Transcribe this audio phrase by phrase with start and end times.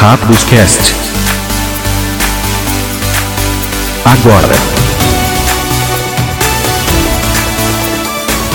[0.00, 0.94] Rápidos Cast.
[4.04, 4.54] Agora.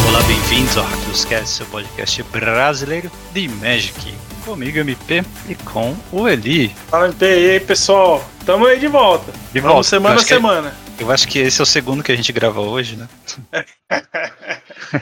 [0.08, 4.14] Olá, bem-vindos ao Rápidos Cast, seu podcast brasileiro de Magic.
[4.46, 6.74] Comigo, MP, e com o Eli.
[6.90, 8.24] Fala, MP, e aí, pessoal?
[8.46, 9.32] Tamo aí de volta.
[9.54, 9.90] De Vamos volta.
[9.90, 10.74] semana Eu a acho que- semana.
[11.00, 13.08] Eu acho que esse é o segundo que a gente grava hoje, né?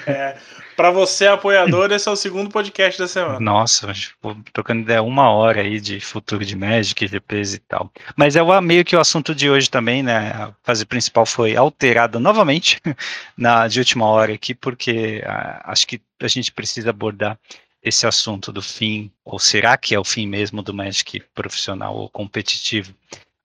[0.07, 0.35] É,
[0.75, 3.39] pra você, apoiador, esse é o segundo podcast da semana.
[3.39, 7.59] Nossa, a gente ficou trocando ideia uma hora aí de futuro de Magic, GPs e
[7.59, 7.91] tal.
[8.15, 10.31] Mas é o- meio que o assunto de hoje também, né?
[10.31, 12.79] A fase principal foi alterada novamente
[13.37, 17.37] na de última hora aqui, porque ah, acho que a gente precisa abordar
[17.83, 22.09] esse assunto do fim, ou será que é o fim mesmo do Magic profissional ou
[22.09, 22.93] competitivo?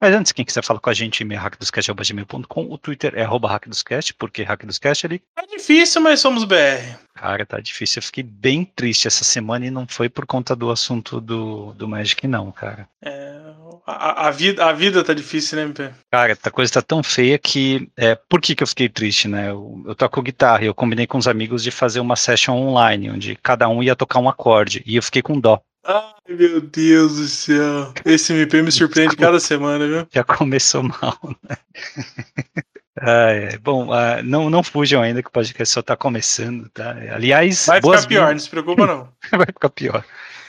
[0.00, 4.12] Mas antes, quem quiser falar com a gente, e-mail hackdoscast.gmail.com, o Twitter é arroba hackdoscast,
[4.14, 6.98] porque hackdoscast ali É difícil, mas somos BR.
[7.14, 8.00] Cara, tá difícil.
[8.00, 11.88] Eu fiquei bem triste essa semana e não foi por conta do assunto do, do
[11.88, 12.86] Magic, não, cara.
[13.02, 13.36] É,
[13.86, 15.90] a, a vida, a vida tá difícil, né, MP?
[16.12, 17.88] Cara, a coisa tá tão feia que.
[17.96, 19.50] É, por que, que eu fiquei triste, né?
[19.50, 23.10] Eu, eu toco guitarra e eu combinei com os amigos de fazer uma session online,
[23.10, 24.82] onde cada um ia tocar um acorde.
[24.84, 25.62] E eu fiquei com dó.
[25.86, 27.92] Ai, meu Deus do céu.
[28.04, 30.06] Esse MP me surpreende cada semana, viu?
[30.12, 31.56] Já começou mal, né?
[33.00, 33.58] Ah, é.
[33.58, 36.96] Bom, ah, não, não fujam ainda que o podcast só tá começando, tá?
[37.12, 39.08] Aliás, Vai ficar pior, não se preocupa não.
[39.30, 40.04] vai ficar pior.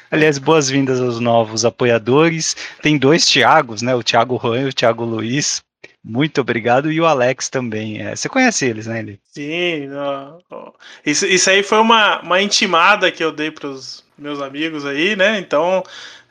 [0.09, 2.55] Aliás, boas-vindas aos novos apoiadores.
[2.81, 3.93] Tem dois Thiagos, né?
[3.93, 5.61] O Thiago Juan e o Thiago Luiz.
[6.09, 6.91] Muito obrigado.
[6.91, 8.01] E o Alex também.
[8.01, 9.19] É, você conhece eles, né, Eli?
[9.23, 10.71] Sim, ó.
[11.05, 15.37] Isso, isso aí foi uma, uma intimada que eu dei pros meus amigos aí, né?
[15.37, 15.83] Então,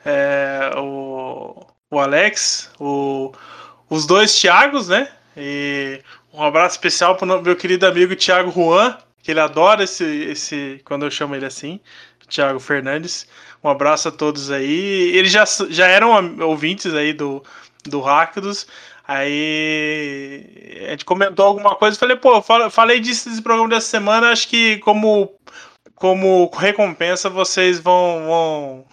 [0.05, 3.31] é, o, o Alex, o,
[3.89, 5.09] os dois Thiagos, né?
[5.35, 6.01] E
[6.33, 10.81] um abraço especial pro no- meu querido amigo Thiago Juan, que ele adora esse, esse
[10.85, 11.79] quando eu chamo ele assim,
[12.27, 13.27] Thiago Fernandes.
[13.63, 15.11] Um abraço a todos aí.
[15.15, 17.43] Eles já, já eram am- ouvintes aí do,
[17.85, 18.65] do Ráquidos.
[19.07, 24.31] Aí a gente comentou alguma coisa e falei, pô, falei disso nesse programa dessa semana,
[24.31, 25.31] acho que como,
[25.95, 28.85] como recompensa vocês vão, vão,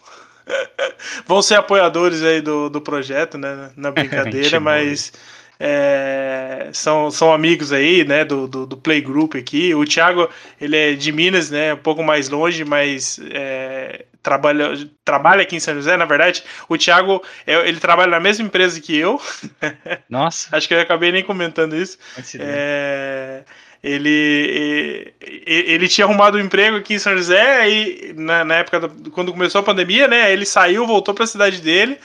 [1.26, 3.72] vão ser apoiadores aí do, do projeto, né?
[3.76, 5.12] Na brincadeira, mas
[5.58, 9.74] é, são, são amigos aí, né, do, do, do Playgroup aqui.
[9.74, 10.28] O Thiago,
[10.60, 14.72] ele é de Minas, né, um pouco mais longe, mas é, trabalha,
[15.04, 16.42] trabalha aqui em São José, na verdade.
[16.68, 19.20] O Thiago, é, ele trabalha na mesma empresa que eu,
[20.10, 21.98] Nossa, acho que eu acabei nem comentando isso.
[22.40, 23.44] É,
[23.82, 28.88] ele, e- ele tinha arrumado um emprego aqui em São José, e na, na época,
[29.12, 31.98] quando começou a pandemia, né, ele saiu, voltou para a cidade dele,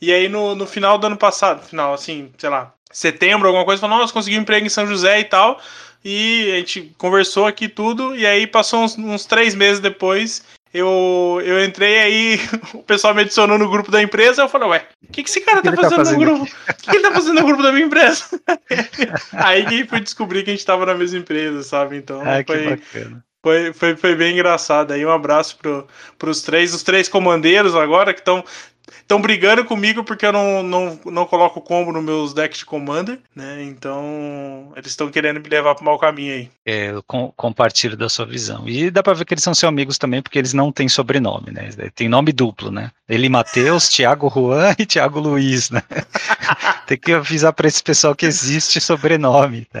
[0.00, 3.80] e aí no, no final do ano passado, final, assim, sei lá, setembro, alguma coisa,
[3.80, 5.60] falou, nossa, consegui um emprego em São José e tal,
[6.04, 11.40] e a gente conversou aqui tudo, e aí passou uns, uns três meses depois, eu,
[11.44, 12.40] eu entrei aí,
[12.74, 15.40] o pessoal me adicionou no grupo da empresa, eu falei, ué, o que, que esse
[15.40, 16.42] cara tá ele tá fazendo, fazendo no grupo?
[16.42, 18.24] O que, que ele tá fazendo no grupo da minha empresa?
[19.32, 21.96] aí que fui descobrir que a gente tava na mesma empresa, sabe?
[21.96, 22.80] Então Ah, que foi,
[23.40, 24.92] foi, foi, foi bem engraçado.
[24.92, 25.86] Aí um abraço pro,
[26.18, 28.44] pros três, os três comandeiros agora que estão
[29.00, 33.18] estão brigando comigo porque eu não, não, não coloco combo nos meus decks de commander,
[33.34, 33.62] né?
[33.62, 36.50] Então eles estão querendo me levar pro mau caminho aí.
[36.64, 38.68] É, eu com- compartilho da sua visão.
[38.68, 41.50] E dá pra ver que eles são seus amigos também, porque eles não têm sobrenome,
[41.50, 41.70] né?
[41.94, 42.90] Tem nome duplo, né?
[43.08, 45.82] Ele Matheus, Thiago Juan e Thiago Luiz, né?
[46.86, 49.80] Tem que avisar pra esse pessoal que existe sobrenome, tá?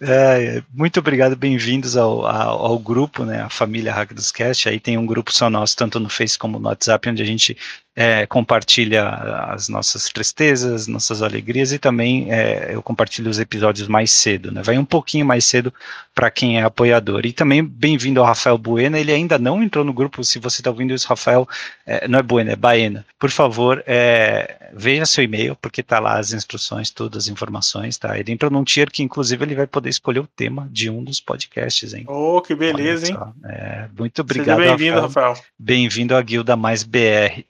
[0.00, 4.68] É, muito obrigado, bem-vindos ao, ao, ao grupo, né, a família Hack dos Cast.
[4.68, 7.56] Aí tem um grupo só nosso, tanto no Face como no WhatsApp, onde a gente
[7.96, 9.08] é, compartilha
[9.48, 14.62] as nossas tristezas, nossas alegrias e também é, eu compartilho os episódios mais cedo, né?
[14.62, 15.72] Vai um pouquinho mais cedo
[16.14, 17.24] para quem é apoiador.
[17.24, 20.70] E também bem-vindo ao Rafael Buena, ele ainda não entrou no grupo, se você está
[20.70, 21.48] ouvindo isso, Rafael,
[21.86, 23.06] é, não é Buena, é Baena.
[23.18, 28.18] Por favor, é, veja seu e-mail, porque tá lá as instruções, todas as informações, tá?
[28.18, 31.18] Ele entrou num tier que, inclusive, ele vai poder escolher o tema de um dos
[31.18, 32.04] podcasts, hein?
[32.08, 33.18] Oh, que beleza, hein?
[33.44, 35.28] É, muito obrigado, Seja bem-vindo, Rafael.
[35.30, 35.46] Rafael.
[35.58, 37.44] Bem-vindo à Guilda Mais BR.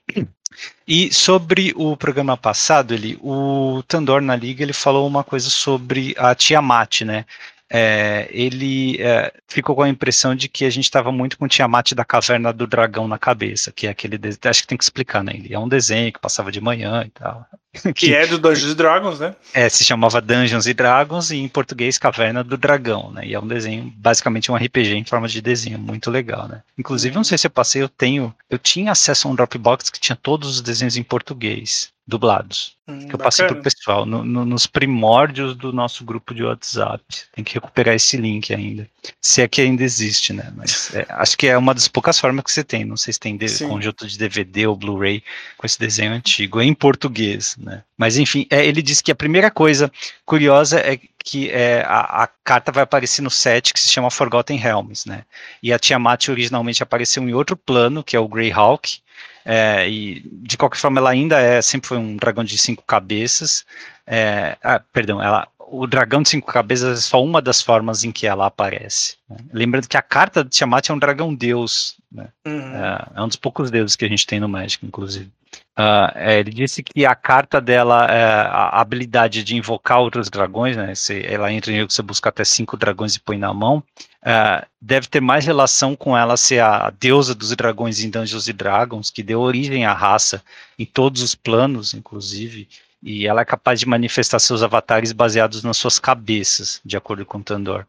[0.87, 6.15] E sobre o programa passado, ele, o Tandor na liga, ele falou uma coisa sobre
[6.17, 7.25] a Tiamat, né?
[7.69, 11.91] É, ele é, ficou com a impressão de que a gente estava muito com Tiamat
[11.91, 15.33] da Caverna do Dragão na cabeça, que é aquele, acho que tem que explicar, né?
[15.35, 17.45] Ele é um desenho que passava de manhã e tal.
[17.95, 19.35] Que é do Dungeons Dragons, né?
[19.53, 23.25] É, se chamava Dungeons e Dragons e em português Caverna do Dragão, né?
[23.25, 26.61] E é um desenho, basicamente um RPG em forma de desenho, muito legal, né?
[26.77, 29.99] Inclusive, não sei se eu passei, eu tenho, eu tinha acesso a um Dropbox que
[29.99, 32.77] tinha todos os desenhos em português dublados.
[32.87, 37.03] Hum, que eu passei pro pessoal, no, no, nos primórdios do nosso grupo de WhatsApp.
[37.33, 38.89] Tem que recuperar esse link ainda.
[39.21, 40.53] Se é que ainda existe, né?
[40.55, 42.85] Mas é, acho que é uma das poucas formas que você tem.
[42.85, 45.21] Não sei se tem de, conjunto de DVD ou Blu-ray
[45.57, 47.83] com esse desenho antigo, em português, né?
[47.97, 49.91] Mas enfim, é, ele disse que a primeira coisa
[50.25, 54.57] curiosa é que é, a, a, carta vai aparecer no set que se chama Forgotten
[54.57, 55.23] Realms, né?
[55.61, 58.99] E a Tiamat originalmente apareceu em outro plano, que é o Greyhawk,
[59.43, 63.65] é, e de qualquer forma ela ainda é sempre foi um dragão de cinco cabeças.
[64.05, 68.11] É, ah, perdão, ela, o dragão de cinco cabeças é só uma das formas em
[68.11, 69.17] que ela aparece.
[69.29, 69.37] Né?
[69.51, 72.29] Lembrando que a carta de Tiamat é um dragão deus, né?
[72.45, 72.75] uhum.
[72.75, 75.29] é, é, um dos poucos deuses que a gente tem no Magic, inclusive.
[75.77, 80.75] Uh, é, ele disse que a carta dela, é, a habilidade de invocar outros dragões,
[80.75, 80.95] né?
[80.95, 83.83] Se ela entra em jogo, você busca até cinco dragões e põe na mão,
[84.23, 89.11] uh, deve ter mais relação com ela ser a deusa dos dragões em Dungeons Dragons,
[89.11, 90.41] que deu origem à raça
[90.79, 92.67] em todos os planos, inclusive,
[93.01, 97.41] e ela é capaz de manifestar seus avatares baseados nas suas cabeças, de acordo com
[97.41, 97.85] Tandor.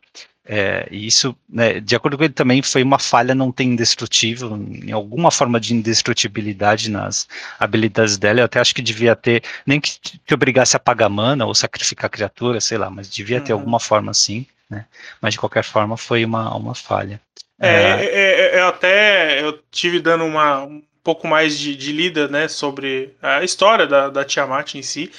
[0.50, 4.56] É, e isso, né, de acordo com ele, também foi uma falha não ter indestrutível,
[4.56, 7.28] em alguma forma de indestrutibilidade nas
[7.60, 8.40] habilidades dela.
[8.40, 12.08] Eu até acho que devia ter, nem que te obrigasse a pagar mana ou sacrificar
[12.08, 13.44] criatura, sei lá, mas devia uhum.
[13.44, 14.86] ter alguma forma assim, né?
[15.20, 17.20] Mas de qualquer forma foi uma, uma falha.
[17.60, 21.90] É, é, é, é eu até eu tive dando uma, um pouco mais de, de
[21.90, 25.10] lida, né, sobre a história da, da Tiamat em si.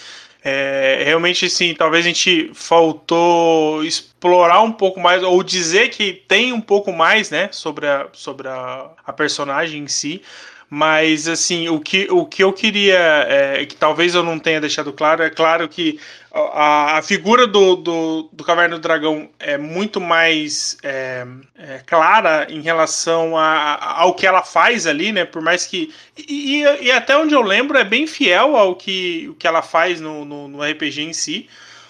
[0.43, 6.53] É, realmente, assim, talvez a gente faltou explorar um pouco mais, ou dizer que tem
[6.53, 10.21] um pouco mais, né, sobre a, sobre a, a personagem em si.
[10.69, 14.93] Mas, assim, o que, o que eu queria, é, que talvez eu não tenha deixado
[14.93, 15.99] claro, é claro que
[16.31, 21.25] a, a figura do, do, do Caverna do Dragão é muito mais é,
[21.57, 25.25] é, clara em relação a, ao que ela faz ali, né?
[25.25, 25.91] Por mais que.
[26.15, 29.99] E, e, até onde eu lembro, é bem fiel ao que, o que ela faz
[29.99, 31.49] no, no, no RPG em si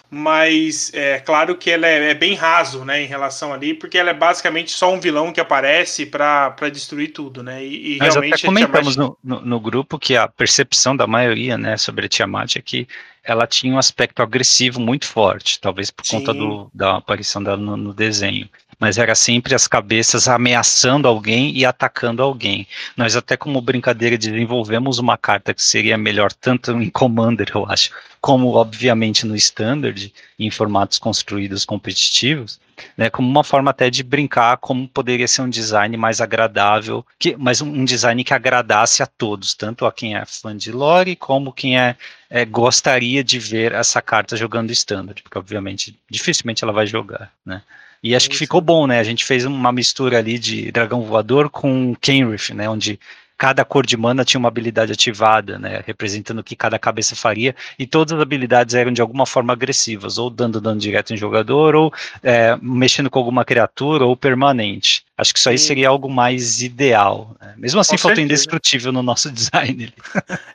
[0.09, 4.09] mas é claro que ela é, é, bem raso, né, em relação ali, porque ela
[4.09, 8.33] é basicamente só um vilão que aparece para destruir tudo, né, e, e Nós realmente...
[8.33, 9.17] até comentamos Tiamat...
[9.23, 12.87] no, no, no, grupo que a percepção da maioria, né, sobre a Tiamat é que
[13.23, 16.19] ela tinha um aspecto agressivo muito forte, talvez por Sim.
[16.19, 21.55] conta do, da aparição dela no, no desenho mas era sempre as cabeças ameaçando alguém
[21.55, 22.65] e atacando alguém.
[22.95, 27.91] Nós até como brincadeira desenvolvemos uma carta que seria melhor tanto em Commander, eu acho,
[28.21, 32.59] como obviamente no Standard, em formatos construídos competitivos,
[32.97, 37.35] né, como uma forma até de brincar como poderia ser um design mais agradável, que,
[37.37, 41.51] mas um, design que agradasse a todos, tanto a quem é fã de lore como
[41.51, 41.97] quem é,
[42.29, 47.61] é gostaria de ver essa carta jogando Standard, porque obviamente dificilmente ela vai jogar, né?
[48.03, 48.99] E acho que ficou bom, né?
[48.99, 52.69] A gente fez uma mistura ali de dragão voador com Kenrith, né?
[52.69, 52.99] Onde
[53.39, 57.55] cada cor de mana tinha uma habilidade ativada, né, representando o que cada cabeça faria,
[57.79, 61.73] e todas as habilidades eram de alguma forma agressivas, ou dando dano direto em jogador,
[61.73, 65.05] ou é, mexendo com alguma criatura, ou permanente.
[65.19, 67.35] Acho que isso aí seria algo mais ideal.
[67.41, 67.53] Né?
[67.57, 69.93] Mesmo assim, faltou indestrutível no nosso design.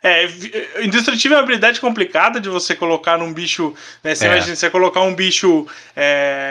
[0.02, 0.24] É,
[0.82, 3.74] indestrutível é uma habilidade complicada de você colocar num bicho.
[4.02, 4.14] Né?
[4.14, 4.28] Você é.
[4.32, 5.66] imagina você colocar um bicho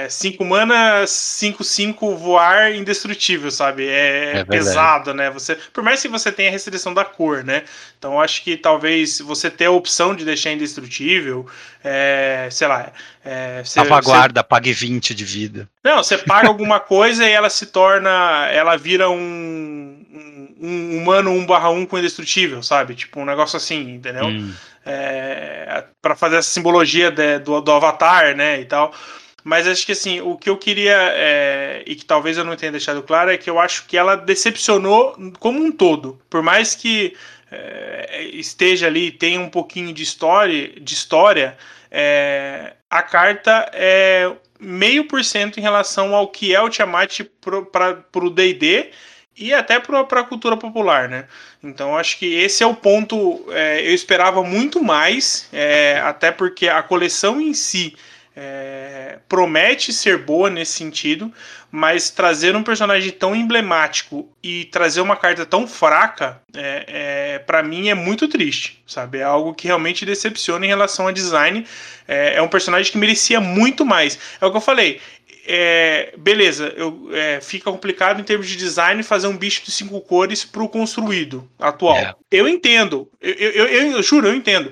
[0.10, 3.88] 5 é, mana, 5, 5 voar indestrutível, sabe?
[3.88, 5.32] É, é pesado, né?
[5.32, 7.64] Você, por mais que você tenha a restrição da cor, né?
[7.98, 11.48] Então acho que talvez você ter a opção de deixar indestrutível,
[11.84, 12.92] é, sei lá.
[13.26, 14.48] É, Salvaguarda, você...
[14.48, 15.70] pague 20 de vida.
[15.84, 18.50] Não, você paga alguma coisa e ela se torna.
[18.52, 22.96] Ela vira um, um, um humano 1 barra 1 com indestrutível, sabe?
[22.96, 24.26] Tipo, um negócio assim, entendeu?
[24.26, 24.54] Hum.
[24.86, 28.60] É, para fazer essa simbologia de, do, do avatar, né?
[28.60, 28.94] E tal.
[29.42, 32.72] Mas acho que assim, o que eu queria, é, e que talvez eu não tenha
[32.72, 36.20] deixado claro, é que eu acho que ela decepcionou como um todo.
[36.30, 37.14] Por mais que
[37.52, 41.58] é, esteja ali, tenha um pouquinho de história, de história
[41.96, 47.22] é, a carta é meio por cento em relação ao que é o Tiamat
[47.72, 48.90] para o D&D
[49.38, 51.26] e até para a cultura popular, né?
[51.64, 53.46] Então acho que esse é o ponto.
[53.52, 57.96] É, eu esperava muito mais, é, até porque a coleção em si
[58.36, 61.32] é, promete ser boa nesse sentido,
[61.72, 66.86] mas trazer um personagem tão emblemático e trazer uma carta tão fraca, é,
[67.36, 69.20] é para mim é muito triste, sabe?
[69.20, 71.66] É algo que realmente decepciona em relação a design.
[72.08, 74.18] É, é um personagem que merecia muito mais.
[74.42, 75.00] É o que eu falei.
[75.46, 80.00] É, beleza, eu, é, fica complicado em termos de design fazer um bicho de cinco
[80.02, 81.98] cores pro construído atual.
[81.98, 82.16] É.
[82.32, 84.72] Eu entendo, eu, eu, eu, eu, juro, eu entendo.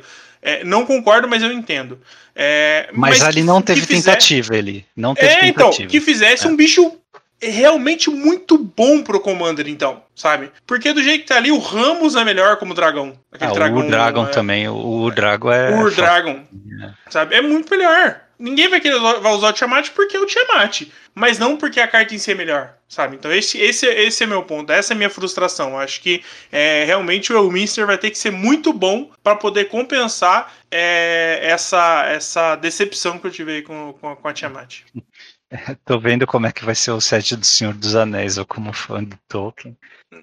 [0.65, 1.99] Não concordo, mas eu entendo.
[2.35, 4.57] É, mas, mas, ali não teve tentativa, fizer...
[4.57, 4.85] ele.
[4.95, 5.83] Não teve é, então, tentativa.
[5.83, 6.97] então, que fizesse um bicho
[7.41, 10.51] realmente muito bom pro Commander, então, sabe?
[10.65, 13.13] Porque do jeito que tá ali, o Ramos é melhor como dragão.
[13.31, 14.29] Aquele ah, dragão, o Dragon é...
[14.29, 15.75] também, o, o Dragon é.
[15.75, 16.43] O Dragon.
[16.83, 16.89] É.
[17.09, 17.35] Sabe?
[17.35, 18.21] É muito melhor.
[18.41, 20.88] Ninguém vai querer vai usar o Tiamat porque é o Tiamat.
[21.13, 23.15] Mas não porque a carta em si é melhor, sabe?
[23.15, 25.71] Então esse, esse, esse é meu ponto, essa é a minha frustração.
[25.71, 29.65] Eu acho que é, realmente o Elminster vai ter que ser muito bom para poder
[29.65, 34.79] compensar é, essa, essa decepção que eu tive aí com, com, com a Tiamat.
[35.86, 38.74] Tô vendo como é que vai ser o set do Senhor dos Anéis, ou como
[38.74, 39.77] fã do Tolkien.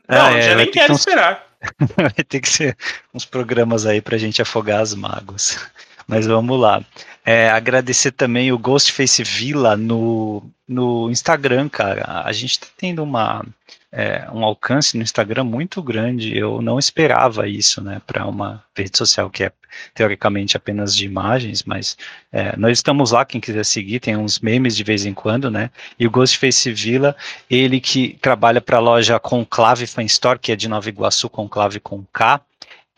[0.09, 1.01] Não, ah, é, já nem quero uns...
[1.01, 1.47] esperar.
[1.97, 2.77] vai ter que ser
[3.13, 5.59] uns programas aí pra gente afogar as mágoas.
[6.07, 6.83] Mas vamos lá.
[7.31, 12.23] É, agradecer também o Ghostface Villa no, no Instagram, cara.
[12.25, 13.45] A gente tá tendo uma,
[13.93, 16.35] é, um alcance no Instagram muito grande.
[16.35, 19.53] Eu não esperava isso, né, para uma rede social que é
[19.95, 21.99] teoricamente apenas de imagens, mas
[22.33, 25.71] é, nós estamos lá, quem quiser seguir, tem uns memes de vez em quando, né?
[25.99, 27.15] E o Ghostface Villa,
[27.51, 31.79] ele que trabalha para a loja Conclave Fan Store, que é de Nova Iguaçu, Conclave
[31.79, 32.41] com K,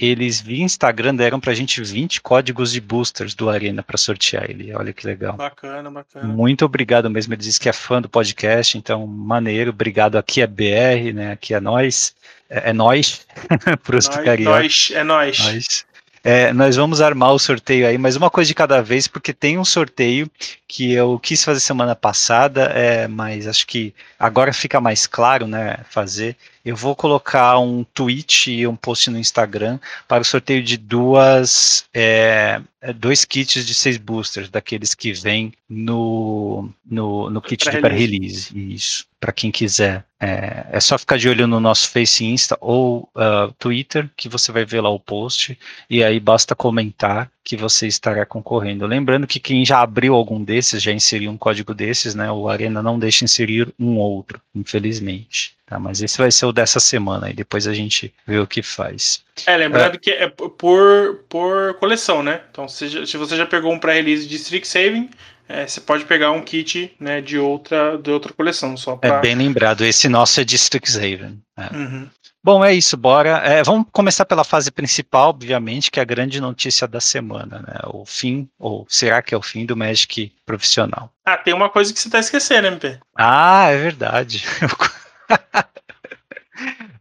[0.00, 4.72] eles via Instagram deram pra gente 20 códigos de boosters do Arena para sortear ele.
[4.74, 5.34] Olha que legal.
[5.34, 6.26] Bacana, bacana.
[6.26, 7.34] Muito obrigado mesmo.
[7.34, 9.70] Ele disse que é fã do podcast, então maneiro.
[9.70, 10.16] Obrigado.
[10.16, 11.32] Aqui é BR, né?
[11.32, 12.14] Aqui é nós.
[12.48, 13.26] É, é nós.
[13.84, 15.38] Pros é nós, é nós.
[15.38, 15.90] nós.
[16.22, 19.58] É, nós vamos armar o sorteio aí, mas uma coisa de cada vez, porque tem
[19.58, 20.30] um sorteio
[20.68, 25.78] que eu quis fazer semana passada, é, mas acho que agora fica mais claro, né,
[25.88, 26.36] fazer.
[26.64, 31.86] Eu vou colocar um tweet e um post no Instagram para o sorteio de duas,
[31.92, 32.60] é,
[32.96, 38.52] dois kits de seis boosters, daqueles que vem no, no, no kit de pré-release.
[38.54, 40.04] Isso, para quem quiser.
[40.20, 44.52] É, é, só ficar de olho no nosso Face Insta ou uh, Twitter, que você
[44.52, 48.86] vai ver lá o post, e aí basta comentar que você estará concorrendo.
[48.86, 52.30] Lembrando que quem já abriu algum desses, já inseriu um código desses, né?
[52.30, 55.54] O Arena não deixa inserir um outro, infelizmente.
[55.70, 58.60] Tá, mas esse vai ser o dessa semana e depois a gente vê o que
[58.60, 59.22] faz.
[59.46, 62.40] É, lembrando é, que é por, por coleção, né?
[62.50, 65.08] Então, se, se você já pegou um pré-release de Strixhaven,
[65.48, 68.76] é, você pode pegar um kit né, de, outra, de outra coleção.
[68.76, 69.18] Só pra...
[69.18, 71.40] É bem lembrado, esse nosso é de Strixhaven.
[71.56, 71.76] É.
[71.76, 72.08] Uhum.
[72.42, 73.38] Bom, é isso, bora.
[73.44, 77.78] É, vamos começar pela fase principal, obviamente, que é a grande notícia da semana, né?
[77.92, 81.12] O fim, ou será que é o fim do Magic profissional?
[81.24, 82.98] Ah, tem uma coisa que você está esquecendo, MP.
[83.16, 84.44] Ah, é verdade.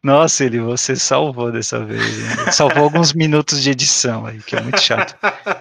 [0.01, 2.01] Nossa, ele você salvou dessa vez.
[2.01, 2.51] Hein?
[2.51, 5.15] Salvou alguns minutos de edição aí, que é muito chato.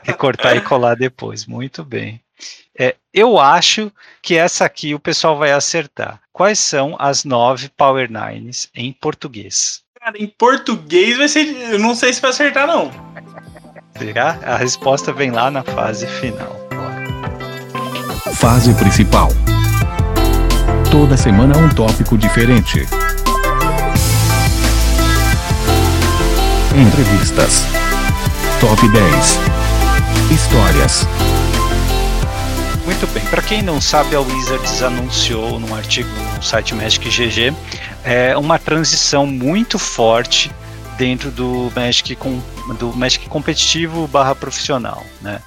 [0.05, 1.45] Recortar e colar depois.
[1.47, 2.21] Muito bem.
[2.79, 3.91] É, eu acho
[4.23, 6.21] que essa aqui o pessoal vai acertar.
[6.33, 9.83] Quais são as nove Power Nines em português?
[10.01, 11.47] Cara, em português vai ser.
[11.73, 12.93] Eu não sei se vai acertar, não.
[13.99, 14.39] Será?
[14.45, 16.57] A resposta vem lá na fase final.
[18.37, 19.29] Fase principal.
[20.99, 22.85] Toda semana um tópico diferente.
[26.77, 27.63] Entrevistas.
[28.61, 29.39] Top 10.
[30.33, 31.07] Histórias
[32.85, 33.23] muito bem.
[33.27, 37.55] Para quem não sabe, a Wizards anunciou num artigo no site Magic GG
[38.03, 40.51] é, uma transição muito forte
[40.97, 42.43] dentro do Magic, com,
[42.77, 45.41] do Magic competitivo barra profissional, né?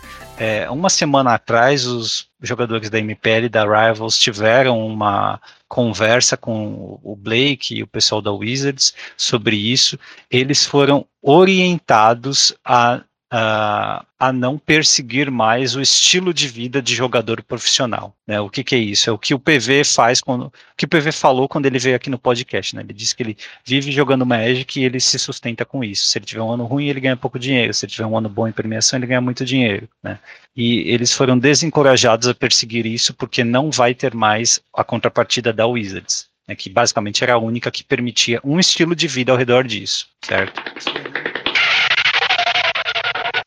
[0.43, 6.99] É, uma semana atrás, os jogadores da MPL e da Rivals tiveram uma conversa com
[7.03, 9.99] o Blake e o pessoal da Wizards sobre isso.
[10.31, 17.41] Eles foram orientados a uh, a não perseguir mais o estilo de vida de jogador
[17.41, 18.13] profissional.
[18.27, 18.39] Né?
[18.39, 19.09] O que, que, é isso?
[19.09, 20.47] É o que o PV faz quando.
[20.47, 22.75] O que o PV falou quando ele veio aqui no podcast.
[22.75, 22.81] Né?
[22.81, 26.05] Ele disse que ele vive jogando Magic e ele se sustenta com isso.
[26.05, 27.73] Se ele tiver um ano ruim, ele ganha pouco dinheiro.
[27.73, 29.87] Se ele tiver um ano bom em premiação, ele ganha muito dinheiro.
[30.03, 30.19] Né?
[30.55, 35.65] E eles foram desencorajados a perseguir isso porque não vai ter mais a contrapartida da
[35.65, 36.27] Wizards.
[36.47, 36.55] Né?
[36.55, 40.61] Que basicamente era a única que permitia um estilo de vida ao redor disso, certo?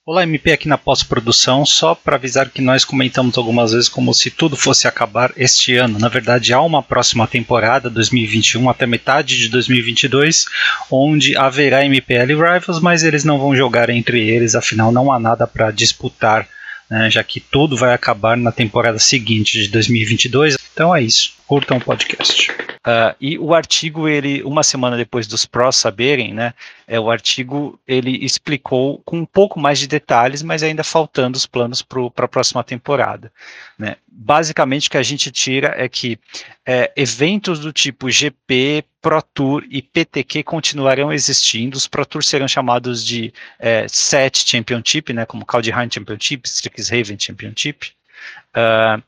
[0.06, 4.30] Olá, MP aqui na pós-produção, só para avisar que nós comentamos algumas vezes como se
[4.30, 5.98] tudo fosse acabar este ano.
[5.98, 10.44] Na verdade, há uma próxima temporada, 2021 até metade de 2022,
[10.90, 15.46] onde haverá MPL Rivals, mas eles não vão jogar entre eles, afinal não há nada
[15.46, 16.46] para disputar,
[16.90, 21.32] né, já que tudo vai acabar na temporada seguinte de 2022 Então é isso.
[21.46, 22.50] Curtam o podcast.
[22.50, 26.52] Uh, e o artigo, ele, uma semana depois dos prós saberem, né,
[26.86, 31.46] é, o artigo ele explicou com um pouco mais de detalhes, mas ainda faltando os
[31.46, 33.32] planos para a próxima temporada.
[33.78, 33.96] Né.
[34.06, 36.18] Basicamente, o que a gente tira é que
[36.66, 41.76] é, eventos do tipo GP, Pro Tour e PTQ continuarão existindo.
[41.76, 47.92] Os Pro Tour serão chamados de é, SET Championship, né, como Kaldheim Championship, Strixhaven Championship.
[48.56, 49.02] Uh,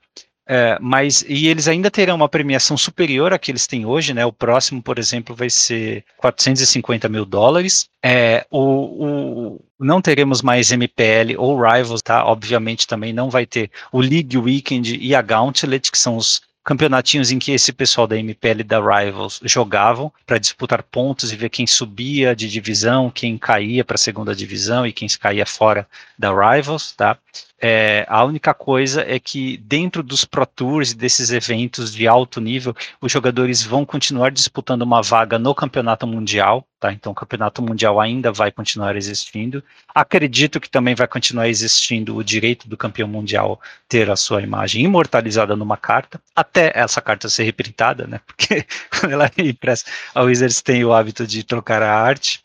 [0.49, 4.25] é, mas e eles ainda terão uma premiação superior à que eles têm hoje, né?
[4.25, 7.89] O próximo, por exemplo, vai ser 450 mil dólares.
[8.03, 12.25] É, o, o, não teremos mais MPL ou Rivals, tá?
[12.25, 17.31] Obviamente também não vai ter o League Weekend e a Gauntlet, que são os campeonatinhos
[17.31, 21.49] em que esse pessoal da MPL e da Rivals jogavam para disputar pontos e ver
[21.49, 25.87] quem subia de divisão, quem caía para a segunda divisão e quem caía fora
[26.19, 27.17] da Rivals, tá?
[27.61, 32.41] É, a única coisa é que dentro dos Pro Tours e desses eventos de alto
[32.41, 36.93] nível, os jogadores vão continuar disputando uma vaga no campeonato mundial, tá?
[36.93, 39.65] Então o campeonato mundial ainda vai continuar existindo.
[39.95, 44.85] Acredito que também vai continuar existindo o direito do campeão mundial ter a sua imagem
[44.85, 48.21] imortalizada numa carta, até essa carta ser reprintada, né?
[48.27, 52.45] Porque quando ela é impressa, a Wizards tem o hábito de trocar a arte.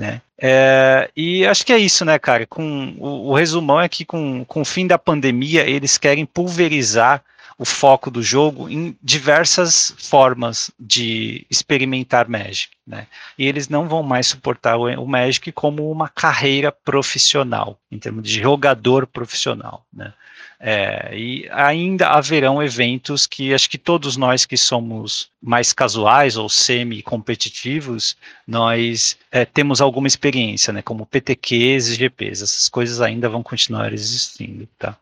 [0.00, 0.22] Né?
[0.40, 2.46] É, e acho que é isso, né, cara?
[2.46, 7.22] Com, o, o, resumão é que com, com o fim da pandemia, eles querem pulverizar
[7.60, 13.06] o foco do jogo em diversas formas de experimentar Magic, né?
[13.36, 18.22] E eles não vão mais suportar o, o Magic como uma carreira profissional, em termos
[18.26, 20.14] de jogador profissional, né?
[20.58, 26.48] É, e ainda haverão eventos que acho que todos nós que somos mais casuais ou
[26.48, 33.42] semi-competitivos, nós é, temos alguma experiência, né, como PTQs e GPs, essas coisas ainda vão
[33.42, 34.96] continuar existindo, tá?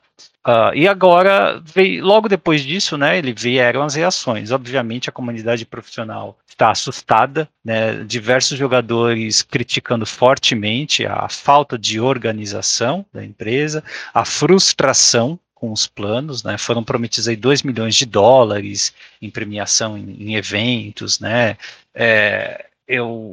[0.46, 4.50] Uh, e agora, veio, logo depois disso, né, ele vieram as reações.
[4.50, 13.04] Obviamente, a comunidade profissional está assustada, né, diversos jogadores criticando fortemente a falta de organização
[13.12, 13.84] da empresa,
[14.14, 16.56] a frustração com os planos, né?
[16.56, 21.56] Foram prometidos aí 2 milhões de dólares em premiação em, em eventos, né?
[21.92, 23.32] É, eu,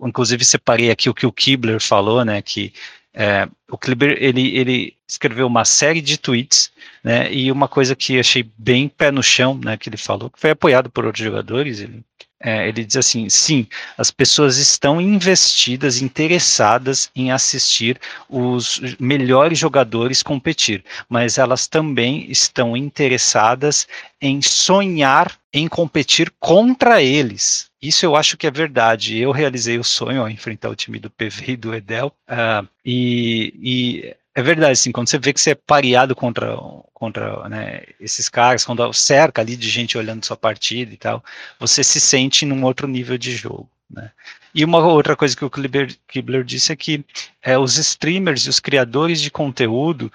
[0.00, 2.40] inclusive, separei aqui o que o Kibler falou, né?
[2.40, 2.72] Que
[3.14, 7.32] é, o Kibler, ele, ele escreveu uma série de tweets, né?
[7.32, 9.76] E uma coisa que achei bem pé no chão, né?
[9.76, 12.04] Que ele falou, que foi apoiado por outros jogadores, ele
[12.44, 13.66] é, ele diz assim: sim,
[13.96, 22.76] as pessoas estão investidas, interessadas em assistir os melhores jogadores competir, mas elas também estão
[22.76, 23.88] interessadas
[24.20, 27.70] em sonhar em competir contra eles.
[27.86, 29.18] Isso eu acho que é verdade.
[29.18, 33.54] Eu realizei o sonho ao enfrentar o time do PV e do Edel, uh, e,
[33.60, 36.56] e é verdade, assim, quando você vê que você é pareado contra,
[36.92, 41.22] contra né, esses caras, quando cerca ali de gente olhando sua partida e tal,
[41.60, 43.68] você se sente num outro nível de jogo.
[43.88, 44.10] Né?
[44.52, 47.04] E uma outra coisa que o Kibler, disse é que
[47.42, 50.10] é, os streamers e os criadores de conteúdo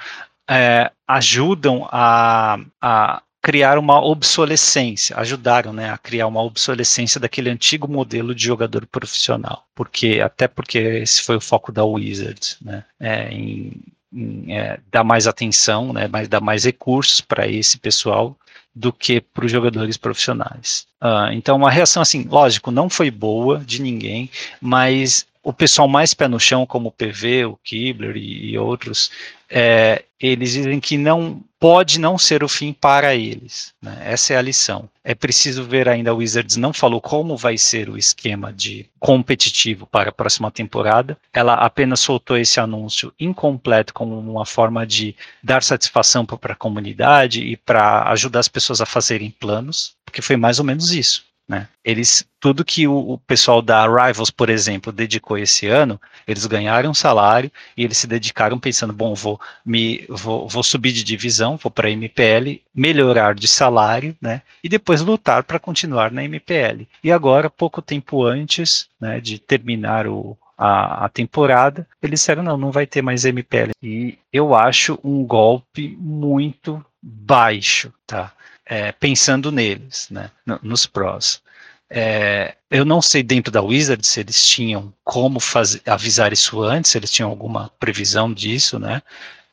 [0.50, 7.88] é, ajudam a, a criar uma obsolescência, ajudaram né, a criar uma obsolescência daquele antigo
[7.88, 13.30] modelo de jogador profissional, porque até porque esse foi o foco da Wizards, né, é,
[13.32, 13.74] em
[14.12, 18.36] em, é, dar mais atenção, né, mais, dar mais recursos para esse pessoal
[18.74, 20.88] do que para os jogadores profissionais.
[21.02, 24.30] Uh, então, a reação, assim, lógico, não foi boa de ninguém,
[24.62, 29.12] mas o pessoal mais pé no chão, como o PV, o Kibler e, e outros,
[29.50, 33.74] é, eles dizem que não pode não ser o fim para eles.
[33.82, 33.98] Né?
[34.02, 34.90] Essa é a lição.
[35.04, 39.86] É preciso ver ainda, o Wizards não falou como vai ser o esquema de competitivo
[39.86, 41.18] para a próxima temporada.
[41.34, 47.42] Ela apenas soltou esse anúncio incompleto como uma forma de dar satisfação para a comunidade
[47.42, 51.29] e para ajudar as pessoas a fazerem planos, porque foi mais ou menos isso.
[51.50, 51.68] Né?
[51.84, 56.94] Eles, tudo que o, o, pessoal da Rivals, por exemplo, dedicou esse ano, eles ganharam
[56.94, 61.72] salário e eles se dedicaram pensando, bom, vou me vou, vou subir de divisão, vou
[61.72, 64.44] para a MPL, melhorar de salário, né?
[64.64, 66.88] E depois lutar para continuar na MPL.
[67.04, 72.58] E agora, pouco tempo antes, né, de terminar o, a, a, temporada, eles disseram não,
[72.58, 73.72] não vai ter mais MPL.
[73.82, 78.34] E eu acho um golpe muito baixo, tá?
[78.70, 80.30] É, pensando neles, né,
[80.62, 81.42] nos prós.
[81.90, 85.40] É, eu não sei dentro da Wizard se eles tinham como
[85.88, 89.02] avisar isso antes, se eles tinham alguma previsão disso, né?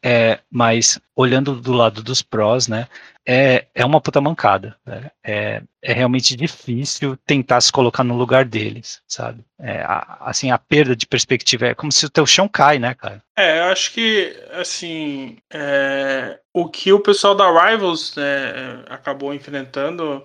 [0.02, 2.86] É, mas olhando do lado dos prós, né,
[3.26, 4.76] é, é uma puta mancada.
[4.86, 5.10] Né?
[5.24, 9.44] É, é realmente difícil tentar se colocar no lugar deles, sabe?
[9.58, 12.94] É, a, assim, a perda de perspectiva é como se o teu chão cai, né,
[12.94, 13.22] cara?
[13.36, 20.24] É, eu acho que, assim, é, o que o pessoal da Rivals né, acabou enfrentando,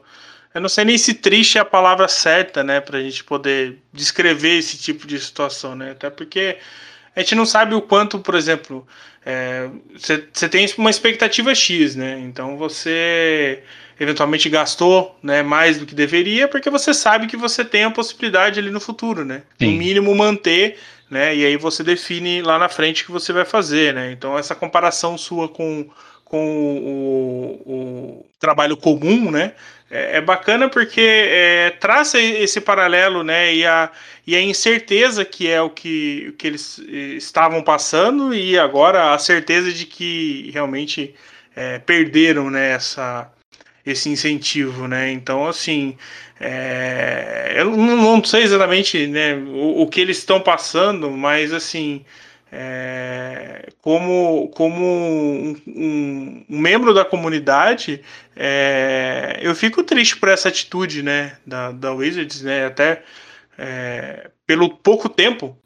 [0.53, 4.59] eu não sei nem se triste é a palavra certa, né, pra gente poder descrever
[4.59, 5.91] esse tipo de situação, né?
[5.91, 6.57] Até porque
[7.15, 8.87] a gente não sabe o quanto, por exemplo,
[9.93, 12.19] você é, tem uma expectativa X, né?
[12.19, 13.63] Então você
[13.99, 18.59] eventualmente gastou né, mais do que deveria, porque você sabe que você tem a possibilidade
[18.59, 19.43] ali no futuro, né?
[19.59, 19.73] Sim.
[19.73, 20.77] No mínimo manter,
[21.09, 21.35] né?
[21.35, 24.11] E aí você define lá na frente o que você vai fazer, né?
[24.11, 25.87] Então essa comparação sua com,
[26.25, 29.53] com o, o trabalho comum, né?
[29.91, 33.53] É, é bacana porque é, traça esse paralelo, né?
[33.53, 33.91] E a,
[34.25, 36.79] e a incerteza que é o que, que eles
[37.17, 41.13] estavam passando e agora a certeza de que realmente
[41.55, 43.29] é, perderam né, essa,
[43.85, 45.11] esse incentivo, né?
[45.11, 45.97] Então, assim,
[46.39, 52.05] é, eu não, não, sei exatamente né, o, o que eles estão passando, mas assim
[52.51, 58.01] é, como, como um, um, membro da comunidade,
[58.35, 63.03] é, eu fico triste por essa atitude né, da, da Wizards, né, até
[63.57, 65.57] é, pelo pouco tempo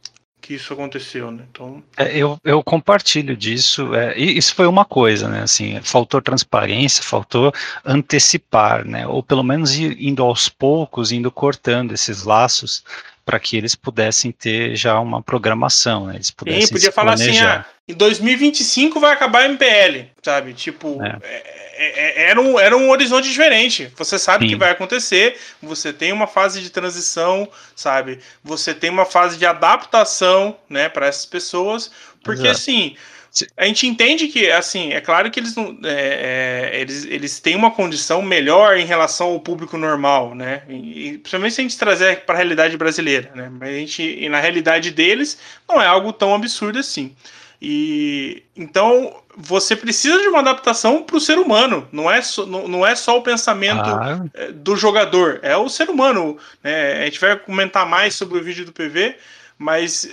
[0.46, 1.44] que isso aconteceu, né?
[1.50, 3.96] Então é, eu, eu compartilho disso.
[3.96, 5.42] É, isso foi uma coisa, né?
[5.42, 7.52] Assim, faltou transparência, faltou
[7.84, 9.08] antecipar, né?
[9.08, 12.84] Ou pelo menos ir, indo aos poucos, indo cortando esses laços
[13.26, 16.16] para que eles pudessem ter já uma programação, né?
[16.16, 20.54] Eles pudessem Sim, podia falar assim, ah, em 2025 vai acabar a MPL, sabe?
[20.54, 21.18] Tipo, é.
[21.24, 22.30] É, é, é.
[22.30, 23.92] era, um, era um horizonte diferente.
[23.98, 28.20] Você sabe o que vai acontecer, você tem uma fase de transição, sabe?
[28.44, 31.90] Você tem uma fase de adaptação, né, para essas pessoas,
[32.24, 32.60] porque Exato.
[32.60, 32.96] assim
[33.58, 37.56] a gente entende que, assim, é claro que eles, não, é, é, eles, eles têm
[37.56, 40.62] uma condição melhor em relação ao público normal, né?
[40.70, 43.52] E, principalmente se a gente trazer para a realidade brasileira, né?
[43.52, 47.16] Mas a gente, e na realidade deles, não é algo tão absurdo assim.
[47.62, 52.68] E então você precisa de uma adaptação para o ser humano, não é, só, não,
[52.68, 54.20] não é só o pensamento ah.
[54.54, 56.38] do jogador, é o ser humano.
[56.64, 57.02] Né?
[57.02, 59.16] A gente vai comentar mais sobre o vídeo do PV,
[59.58, 60.10] mas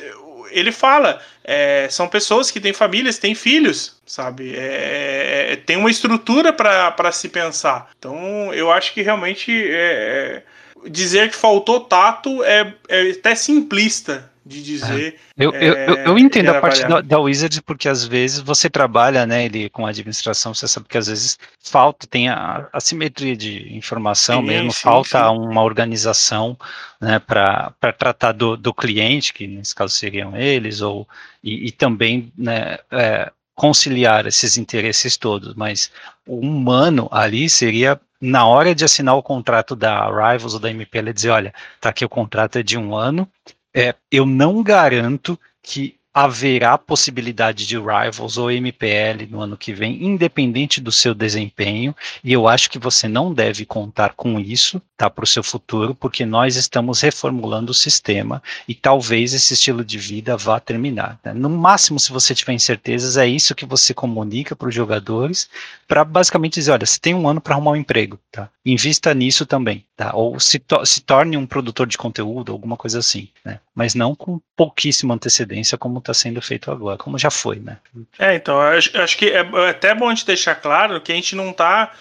[0.53, 4.55] ele fala, é, são pessoas que têm famílias, têm filhos, sabe?
[4.57, 7.91] É, é, tem uma estrutura para se pensar.
[7.99, 10.43] Então, eu acho que realmente é,
[10.85, 15.15] é, dizer que faltou tato é, é até simplista de dizer.
[15.15, 15.45] É.
[15.45, 19.25] Eu, eu, eu, eu, entendo a parte da, da Wizards porque às vezes você trabalha,
[19.25, 24.41] né, ele com administração, você sabe que às vezes falta, tem a assimetria de informação
[24.41, 25.39] sim, mesmo, sim, falta sim.
[25.39, 26.57] uma organização,
[27.01, 31.09] né, para tratar do, do cliente, que nesse caso seriam eles, ou
[31.43, 35.91] e, e também, né, é, conciliar esses interesses todos, mas
[36.27, 41.13] o humano ali seria na hora de assinar o contrato da Rivals ou da MPL
[41.13, 43.29] dizer, olha, tá aqui o contrato é de um ano,
[43.75, 50.05] é, eu não garanto que haverá possibilidade de Rivals ou MPL no ano que vem,
[50.05, 55.11] independente do seu desempenho, e eu acho que você não deve contar com isso, tá,
[55.11, 59.99] para o seu futuro, porque nós estamos reformulando o sistema e talvez esse estilo de
[59.99, 61.19] vida vá terminar.
[61.25, 61.33] Né?
[61.35, 65.51] No máximo, se você tiver incertezas, é isso que você comunica para os jogadores,
[65.89, 68.49] para basicamente dizer, olha, você tem um ano para arrumar um emprego, tá?
[68.65, 70.13] Invista nisso também, tá?
[70.15, 73.59] Ou se, to se torne um produtor de conteúdo, alguma coisa assim, né?
[73.75, 77.79] Mas não com pouquíssima antecedência, como está sendo feito agora, como já foi, né?
[78.21, 81.15] É, então, acho, acho que é, é até bom a gente deixar claro que a
[81.17, 81.93] gente não está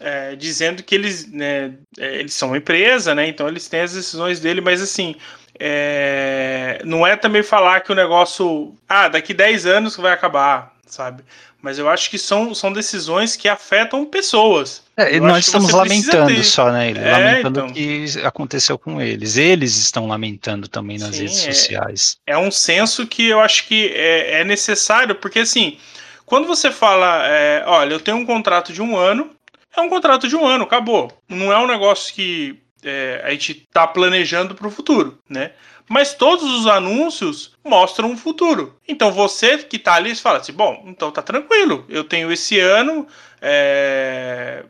[0.00, 3.28] é, dizendo que eles, né, é, eles são uma empresa, né?
[3.28, 5.14] Então eles têm as decisões dele, mas assim,
[5.58, 11.22] é, não é também falar que o negócio, ah, daqui 10 anos vai acabar, sabe?
[11.62, 14.82] Mas eu acho que são, são decisões que afetam pessoas.
[14.96, 16.90] É, nós estamos lamentando só, né?
[16.92, 17.66] É, lamentando então.
[17.66, 19.36] o que aconteceu com eles.
[19.36, 22.16] Eles estão lamentando também nas Sim, redes é, sociais.
[22.26, 25.76] É um senso que eu acho que é, é necessário, porque assim,
[26.24, 29.30] quando você fala, é, olha, eu tenho um contrato de um ano,
[29.76, 31.12] é um contrato de um ano, acabou.
[31.28, 35.52] Não é um negócio que é, a gente está planejando para o futuro, né?
[35.88, 38.76] Mas todos os anúncios mostram o futuro.
[38.86, 41.84] Então você que está ali fala assim: bom, então tá tranquilo.
[41.88, 43.08] Eu tenho esse ano.
[43.42, 44.64] É,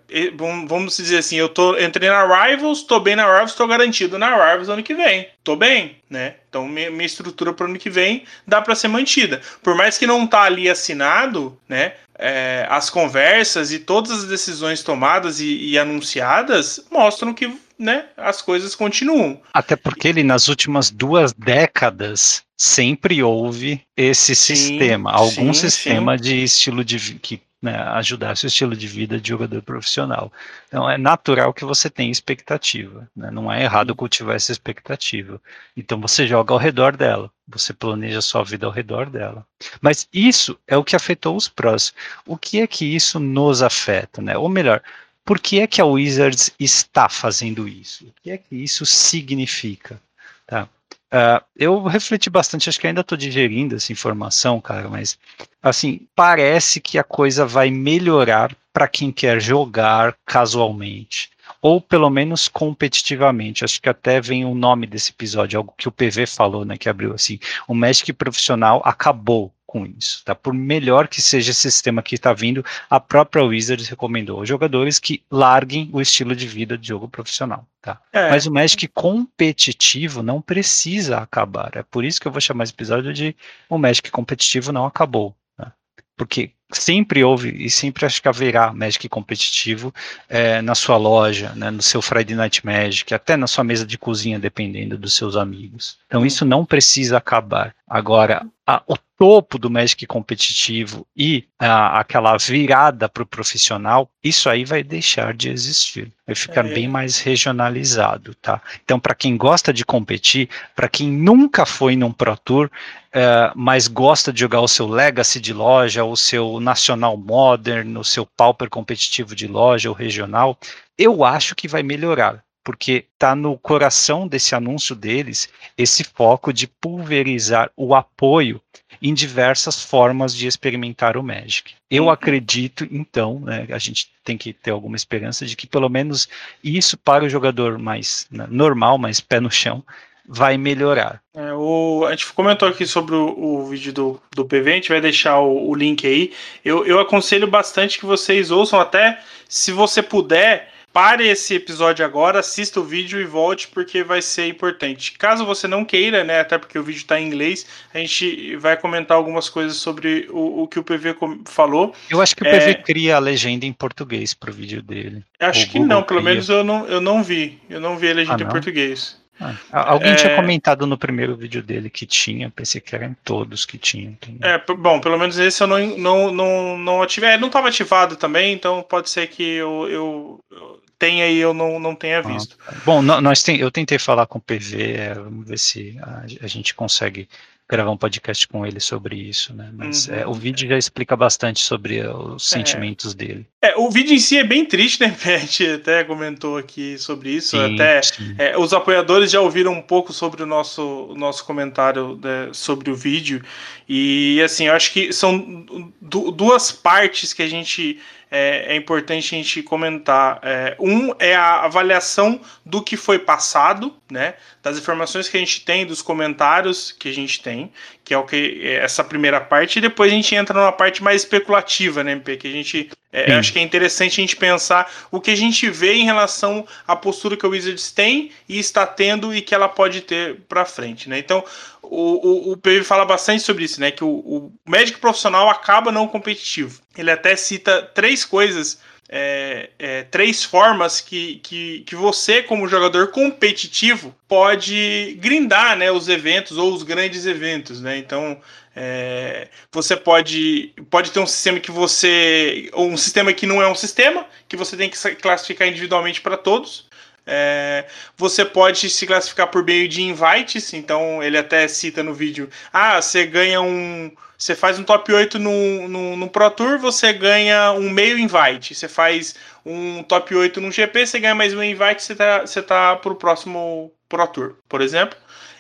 [0.67, 4.31] vamos dizer assim, eu tô, entrei na Rivals, tô bem na Rivals, tô garantido na
[4.31, 5.29] Rivals ano que vem.
[5.43, 6.37] Tô bem, né?
[6.49, 9.41] Então minha, minha estrutura para o ano que vem dá para ser mantida.
[9.63, 11.95] Por mais que não tá ali assinado, né?
[12.17, 18.43] É, as conversas e todas as decisões tomadas e, e anunciadas mostram que né, as
[18.43, 19.41] coisas continuam.
[19.55, 26.19] Até porque ele, nas últimas duas décadas, sempre houve esse sim, sistema, algum sim, sistema
[26.19, 26.25] sim.
[26.25, 30.33] de estilo de que né, ajudasse o estilo de vida de jogador profissional.
[30.69, 35.41] Então é natural que você tenha expectativa, né, não é errado cultivar essa expectativa.
[35.77, 39.47] Então você joga ao redor dela, você planeja sua vida ao redor dela.
[39.81, 41.93] Mas isso é o que afetou os prós.
[42.27, 44.37] O que é que isso nos afeta, né?
[44.37, 44.83] Ou melhor,
[45.25, 48.07] por que é que a Wizards está fazendo isso?
[48.07, 50.01] O que é que isso significa?
[50.47, 50.69] Tá?
[51.13, 55.19] Uh, eu refleti bastante, acho que ainda estou digerindo essa informação, cara, mas
[55.61, 62.47] assim, parece que a coisa vai melhorar para quem quer jogar casualmente, ou pelo menos
[62.47, 63.65] competitivamente.
[63.65, 66.89] Acho que até vem o nome desse episódio, algo que o PV falou, né, que
[66.89, 70.35] abriu assim, o Magic profissional acabou com isso, tá?
[70.35, 74.99] Por melhor que seja esse sistema que está vindo, a própria Wizards recomendou aos jogadores
[74.99, 78.01] que larguem o estilo de vida de jogo profissional, tá?
[78.13, 78.31] É.
[78.31, 81.71] Mas o Magic competitivo não precisa acabar.
[81.77, 83.37] É por isso que eu vou chamar esse episódio de
[83.69, 85.73] o Magic competitivo não acabou, tá?
[86.17, 89.93] Porque sempre houve e sempre acho que haverá Magic competitivo
[90.29, 93.99] é, na sua loja, né, no seu Friday Night Magic, até na sua mesa de
[93.99, 95.99] cozinha, dependendo dos seus amigos.
[96.07, 97.75] Então isso não precisa acabar.
[97.89, 104.49] Agora, a, o topo do Magic competitivo e a, aquela virada para o profissional, isso
[104.49, 106.13] aí vai deixar de existir.
[106.25, 106.73] Vai ficar é.
[106.73, 108.63] bem mais regionalizado, tá?
[108.85, 112.71] Então, para quem gosta de competir, para quem nunca foi num Pro Tour,
[113.13, 118.05] é, mas gosta de jogar o seu Legacy de loja, o seu Nacional Modern, o
[118.05, 120.59] seu Pauper competitivo de loja ou regional,
[120.97, 126.67] eu acho que vai melhorar porque está no coração desse anúncio deles esse foco de
[126.67, 128.61] pulverizar o apoio
[129.01, 131.75] em diversas formas de experimentar o Magic.
[131.91, 132.11] Eu uhum.
[132.11, 136.29] acredito, então, né, a gente tem que ter alguma esperança de que pelo menos
[136.63, 139.83] isso para o jogador mais né, normal, mais pé no chão,
[140.33, 141.21] vai melhorar.
[141.35, 144.89] É, o, a gente comentou aqui sobre o, o, vídeo do, do PV, a gente
[144.89, 146.33] vai deixar o, o link aí.
[146.65, 152.41] Eu, eu aconselho bastante que vocês ouçam, até se você puder pare esse episódio agora,
[152.41, 155.13] assista o vídeo e volte porque vai ser importante.
[155.19, 158.77] Caso você não queira, né, até porque o vídeo está em inglês, a gente vai
[158.77, 161.93] comentar algumas coisas sobre o, o que o PV falou.
[162.09, 162.75] Eu acho que o PV é...
[162.75, 165.25] cria a legenda em português para o vídeo dele.
[165.41, 166.33] Acho o que Google não, pelo cria.
[166.33, 167.61] menos eu não, eu não vi.
[167.69, 169.20] Eu não vi a legenda ah, em português.
[169.41, 170.15] Ah, alguém é...
[170.15, 174.17] tinha comentado no primeiro vídeo dele que tinha, pensei que eram todos que tinham.
[174.43, 177.31] É, bom, pelo menos esse eu não, não, não, não ativei.
[177.31, 181.55] É, não estava ativado também, então pode ser que eu, eu, eu tenha e eu
[181.55, 182.59] não, não tenha ah, visto.
[182.69, 186.25] Ah, bom, nós tem, eu tentei falar com o PV, é, vamos ver se a,
[186.43, 187.27] a gente consegue
[187.71, 189.71] gravar um podcast com ele sobre isso, né?
[189.73, 190.15] Mas uhum.
[190.15, 192.57] é, o vídeo já explica bastante sobre os é.
[192.57, 193.47] sentimentos dele.
[193.63, 195.17] É, o vídeo em si é bem triste, né?
[195.41, 197.57] Gente até comentou aqui sobre isso.
[197.57, 198.35] Sim, até sim.
[198.37, 202.91] É, os apoiadores já ouviram um pouco sobre o nosso, o nosso comentário né, sobre
[202.91, 203.43] o vídeo.
[203.89, 205.65] E assim, eu acho que são
[206.01, 210.39] duas partes que a gente é, é, importante a gente comentar.
[210.43, 214.35] É, um é a avaliação do que foi passado, né?
[214.63, 217.73] Das informações que a gente tem, dos comentários que a gente tem,
[218.05, 221.03] que é o que é essa primeira parte, e depois a gente entra numa parte
[221.03, 222.37] mais especulativa, né, MP?
[222.37, 225.69] Que a gente é, acho que é interessante a gente pensar o que a gente
[225.69, 229.69] vê em relação à postura que o Wizards tem e está tendo e que ela
[229.69, 231.19] pode ter para frente, né?
[231.19, 231.45] Então,
[231.91, 233.91] o, o, o fala bastante sobre isso, né?
[233.91, 236.81] Que o, o médico profissional acaba não competitivo.
[236.97, 238.79] Ele até cita três coisas
[239.13, 246.09] é, é, três formas que, que, que você, como jogador competitivo, pode grindar né, os
[246.09, 247.81] eventos ou os grandes eventos.
[247.81, 247.99] Né?
[247.99, 248.41] Então,
[248.75, 252.71] é, você pode, pode ter um sistema que você.
[252.73, 256.37] ou um sistema que não é um sistema, que você tem que classificar individualmente para
[256.37, 256.89] todos.
[257.27, 262.49] É, você pode se classificar por meio de invites, então ele até cita no vídeo:
[262.73, 267.13] ah, você ganha um você faz um top 8 no, no, no, Pro Tour, você
[267.13, 268.75] ganha um meio invite.
[268.75, 269.35] Você faz
[269.67, 273.15] um top 8 no GP, você ganha mais um invite, você tá, você tá pro
[273.17, 275.19] próximo Pro Tour, por exemplo.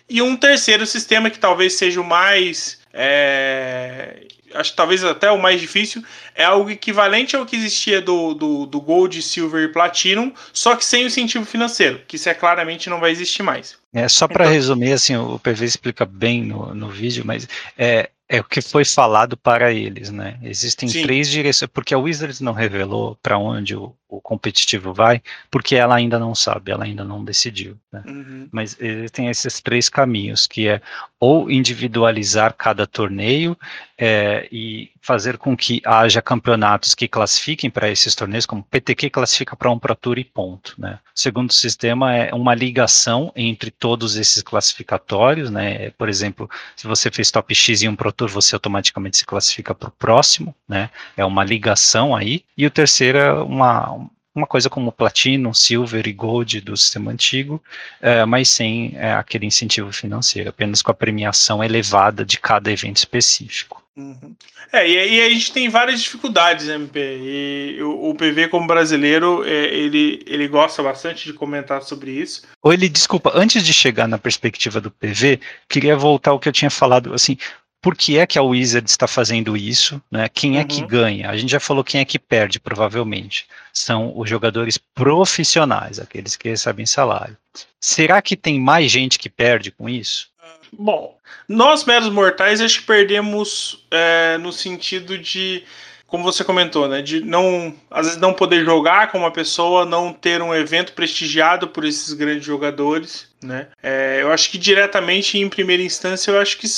[0.08, 2.80] E um terceiro sistema que talvez seja o mais.
[2.90, 6.02] É, acho que talvez até o mais difícil,
[6.34, 10.84] é algo equivalente ao que existia do, do, do Gold, Silver e Platinum, só que
[10.84, 13.78] sem o incentivo financeiro, que isso é claramente não vai existir mais.
[13.92, 18.10] É, só para então, resumir, assim, o PV explica bem no, no vídeo, mas é,
[18.28, 20.38] é o que foi falado para eles, né?
[20.42, 21.02] Existem Sim.
[21.02, 25.94] três direções, porque a Wizards não revelou para onde o, o competitivo vai, porque ela
[25.94, 27.76] ainda não sabe, ela ainda não decidiu.
[27.92, 28.02] Né?
[28.06, 28.48] Uhum.
[28.50, 28.76] Mas
[29.12, 30.80] tem esses três caminhos, que é
[31.20, 33.54] ou individualizar cada torneio
[33.98, 39.54] é, e fazer com que haja campeonatos que classifiquem para esses torneios, como PTQ classifica
[39.54, 40.74] para um Pro Tour e ponto.
[40.78, 40.98] Né?
[41.14, 45.90] O segundo sistema é uma ligação entre todos esses classificatórios, né?
[45.90, 49.74] por exemplo, se você fez top X em um Pro Tour, você automaticamente se classifica
[49.74, 50.88] para o próximo, né?
[51.18, 53.99] é uma ligação aí, e o terceiro é uma,
[54.34, 57.62] uma coisa como Platinum, Silver e Gold do sistema antigo,
[58.00, 62.98] é, mas sem é, aquele incentivo financeiro, apenas com a premiação elevada de cada evento
[62.98, 63.82] específico.
[63.96, 64.34] Uhum.
[64.72, 67.18] É, e, e a gente tem várias dificuldades, MP.
[67.20, 72.42] E o, o PV, como brasileiro, é, ele, ele gosta bastante de comentar sobre isso.
[72.62, 76.52] Ou ele, desculpa, antes de chegar na perspectiva do PV, queria voltar ao que eu
[76.52, 77.36] tinha falado, assim,
[77.80, 80.28] por que é que a Wizard está fazendo isso, né?
[80.28, 80.66] Quem é uhum.
[80.66, 81.30] que ganha?
[81.30, 83.46] A gente já falou quem é que perde, provavelmente.
[83.72, 87.36] São os jogadores profissionais, aqueles que recebem salário.
[87.80, 90.28] Será que tem mais gente que perde com isso?
[90.72, 91.16] Bom,
[91.48, 95.64] nós meros mortais acho que perdemos é, no sentido de,
[96.06, 100.12] como você comentou, né, de não, às vezes não poder jogar com uma pessoa, não
[100.12, 103.68] ter um evento prestigiado por esses grandes jogadores, né?
[103.82, 106.68] É, eu acho que diretamente, em primeira instância, eu acho que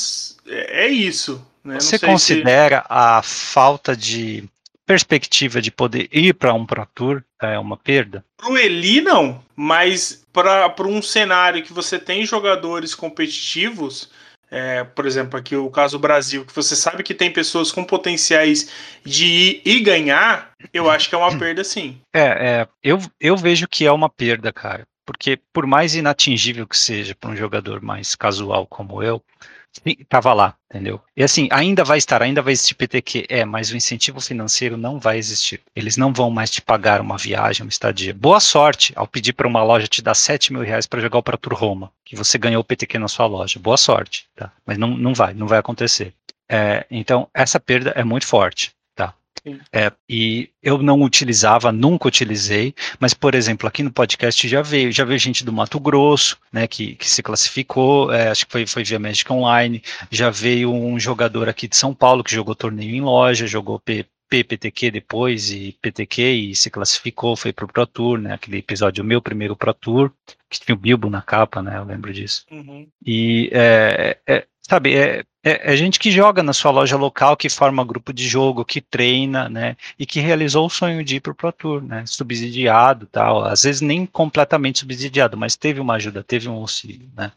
[0.47, 1.45] é, é isso.
[1.65, 1.81] Né?
[1.81, 2.87] Você considera se...
[2.89, 4.45] a falta de
[4.87, 8.25] perspectiva de poder ir para um Pro Tour é uma perda?
[8.37, 9.43] Para o Eli, não.
[9.55, 14.11] Mas para um cenário que você tem jogadores competitivos,
[14.51, 17.85] é, por exemplo, aqui o caso do Brasil, que você sabe que tem pessoas com
[17.85, 18.69] potenciais
[19.03, 21.99] de ir e ganhar, eu acho que é uma perda sim.
[22.13, 24.87] É, é eu, eu vejo que é uma perda, cara.
[25.07, 29.23] Porque por mais inatingível que seja para um jogador mais casual como eu,
[30.09, 31.01] Tava lá, entendeu?
[31.17, 35.01] E assim, ainda vai estar, ainda vai existir PTQ, é, mas o incentivo financeiro não
[35.01, 35.61] vai existir.
[35.75, 38.13] Eles não vão mais te pagar uma viagem, uma estadia.
[38.13, 41.23] Boa sorte ao pedir para uma loja te dar 7 mil reais para jogar o
[41.23, 43.59] Pro Tour Roma, que você ganhou o PTQ na sua loja.
[43.59, 44.53] Boa sorte, tá?
[44.67, 46.13] Mas não, não vai, não vai acontecer.
[46.49, 48.73] É, então, essa perda é muito forte.
[49.73, 54.93] É, e eu não utilizava, nunca utilizei, mas, por exemplo, aqui no podcast já veio,
[54.93, 58.67] já veio gente do Mato Grosso, né, que, que se classificou, é, acho que foi,
[58.67, 62.95] foi via Magic Online, já veio um jogador aqui de São Paulo que jogou torneio
[62.95, 68.19] em loja, jogou P, PTQ depois e PTQ e se classificou, foi pro Pro Tour,
[68.19, 68.33] né?
[68.33, 70.11] Aquele episódio, o meu primeiro Pro Tour,
[70.49, 71.77] que tinha o Bilbo na capa, né?
[71.77, 72.47] Eu lembro disso.
[72.51, 72.89] Uhum.
[73.05, 77.49] E é, é, sabe, é, é, é, gente que joga na sua loja local, que
[77.49, 81.33] forma grupo de jogo, que treina, né, e que realizou o sonho de ir para
[81.33, 86.23] o Pro Tour, né, subsidiado, tal, às vezes nem completamente subsidiado, mas teve uma ajuda,
[86.23, 87.33] teve um auxílio, né.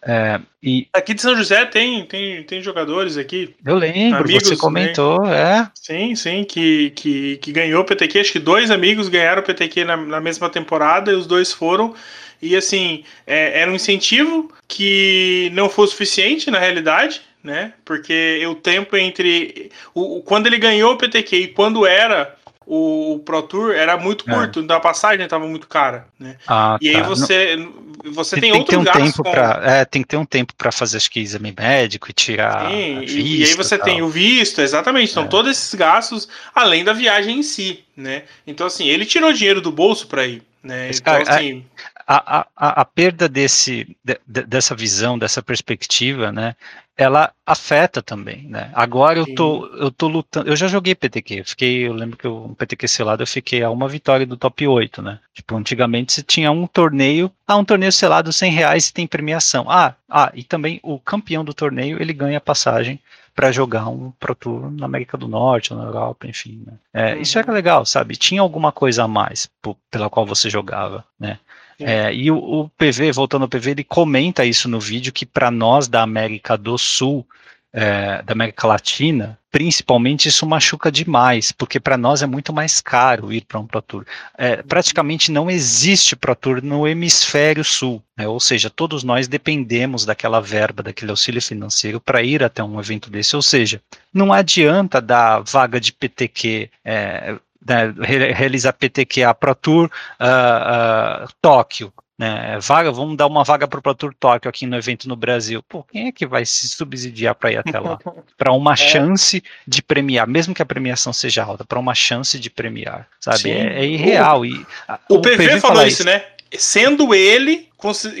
[0.00, 3.54] É, e aqui de São José tem, tem, tem jogadores aqui.
[3.64, 5.58] Eu lembro, amigos, você comentou, né?
[5.58, 5.70] é.
[5.74, 8.20] Sim, sim, que, que, que ganhou o PTQ.
[8.20, 11.94] Acho que dois amigos ganharam o PTQ na, na mesma temporada e os dois foram.
[12.40, 17.72] E assim, é, era um incentivo que não foi suficiente na realidade, né?
[17.84, 19.70] Porque o tempo entre.
[19.94, 22.36] O, quando ele ganhou o PTQ e quando era
[22.70, 24.34] o, Pro Tour era muito é.
[24.34, 24.62] curto, é.
[24.62, 26.36] da passagem estava muito cara, né?
[26.46, 26.98] Ah, e tá.
[26.98, 29.30] aí você não, você tem, tem, tem outros um tempo com...
[29.30, 32.70] pra, é, tem que ter um tempo para fazer acho que exame médico e tirar
[32.70, 35.28] Sim, vista, e, aí você tem o visto, exatamente, são é.
[35.28, 38.24] todos esses gastos além da viagem em si, né?
[38.46, 40.90] Então assim, ele tirou dinheiro do bolso para ir, né?
[40.90, 41.64] Então cara, assim,
[42.06, 46.54] a, a, a, perda desse, de, dessa visão, dessa perspectiva, né,
[46.98, 48.72] ela afeta também, né?
[48.74, 52.26] Agora eu tô, eu tô lutando, eu já joguei PTQ, eu fiquei, eu lembro que
[52.26, 55.20] eu, um PTQ selado eu fiquei a uma vitória do top 8, né?
[55.32, 59.70] Tipo, antigamente você tinha um torneio, ah, um torneio selado 100 reais e tem premiação.
[59.70, 62.98] Ah, ah, e também o campeão do torneio, ele ganha passagem
[63.32, 66.64] para jogar um Pro Tour na América do Norte ou na Europa, enfim.
[66.66, 66.72] Né?
[66.92, 67.20] É, uhum.
[67.20, 68.16] Isso era legal, sabe?
[68.16, 69.48] Tinha alguma coisa a mais
[69.88, 71.38] pela qual você jogava, né?
[71.80, 75.50] É, e o, o, PV, voltando ao PV, ele comenta isso no vídeo que para
[75.50, 77.26] nós da América do Sul,
[77.72, 83.32] é, da América Latina, principalmente isso machuca demais, porque para nós é muito mais caro
[83.32, 84.04] ir para um Pro Tour.
[84.36, 88.26] É, praticamente não existe Pro Tour no hemisfério sul, né?
[88.26, 93.10] ou seja, todos nós dependemos daquela verba, daquele auxílio financeiro para ir até um evento
[93.10, 93.80] desse, ou seja,
[94.12, 97.36] não adianta dar vaga de PTQ é,
[97.68, 97.94] né,
[98.32, 103.82] realizar PTQA Pro Tour uh, uh, Tóquio, né, vaga, vamos dar uma vaga para o
[103.82, 105.62] Pro Tour Tóquio aqui no evento no Brasil.
[105.62, 107.96] Pô, quem é que vai se subsidiar para ir até lá?
[108.36, 108.76] para uma é.
[108.76, 113.50] chance de premiar, mesmo que a premiação seja alta, para uma chance de premiar, sabe?
[113.50, 114.40] É, é, irreal.
[114.40, 114.66] O, e,
[115.08, 116.24] o, o PV, PV falou isso, né?
[116.56, 117.68] Sendo ele,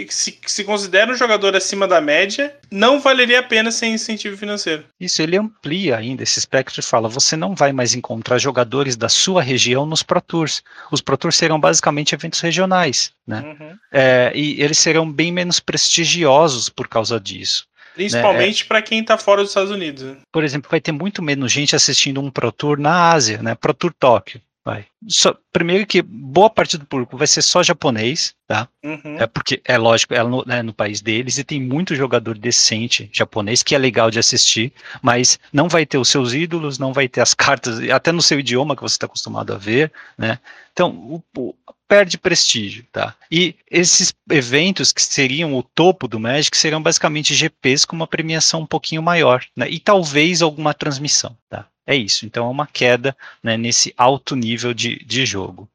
[0.08, 4.84] se, se considera um jogador acima da média, não valeria a pena sem incentivo financeiro.
[5.00, 9.08] Isso, ele amplia ainda esse espectro e fala: você não vai mais encontrar jogadores da
[9.08, 10.62] sua região nos Pro Tours.
[10.90, 13.40] Os Pro Tours serão basicamente eventos regionais, né?
[13.40, 13.76] Uhum.
[13.92, 17.66] É, e eles serão bem menos prestigiosos por causa disso.
[17.94, 18.64] Principalmente né?
[18.64, 20.04] É, para quem está fora dos Estados Unidos.
[20.04, 20.16] Né?
[20.30, 23.56] Por exemplo, vai ter muito menos gente assistindo um Pro Tour na Ásia, né?
[23.56, 24.40] Pro Tour Tóquio.
[24.68, 24.84] Vai.
[25.08, 28.68] Só, primeiro que boa parte do público vai ser só japonês, tá?
[28.84, 29.16] Uhum.
[29.18, 33.08] É porque é lógico, é no, é no, país deles e tem muito jogador decente
[33.10, 37.08] japonês que é legal de assistir, mas não vai ter os seus ídolos, não vai
[37.08, 40.38] ter as cartas, até no seu idioma que você está acostumado a ver, né?
[40.70, 41.54] Então, o, o,
[41.88, 43.14] perde prestígio, tá?
[43.30, 48.60] E esses eventos que seriam o topo do Magic serão basicamente GPs com uma premiação
[48.60, 49.66] um pouquinho maior, né?
[49.70, 51.64] E talvez alguma transmissão, tá?
[51.88, 52.26] É isso.
[52.26, 55.66] Então é uma queda né, nesse alto nível de, de jogo.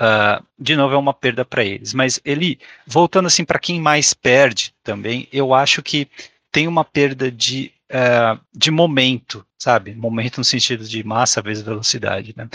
[0.00, 1.92] Uh, de novo, é uma perda para eles.
[1.92, 6.08] Mas ele, voltando assim para quem mais perde também, eu acho que
[6.50, 9.94] tem uma perda de, uh, de momento, sabe?
[9.94, 12.48] Momento no sentido de massa vezes velocidade, né?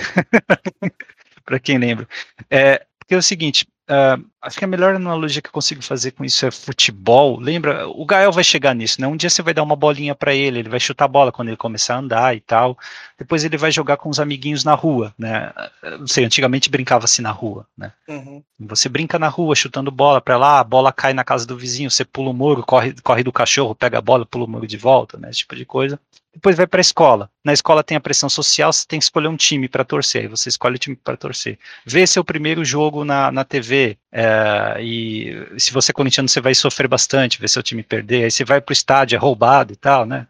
[1.46, 2.08] para quem lembra.
[2.50, 6.12] É, porque é o seguinte, Uh, acho que a melhor analogia que eu consigo fazer
[6.12, 7.38] com isso é futebol.
[7.38, 7.86] Lembra?
[7.90, 9.08] O Gael vai chegar nisso, né?
[9.08, 11.50] Um dia você vai dar uma bolinha para ele, ele vai chutar a bola quando
[11.50, 12.78] ele começar a andar e tal.
[13.18, 15.52] Depois ele vai jogar com os amiguinhos na rua, né?
[16.00, 17.92] Não sei, antigamente brincava-se na rua, né?
[18.08, 18.42] Uhum.
[18.62, 21.92] Você brinca na rua chutando bola para lá, a bola cai na casa do vizinho,
[21.92, 24.78] você pula o muro, corre, corre do cachorro, pega a bola, pula o muro de
[24.78, 25.30] volta, né?
[25.30, 26.00] Esse tipo de coisa
[26.34, 27.30] depois vai para a escola.
[27.44, 30.28] Na escola tem a pressão social, você tem que escolher um time para torcer, aí
[30.28, 31.60] você escolhe o time para torcer.
[31.86, 36.56] Vê seu primeiro jogo na, na TV, é, e se você é corintiano, você vai
[36.56, 39.76] sofrer bastante, ver seu time perder, aí você vai para o estádio, é roubado e
[39.76, 40.26] tal, né?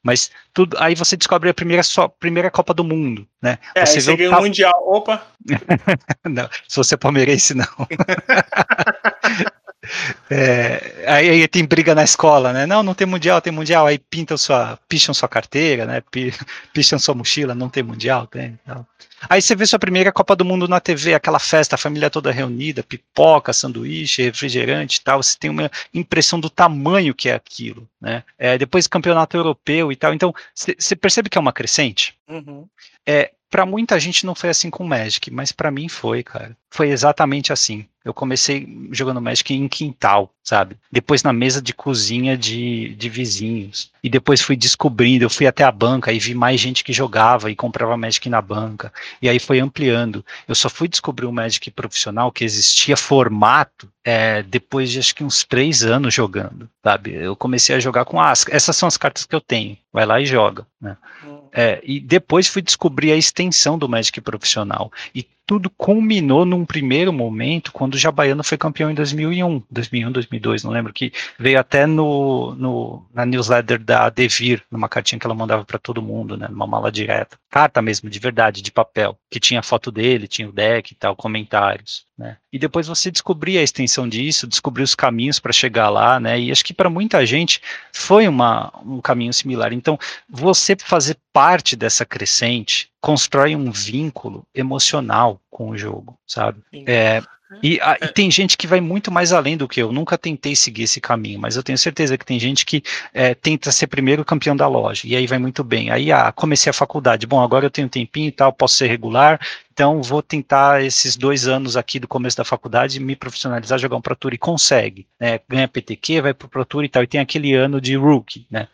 [0.00, 3.58] Mas tudo, aí você descobre a primeira, só, primeira Copa do Mundo, né?
[3.74, 5.26] É, você, você ganha o Mundial, opa!
[6.24, 7.66] não, se você é palmeirense, não.
[10.30, 12.66] É, aí, aí, tem briga na escola, né?
[12.66, 13.86] Não, não tem mundial, tem mundial.
[13.86, 16.02] Aí pintam sua, picham sua carteira, né?
[16.72, 18.58] Picham sua mochila, não tem mundial, tem.
[18.66, 18.86] Não.
[19.28, 22.30] Aí você vê sua primeira Copa do Mundo na TV, aquela festa, a família toda
[22.30, 25.22] reunida, pipoca, sanduíche, refrigerante e tal.
[25.22, 28.22] Você tem uma impressão do tamanho que é aquilo, né?
[28.38, 30.14] É, depois campeonato europeu e tal.
[30.14, 32.14] Então você percebe que é uma crescente.
[32.28, 32.66] Uhum.
[33.06, 36.56] É, para muita gente não foi assim com o Magic, mas para mim foi, cara.
[36.70, 37.86] Foi exatamente assim.
[38.08, 40.78] Eu comecei jogando Magic em quintal, sabe?
[40.90, 43.92] Depois na mesa de cozinha de, de vizinhos.
[44.02, 47.50] E depois fui descobrindo, eu fui até a banca e vi mais gente que jogava
[47.50, 48.90] e comprava Magic na banca.
[49.20, 50.24] E aí foi ampliando.
[50.48, 55.22] Eu só fui descobrir o Magic profissional, que existia formato, é, depois de acho que
[55.22, 57.12] uns três anos jogando, sabe?
[57.14, 58.46] Eu comecei a jogar com as.
[58.48, 59.76] Essas são as cartas que eu tenho.
[59.92, 60.96] Vai lá e joga, né?
[61.26, 61.40] Hum.
[61.52, 64.90] É, e depois fui descobrir a extensão do Magic profissional.
[65.14, 70.62] E tudo culminou num primeiro momento quando o Jabaiano foi campeão em 2001, 2001, 2002,
[70.62, 75.34] não lembro, que veio até no, no na newsletter da Devir, numa cartinha que ela
[75.34, 77.38] mandava para todo mundo, né, numa mala direta.
[77.48, 81.16] Carta mesmo, de verdade, de papel, que tinha foto dele, tinha o deck e tal,
[81.16, 82.06] comentários.
[82.18, 82.36] Né?
[82.52, 86.40] E depois você descobrir a extensão disso, descobrir os caminhos para chegar lá, né?
[86.40, 87.62] E acho que para muita gente
[87.92, 89.72] foi uma, um caminho similar.
[89.72, 89.96] Então,
[90.28, 96.60] você fazer parte dessa crescente constrói um vínculo emocional com o jogo, sabe?
[96.86, 97.22] É,
[97.62, 99.90] e, a, e, tem gente que vai muito mais além do que eu.
[99.90, 103.72] Nunca tentei seguir esse caminho, mas eu tenho certeza que tem gente que é, tenta
[103.72, 105.90] ser primeiro campeão da loja e aí vai muito bem.
[105.90, 107.26] Aí ah, comecei a faculdade.
[107.26, 109.40] Bom, agora eu tenho um tempinho e tal, posso ser regular,
[109.78, 114.00] então, vou tentar esses dois anos aqui do começo da faculdade me profissionalizar, jogar um
[114.00, 115.38] Pro Tour e consegue, né?
[115.48, 118.66] Ganha PTQ, vai pro Pro Tour e tal, e tem aquele ano de rookie, né?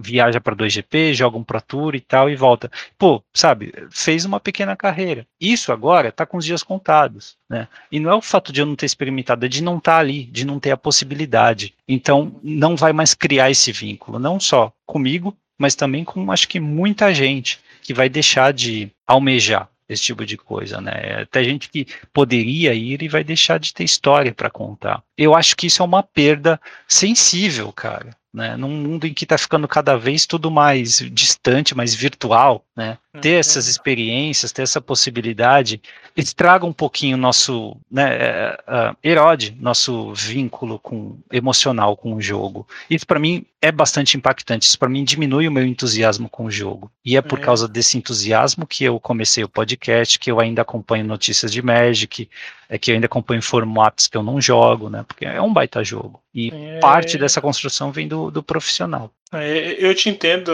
[0.00, 2.70] Viaja para 2GP, joga um Pro Tour e tal e volta.
[2.96, 5.26] Pô, sabe, fez uma pequena carreira.
[5.40, 7.66] Isso agora tá com os dias contados, né?
[7.90, 9.98] E não é o fato de eu não ter experimentado, é de não estar tá
[9.98, 11.74] ali, de não ter a possibilidade.
[11.88, 16.60] Então, não vai mais criar esse vínculo, não só comigo, mas também com acho que
[16.60, 21.22] muita gente que vai deixar de almejar esse tipo de coisa, né?
[21.22, 25.02] Até gente que poderia ir e vai deixar de ter história para contar.
[25.16, 28.54] Eu acho que isso é uma perda sensível, cara né?
[28.54, 32.98] Num mundo em que está ficando cada vez tudo mais distante, mais virtual, né?
[33.22, 33.40] Ter uhum.
[33.40, 35.80] essas experiências, ter essa possibilidade,
[36.14, 38.50] estraga um pouquinho o nosso, né?
[38.50, 42.68] Uh, erode nosso vínculo com emocional com o jogo.
[42.90, 44.66] Isso para mim é bastante impactante.
[44.66, 46.90] Isso para mim diminui o meu entusiasmo com o jogo.
[47.04, 47.42] E é por é.
[47.42, 52.28] causa desse entusiasmo que eu comecei o podcast, que eu ainda acompanho notícias de Magic,
[52.68, 55.04] é que eu ainda acompanho formatos que eu não jogo, né?
[55.06, 56.20] Porque é um baita jogo.
[56.34, 56.78] E é...
[56.80, 59.10] parte dessa construção vem do, do profissional.
[59.32, 60.52] É, eu te entendo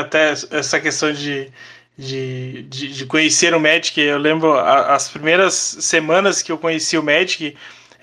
[0.00, 1.50] até essa questão de,
[1.98, 4.00] de, de, de, conhecer o Magic.
[4.00, 7.56] Eu lembro as primeiras semanas que eu conheci o Magic,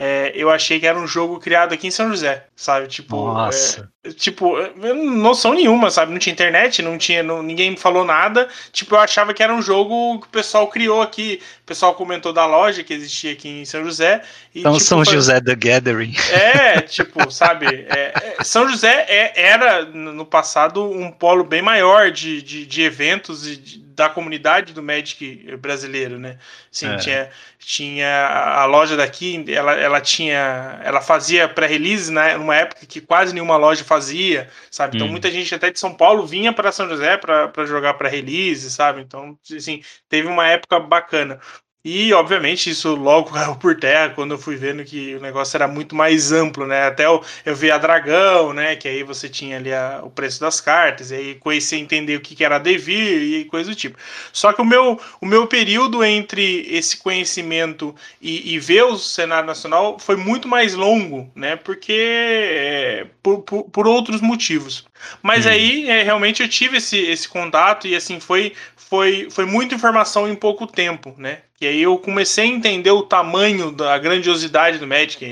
[0.06, 2.88] é, eu achei que era um jogo criado aqui em São José, sabe?
[2.88, 3.90] Tipo, Nossa.
[4.04, 6.12] É, tipo, noção nenhuma, sabe?
[6.12, 8.50] Não tinha internet, não tinha, não, ninguém falou nada.
[8.74, 11.40] Tipo, eu achava que era um jogo que o pessoal criou aqui.
[11.62, 14.22] O pessoal comentou da loja que existia aqui em São José.
[14.54, 16.14] E, então, tipo, São José The Gathering.
[16.32, 17.66] É, tipo, sabe?
[17.66, 22.82] É, é, São José é, era, no passado, um polo bem maior de, de, de
[22.82, 26.38] eventos e de, da comunidade do Magic brasileiro, né?
[26.72, 26.98] Sim, é.
[26.98, 27.30] tinha,
[27.60, 32.38] tinha a loja daqui, ela, ela tinha, ela fazia pré-release, né?
[32.38, 34.98] Numa época que quase nenhuma loja fazia, sabe?
[34.98, 35.12] Então hum.
[35.12, 39.02] muita gente até de São Paulo vinha para São José para jogar pré-release, sabe?
[39.02, 41.40] Então, assim, teve uma época bacana.
[41.86, 45.68] E, obviamente, isso logo caiu por terra quando eu fui vendo que o negócio era
[45.68, 46.88] muito mais amplo, né?
[46.88, 48.78] Até eu, eu vi a Dragão, né?
[48.78, 52.22] Que aí você tinha ali a, o preço das cartas, e aí conhecer entender o
[52.22, 53.98] que, que era Devir e coisa do tipo.
[54.32, 59.46] Só que o meu, o meu período entre esse conhecimento e, e ver o cenário
[59.46, 61.58] nacional foi muito mais longo, né?
[61.58, 64.86] Porque é, por, por, por, outros motivos.
[65.22, 65.50] Mas hum.
[65.50, 70.30] aí, é, realmente, eu tive esse, esse contato e, assim, foi, foi, foi muita informação
[70.30, 71.40] em pouco tempo, né?
[71.64, 75.26] E aí eu comecei a entender o tamanho da grandiosidade do Magic.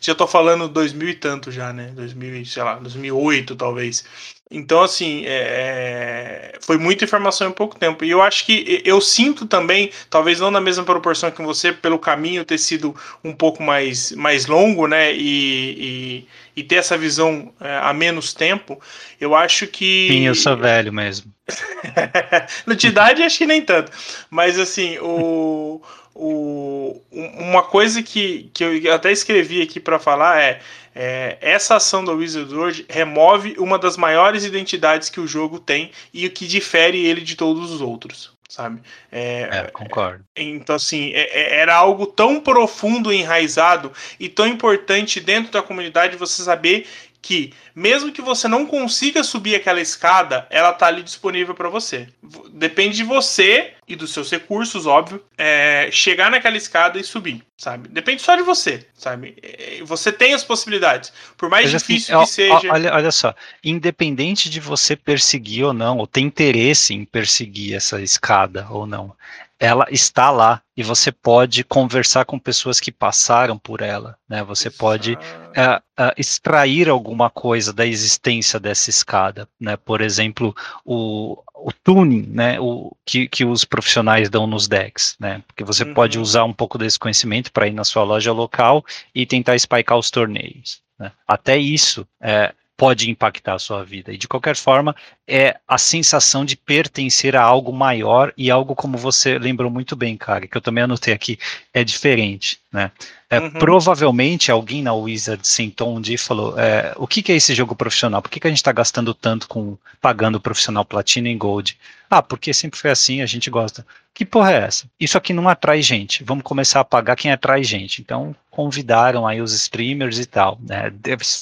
[0.00, 1.92] Já tô falando 2000 e tanto já, né?
[1.94, 4.04] 2000, sei lá, 2008 talvez.
[4.50, 6.58] Então, assim, é, é...
[6.60, 8.04] foi muita informação em pouco tempo.
[8.04, 11.98] E eu acho que eu sinto também, talvez não na mesma proporção que você, pelo
[11.98, 15.12] caminho ter sido um pouco mais, mais longo, né?
[15.14, 16.24] E,
[16.56, 18.80] e, e ter essa visão é, há menos tempo,
[19.20, 20.08] eu acho que.
[20.10, 21.30] Sim, eu sou velho mesmo.
[22.66, 23.92] Na de idade, acho que nem tanto.
[24.30, 25.82] Mas, assim, o,
[26.14, 30.60] o, uma coisa que, que eu até escrevi aqui para falar é,
[31.00, 36.26] é, essa ação do Wizard remove uma das maiores identidades que o jogo tem e
[36.26, 38.80] o que difere ele de todos os outros sabe?
[39.12, 40.24] É, é, concordo.
[40.34, 46.16] Então, assim, é, é, era algo tão profundo, enraizado e tão importante dentro da comunidade
[46.16, 46.88] você saber
[47.20, 52.08] que mesmo que você não consiga subir aquela escada, ela tá ali disponível para você.
[52.52, 57.88] Depende de você e dos seus recursos, óbvio, é, chegar naquela escada e subir, sabe?
[57.88, 59.36] Depende só de você, sabe?
[59.42, 61.12] É, você tem as possibilidades.
[61.36, 62.72] Por mais Mas, difícil assim, que seja.
[62.72, 68.00] Olha, olha só, independente de você perseguir ou não, ou ter interesse em perseguir essa
[68.00, 69.14] escada ou não,
[69.58, 74.44] ela está lá e você pode conversar com pessoas que passaram por ela, né?
[74.44, 79.76] Você pode uh, uh, extrair alguma coisa da existência dessa escada, né?
[79.76, 80.54] Por exemplo,
[80.84, 82.60] o, o tuning, né?
[82.60, 85.42] O que, que os profissionais dão nos decks, né?
[85.48, 85.94] Porque você uhum.
[85.94, 89.98] pode usar um pouco desse conhecimento para ir na sua loja local e tentar spikear
[89.98, 90.80] os torneios.
[90.98, 91.12] Né?
[91.26, 94.12] Até isso é, pode impactar a sua vida.
[94.12, 94.94] E de qualquer forma,
[95.26, 100.16] é a sensação de pertencer a algo maior e algo como você lembrou muito bem,
[100.16, 101.36] cara, que eu também anotei aqui,
[101.74, 102.92] é diferente, né?
[103.28, 103.50] É, uhum.
[103.50, 107.52] Provavelmente alguém na Wizard sentou um dia e falou: é, o que, que, é esse
[107.52, 108.22] jogo profissional?
[108.22, 111.76] Por que, que a gente está gastando tanto com pagando profissional Platina e Gold?
[112.08, 113.84] Ah, porque sempre foi assim, a gente gosta.
[114.14, 114.86] Que porra é essa?
[114.98, 116.22] Isso aqui não atrai gente.
[116.24, 118.00] Vamos começar a pagar quem atrai gente.
[118.00, 120.58] Então convidaram aí os streamers e tal.
[120.60, 120.92] Né?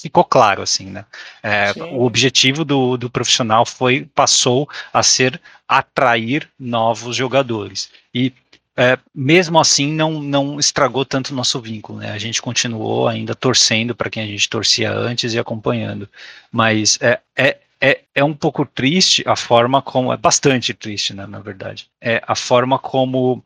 [0.02, 1.06] Ficou claro assim, né?
[1.42, 7.88] É, o objetivo do, do profissional foi passou a ser atrair novos jogadores.
[8.14, 8.34] E
[8.76, 12.12] é, mesmo assim não, não estragou tanto o nosso vínculo, né?
[12.12, 16.06] A gente continuou ainda torcendo para quem a gente torcia antes e acompanhando.
[16.52, 20.12] Mas é, é, é, é um pouco triste a forma como.
[20.12, 21.88] É bastante triste, né, na verdade.
[21.98, 23.42] É a forma como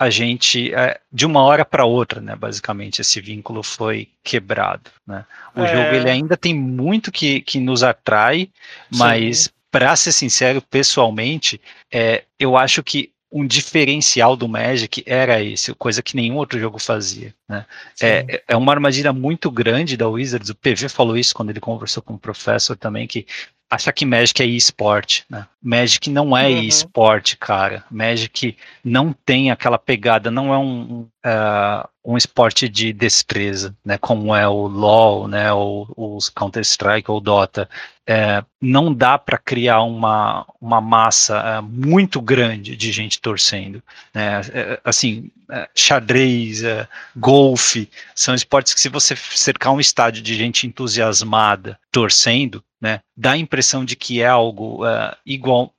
[0.00, 4.90] a gente, é, de uma hora para outra, né, basicamente, esse vínculo foi quebrado.
[5.06, 5.26] Né?
[5.54, 5.66] O é...
[5.68, 8.48] jogo ele ainda tem muito que, que nos atrai,
[8.90, 11.60] mas, para ser sincero, pessoalmente,
[11.92, 16.78] é, eu acho que um diferencial do Magic era esse, coisa que nenhum outro jogo
[16.78, 17.34] fazia.
[17.46, 17.66] Né?
[18.00, 20.48] É, é uma armadilha muito grande da Wizards.
[20.48, 23.26] O PV falou isso quando ele conversou com o professor também, que
[23.70, 25.46] acha que Magic é esporte, né?
[25.62, 26.62] Magic não é uhum.
[26.62, 27.84] esporte, cara.
[27.90, 33.96] Magic não tem aquela pegada, não é um, uh, um esporte de destreza, né?
[33.96, 35.52] Como é o LoL, né?
[35.52, 37.68] Ou os Counter Strike ou Dota
[38.10, 43.80] é, não dá para criar uma, uma massa é, muito grande de gente torcendo.
[44.12, 44.40] Né?
[44.52, 50.34] É, assim, é, xadrez, é, golfe, são esportes que se você cercar um estádio de
[50.34, 54.80] gente entusiasmada torcendo, né, dá a impressão de que é algo
[55.26, 55.70] igual,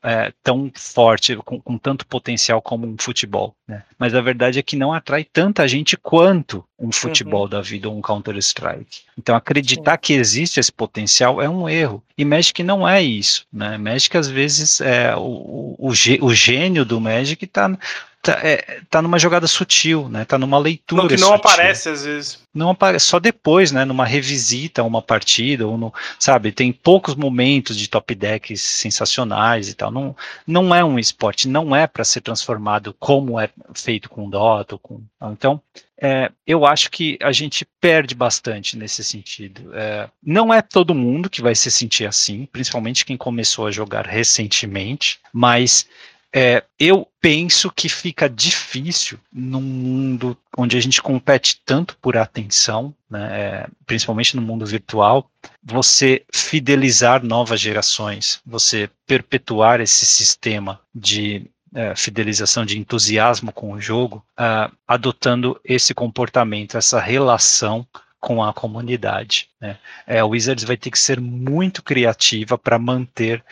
[0.43, 3.55] tão forte, com, com, tanto potencial como um futebol.
[3.67, 3.81] Né?
[3.97, 7.49] Mas a verdade é que não atrai tanta gente quanto um futebol uhum.
[7.49, 9.01] da vida ou um Counter-Strike.
[9.17, 9.99] Então acreditar Sim.
[10.01, 12.03] que existe esse potencial é um erro.
[12.17, 13.45] E Magic não é isso.
[13.53, 13.77] Né?
[13.77, 15.89] Magic às vezes é o, o,
[16.21, 17.77] o gênio do Magic está
[18.21, 20.25] tá, é, tá numa jogada sutil, né?
[20.25, 21.01] Tá numa leitura.
[21.01, 21.35] Não, que não sutil.
[21.35, 22.39] aparece às vezes.
[22.53, 23.85] Não aparece só depois, né?
[23.85, 26.51] Numa revisita, uma partida, ou no, sabe?
[26.51, 29.89] Tem poucos momentos de top decks sensacionais e tal.
[29.89, 30.15] Não,
[30.45, 34.77] não é um esporte, não é para ser transformado como é feito com Dota.
[34.77, 35.61] Com, então,
[36.03, 39.71] é, eu acho que a gente perde bastante nesse sentido.
[39.73, 44.07] É, não é todo mundo que vai se sentir assim, principalmente quem começou a jogar
[44.07, 45.87] recentemente, mas
[46.33, 52.93] é, eu penso que fica difícil num mundo onde a gente compete tanto por atenção,
[53.09, 55.29] né, é, principalmente no mundo virtual,
[55.61, 63.79] você fidelizar novas gerações, você perpetuar esse sistema de é, fidelização, de entusiasmo com o
[63.79, 67.87] jogo, uh, adotando esse comportamento, essa relação
[68.19, 69.49] com a comunidade.
[69.59, 69.77] Né?
[70.05, 73.43] É, o Wizards vai ter que ser muito criativa para manter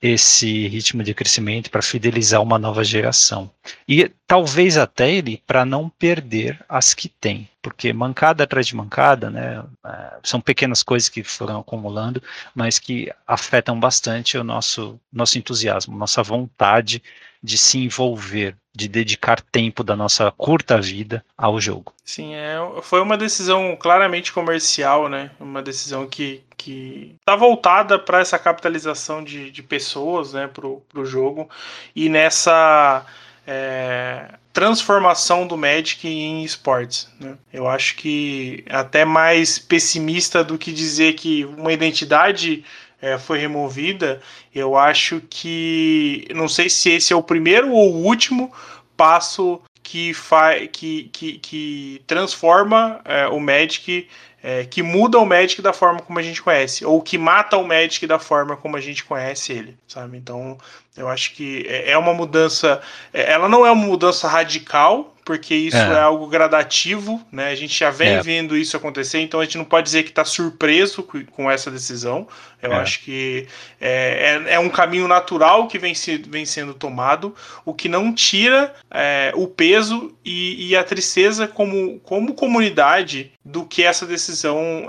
[0.00, 3.50] esse ritmo de crescimento para fidelizar uma nova geração.
[3.88, 9.30] E talvez até ele para não perder as que tem, porque mancada atrás de mancada,
[9.30, 12.22] né, é, são pequenas coisas que foram acumulando,
[12.54, 17.02] mas que afetam bastante o nosso, nosso entusiasmo, nossa vontade
[17.42, 21.94] de se envolver, de dedicar tempo da nossa curta vida ao jogo.
[22.04, 25.30] Sim, é, foi uma decisão claramente comercial, né?
[25.38, 31.04] Uma decisão que que está voltada para essa capitalização de, de pessoas, né, para o
[31.04, 31.48] jogo
[31.94, 33.04] e nessa
[33.46, 37.08] é, transformação do Magic em esportes.
[37.20, 37.36] Né?
[37.52, 42.64] Eu acho que até mais pessimista do que dizer que uma identidade
[43.00, 44.20] é, foi removida,
[44.54, 46.26] eu acho que.
[46.34, 48.50] Não sei se esse é o primeiro ou o último
[48.96, 54.08] passo que, faz, que, que, que transforma é, o Magic
[54.42, 57.66] é, que muda o Magic da forma como a gente conhece, ou que mata o
[57.66, 60.18] Magic da forma como a gente conhece ele, sabe?
[60.18, 60.58] Então,
[60.96, 62.82] eu acho que é, é uma mudança.
[63.12, 65.80] É, ela não é uma mudança radical, porque isso é.
[65.80, 67.48] é, algo gradativo, né?
[67.48, 68.22] A gente já vem é.
[68.22, 71.02] vendo isso acontecer, então a gente não pode dizer que está surpreso
[71.32, 72.28] com essa decisão.
[72.62, 72.76] Eu é.
[72.76, 73.48] acho que
[73.80, 78.14] é, é, é, um caminho natural que vem, se, vem sendo tomado, o que não
[78.14, 84.86] tira é, o peso e, e, a tristeza como, como comunidade do que essa decisão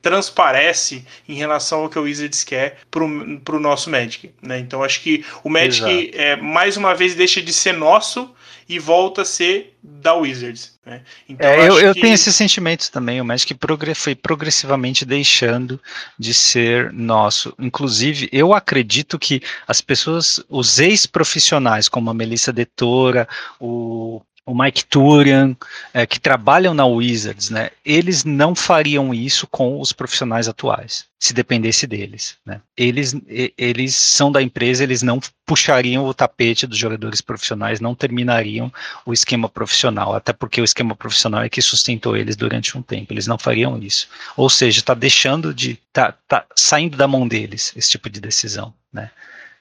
[0.00, 4.30] transparece em relação ao que o Wizards quer para o nosso Magic.
[4.40, 4.58] Né?
[4.58, 8.34] Então acho que o Magic, mais uma vez, deixa de ser nosso
[8.70, 10.78] e volta a ser da Wizards.
[10.86, 11.02] Né?
[11.28, 12.00] Então, é, eu, eu que...
[12.00, 13.20] tenho esses sentimentos também.
[13.20, 13.52] O Magic
[13.96, 15.80] foi progressivamente deixando
[16.16, 17.52] de ser nosso.
[17.58, 23.26] Inclusive, eu acredito que as pessoas, os ex-profissionais, como a Melissa Detora,
[23.58, 25.56] o o Mike Turian,
[25.94, 31.32] é, que trabalham na Wizards, né, eles não fariam isso com os profissionais atuais, se
[31.32, 32.36] dependesse deles.
[32.44, 32.60] Né.
[32.76, 33.14] Eles,
[33.56, 38.72] eles são da empresa, eles não puxariam o tapete dos jogadores profissionais, não terminariam
[39.06, 43.12] o esquema profissional, até porque o esquema profissional é que sustentou eles durante um tempo,
[43.12, 44.08] eles não fariam isso.
[44.36, 48.74] Ou seja, está deixando de, tá, tá saindo da mão deles esse tipo de decisão.
[48.92, 49.12] Né.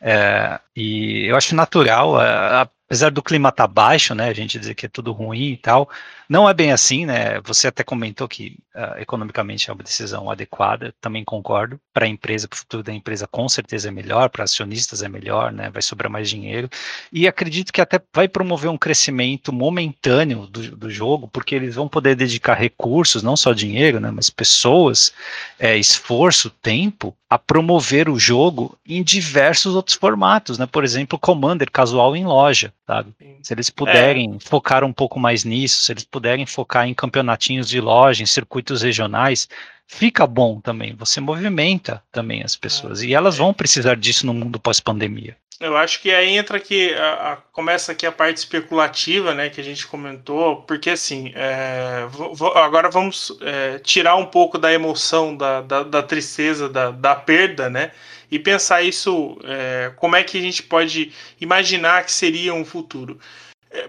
[0.02, 4.34] É, e eu acho natural, a, a apesar do clima estar tá baixo, né, a
[4.34, 5.88] gente dizer que é tudo ruim e tal,
[6.30, 7.42] não é bem assim, né?
[7.42, 11.80] Você até comentou que uh, economicamente é uma decisão adequada, também concordo.
[11.92, 15.10] Para a empresa, para o futuro da empresa, com certeza é melhor, para acionistas é
[15.10, 15.72] melhor, né?
[15.72, 16.70] Vai sobrar mais dinheiro.
[17.12, 21.88] E acredito que até vai promover um crescimento momentâneo do, do jogo, porque eles vão
[21.88, 24.12] poder dedicar recursos, não só dinheiro, né?
[24.12, 25.12] Mas pessoas,
[25.58, 30.66] é, esforço, tempo, a promover o jogo em diversos outros formatos, né?
[30.66, 33.14] Por exemplo, Commander casual em loja, sabe?
[33.44, 34.40] Se eles puderem é.
[34.40, 38.26] focar um pouco mais nisso, se eles puderem puderem focar em campeonatinhos de loja, em
[38.26, 39.48] circuitos regionais,
[39.88, 40.94] fica bom também.
[40.96, 43.02] Você movimenta também as pessoas.
[43.02, 43.06] É.
[43.06, 45.38] E elas vão precisar disso no mundo pós-pandemia.
[45.62, 49.60] Eu acho que aí entra que a, a, começa aqui a parte especulativa, né, que
[49.60, 52.08] a gente comentou, porque assim, é,
[52.56, 57.70] agora vamos é, tirar um pouco da emoção, da, da, da tristeza, da, da, perda,
[57.70, 57.92] né,
[58.32, 61.12] e pensar isso, é, como é que a gente pode
[61.42, 63.20] imaginar que seria um futuro.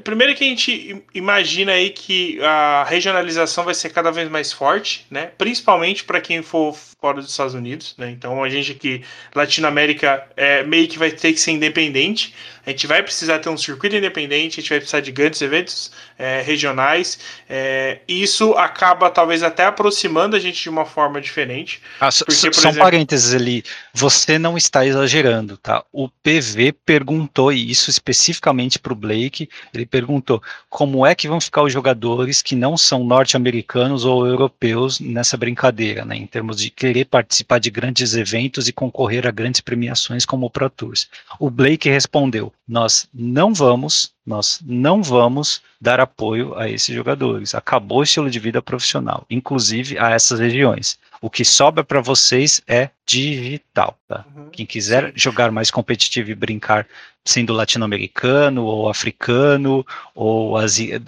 [0.05, 5.07] Primeiro que a gente imagina aí que a regionalização vai ser cada vez mais forte,
[5.11, 5.33] né?
[5.39, 8.11] Principalmente para quem for fora dos Estados Unidos, né?
[8.11, 9.03] Então a gente aqui,
[9.35, 12.35] Latinoamérica, é, meio que vai ter que ser independente.
[12.67, 15.91] A gente vai precisar ter um circuito independente, a gente vai precisar de grandes eventos
[16.19, 17.19] é, regionais.
[17.49, 21.81] É, isso acaba talvez até aproximando a gente de uma forma diferente.
[21.99, 25.83] Ah, porque, só exemplo, parênteses ali, você não está exagerando, tá?
[25.91, 29.49] O PV perguntou isso especificamente para o Blake.
[29.73, 35.01] Ele perguntou como é que vão ficar os jogadores que não são norte-americanos ou europeus
[35.01, 36.15] nessa brincadeira, né?
[36.15, 40.51] Em termos de querer participar de grandes eventos e concorrer a grandes premiações como o
[40.51, 41.09] Pro Tours.
[41.39, 47.55] O Blake respondeu: nós não vamos, nós não vamos dar apoio a esses jogadores.
[47.55, 50.99] Acabou o estilo de vida profissional, inclusive a essas regiões.
[51.23, 53.97] O que sobra para vocês é digital.
[54.09, 54.25] Tá?
[54.35, 56.89] Uhum, Quem quiser jogar mais competitivo e brincar
[57.25, 60.57] sendo latino-americano ou africano ou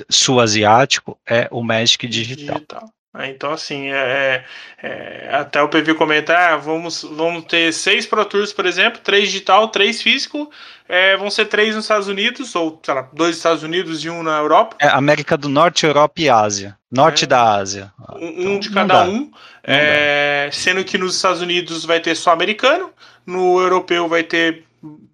[0.09, 2.57] sul-asiático é o Magic digital.
[2.57, 2.93] digital.
[3.15, 4.43] É, então, assim, é,
[4.83, 9.01] é, é até o PV comentar, ah, vamos, vamos ter seis Pro Tours, por exemplo,
[9.05, 10.51] três digital, três físico,
[10.89, 14.09] é, vão ser três nos Estados Unidos, ou, sei lá, dois nos Estados Unidos e
[14.09, 14.77] um na Europa.
[14.81, 16.79] É, América do Norte, Europa e Ásia.
[16.91, 17.27] Norte é.
[17.27, 17.93] da Ásia.
[18.15, 19.31] Um, então, de cada um,
[19.63, 22.91] é, sendo que nos Estados Unidos vai ter só americano,
[23.27, 24.65] no europeu vai ter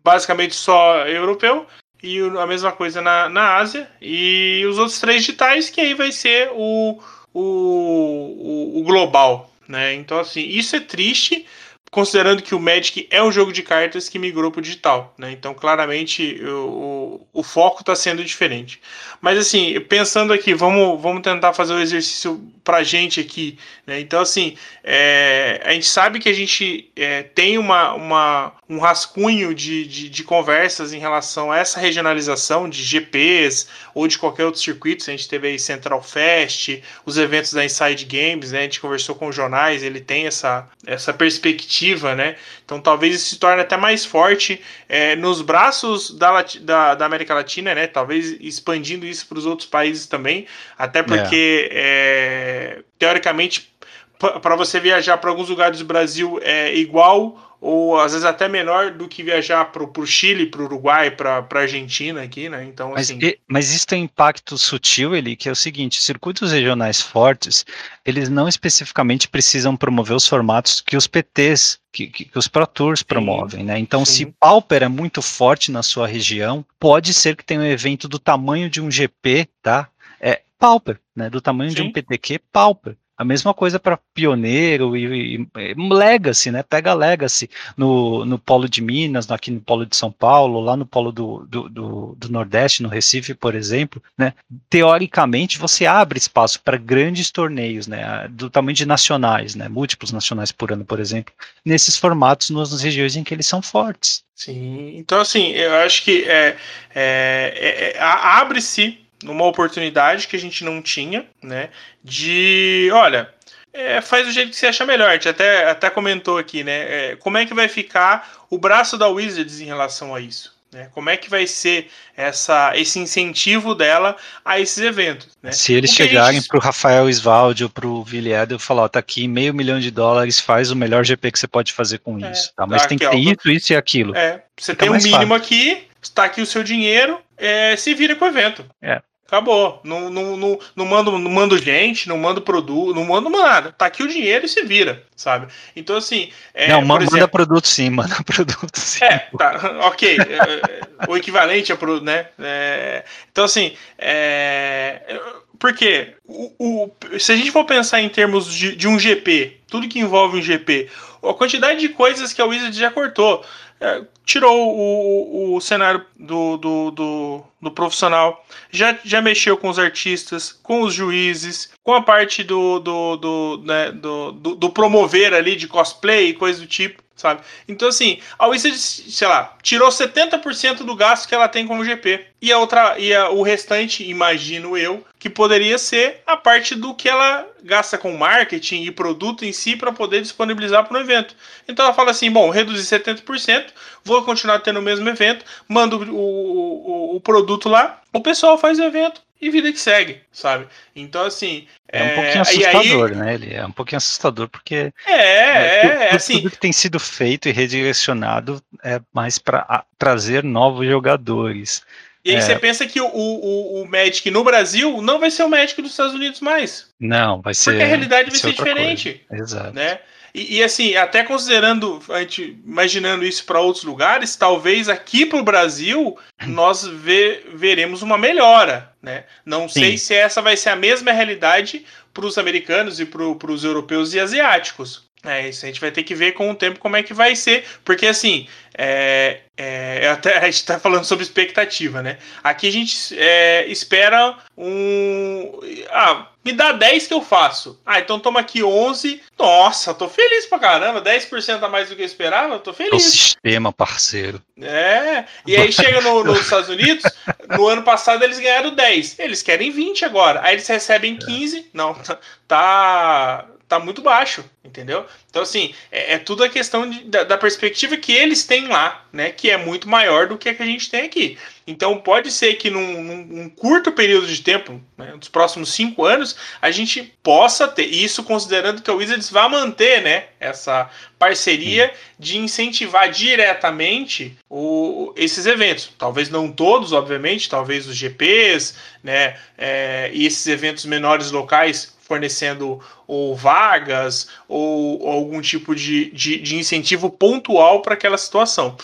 [0.05, 1.67] basicamente só europeu,
[2.01, 6.13] e a mesma coisa na, na Ásia, e os outros três digitais, que aí vai
[6.13, 7.01] ser o
[7.33, 9.95] o, o, o global, né?
[9.95, 11.47] Então, assim, isso é triste,
[11.91, 15.33] considerando que o Magic é um jogo de cartas que migrou para o digital, né?
[15.33, 16.98] Então, claramente, o,
[17.33, 18.81] o, foco está sendo diferente.
[19.21, 23.99] Mas, assim, pensando aqui, vamos, vamos tentar fazer o exercício para a gente aqui, né?
[23.99, 24.55] Então, assim,
[24.85, 30.09] é, a gente sabe que a gente é, tem uma, uma, um rascunho de, de,
[30.11, 35.09] de, conversas em relação a essa regionalização de GPs ou de qualquer outro circuito.
[35.09, 38.59] A gente teve aí Central Fest, os eventos da Inside Games, né?
[38.59, 42.37] A gente conversou com os jornais, ele tem essa, essa perspectiva, né?
[42.65, 47.35] Então talvez isso se torne até mais forte é, nos braços da, da, da, América
[47.35, 47.87] Latina, né?
[47.87, 50.47] Talvez expandindo isso para os outros países também,
[50.77, 52.83] até porque é.
[52.99, 53.73] teoricamente
[54.19, 58.93] para você viajar para alguns lugares do Brasil é igual ou às vezes até menor
[58.93, 62.65] do que viajar para o Chile, para o Uruguai, para a Argentina aqui, né?
[62.65, 63.19] Então, mas, assim...
[63.21, 67.67] e, mas isso tem impacto sutil, ele que é o seguinte: circuitos regionais fortes,
[68.05, 72.67] eles não especificamente precisam promover os formatos que os PTs, que, que, que os Pro
[72.67, 73.79] Tours promovem, sim, né?
[73.79, 74.13] Então, sim.
[74.13, 78.19] se Pauper é muito forte na sua região, pode ser que tenha um evento do
[78.19, 79.89] tamanho de um GP, tá?
[80.21, 81.29] É Pauper, né?
[81.29, 81.77] Do tamanho sim.
[81.77, 82.97] de um PTQ, Pauper.
[83.19, 86.63] A mesma coisa para Pioneiro e, e, e, Legacy, né?
[86.63, 90.87] Pega Legacy no, no polo de Minas, aqui no polo de São Paulo, lá no
[90.87, 94.35] polo do, do, do, do Nordeste, no Recife, por exemplo, né?
[94.71, 98.29] Teoricamente, você abre espaço para grandes torneios, né?
[98.31, 99.69] Do tamanho de nacionais, né?
[99.69, 104.23] Múltiplos nacionais por ano, por exemplo, nesses formatos nas regiões em que eles são fortes.
[104.33, 106.57] Sim, então assim, eu acho que é,
[106.95, 111.71] é, é, é abre-se numa oportunidade que a gente não tinha, né?
[112.03, 113.33] De, olha,
[113.73, 115.11] é, faz do jeito que você acha melhor.
[115.11, 117.13] A gente até, até comentou aqui, né?
[117.13, 120.59] É, como é que vai ficar o braço da Wizards em relação a isso?
[120.73, 120.91] Né?
[120.93, 125.29] Como é que vai ser essa, esse incentivo dela a esses eventos?
[125.43, 125.51] Né?
[125.51, 128.99] Se eles chegarem para o Rafael Isvaldi ou para o Villiers e falar, ó, tá
[128.99, 132.31] aqui meio milhão de dólares, faz o melhor GP que você pode fazer com é,
[132.31, 132.53] isso.
[132.55, 132.67] Tá?
[132.67, 134.15] Mas aqui, tem que ter ó, isso, isso e aquilo.
[134.15, 135.35] É, você Fica tem um mínimo fácil.
[135.35, 138.65] aqui, está aqui o seu dinheiro, é, se vira com o evento.
[138.83, 139.01] É.
[139.29, 139.79] Acabou.
[139.85, 143.73] Não, não, não, não, mando, não mando gente, não mando produto, não mando nada.
[143.73, 145.49] Tá aqui o dinheiro e se vira, sabe?
[145.77, 146.33] Então, assim.
[146.55, 149.05] É, não, manda exemplo, produto sim, manda produto sim.
[149.05, 150.17] É, tá, ok.
[150.19, 152.29] É, o equivalente a produto, né?
[152.39, 153.77] É, então, assim.
[153.99, 155.21] É,
[155.59, 159.89] porque o, o, se a gente for pensar em termos de, de um GP, tudo
[159.89, 160.89] que envolve um GP,
[161.23, 163.45] a quantidade de coisas que a Wizard já cortou.
[163.79, 169.79] É, tirou o, o cenário do, do, do, do, profissional, já, já mexeu com os
[169.79, 175.33] artistas, com os juízes, com a parte do, do, do, né, do, do, do promover
[175.33, 177.43] ali de cosplay e coisa do tipo sabe?
[177.67, 181.85] Então, assim, a Wizard, sei lá, tirou 70% do gasto que ela tem com o
[181.85, 182.25] GP.
[182.41, 186.95] E a outra, e a, o restante, imagino eu, que poderia ser a parte do
[186.95, 191.35] que ela gasta com marketing e produto em si para poder disponibilizar para o evento.
[191.67, 193.67] Então ela fala assim: bom, reduzi 70%,
[194.05, 198.79] vou continuar tendo o mesmo evento, mando o, o, o produto lá, o pessoal faz
[198.79, 200.67] o evento, e vida que segue, sabe?
[200.95, 201.67] Então, assim.
[201.89, 203.17] É, um pouquinho assustador, aí...
[203.17, 203.35] né?
[203.35, 204.93] Ele é um pouquinho assustador, porque.
[205.07, 206.39] É, é, é, é assim.
[206.39, 211.83] Tudo que tem sido feito e redirecionado é mais para trazer novos jogadores.
[212.25, 212.41] E aí é.
[212.41, 215.93] você pensa que o, o, o Magic no Brasil não vai ser o Magic dos
[215.93, 216.89] Estados Unidos mais.
[217.01, 217.71] Não, vai ser.
[217.71, 219.25] Porque a realidade vai ser, ser diferente.
[219.29, 219.45] Coisa.
[219.45, 219.73] Exato.
[219.73, 219.99] Né?
[220.35, 225.39] E, e, assim, até considerando, a gente, imaginando isso para outros lugares, talvez aqui para
[225.39, 226.17] o Brasil
[226.47, 228.93] nós ve, veremos uma melhora.
[229.03, 229.25] Né?
[229.45, 229.81] Não Sim.
[229.81, 234.13] sei se essa vai ser a mesma realidade para os americanos e para os europeus
[234.13, 235.08] e asiáticos.
[235.25, 237.35] É, isso a gente vai ter que ver com o tempo como é que vai
[237.35, 238.47] ser, porque assim,
[238.77, 242.19] é, é, até, a gente está falando sobre expectativa, né?
[242.45, 245.61] Aqui a gente é, espera um.
[245.91, 247.81] Ah, me dá 10 que eu faço.
[247.85, 249.21] Ah, então toma aqui 11.
[249.37, 251.03] Nossa, tô feliz pra caramba.
[251.03, 252.93] 10% a mais do que eu esperava, tô feliz.
[252.95, 254.41] O sistema, parceiro.
[254.63, 257.03] É, e aí chega no, nos Estados Unidos,
[257.49, 259.19] no ano passado eles ganharam 10.
[259.19, 260.41] Eles querem 20 agora.
[260.45, 261.71] Aí eles recebem 15.
[261.75, 263.45] Não, tá tá
[263.77, 265.05] muito baixo, entendeu?
[265.29, 269.05] Então, assim, é, é tudo a questão de, da, da, perspectiva que eles têm lá,
[269.13, 269.31] né?
[269.31, 271.37] Que é muito maior do que a que a gente tem aqui.
[271.67, 276.35] Então, pode ser que num, num curto período de tempo, né, nos próximos cinco anos,
[276.63, 280.25] a gente possa ter, isso considerando que a Wizards vai manter, né?
[280.41, 280.89] Essa
[281.19, 285.91] parceria de incentivar diretamente o, esses eventos.
[285.99, 289.37] Talvez não todos, obviamente, talvez os GPs, né?
[289.59, 296.39] É, e esses eventos menores locais fornecendo ou vagas ou, ou algum tipo de, de,
[296.39, 298.77] de incentivo pontual para aquela situação.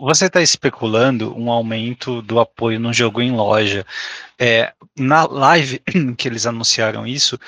[0.00, 3.86] Você está especulando um aumento do apoio no jogo em loja.
[4.38, 5.82] É, na live
[6.16, 7.38] que eles anunciaram isso,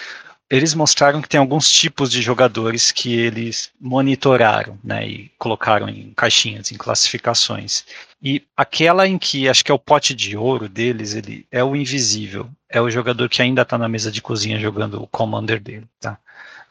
[0.50, 6.12] eles mostraram que tem alguns tipos de jogadores que eles monitoraram, né, e colocaram em
[6.14, 7.84] caixinhas, em classificações.
[8.22, 11.74] E aquela em que acho que é o pote de ouro deles, ele é o
[11.74, 15.86] invisível, é o jogador que ainda está na mesa de cozinha jogando o commander dele,
[15.98, 16.18] tá?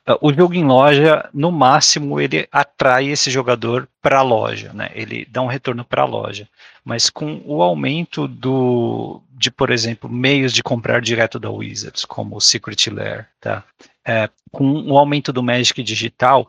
[0.05, 4.89] Ah, o jogo em loja, no máximo, ele atrai esse jogador para a loja, né?
[4.95, 6.47] Ele dá um retorno para a loja.
[6.83, 12.37] Mas com o aumento do, de, por exemplo, meios de comprar direto da Wizards, como
[12.37, 13.63] o Secret Lair, tá?
[14.03, 16.47] É, com o aumento do Magic digital,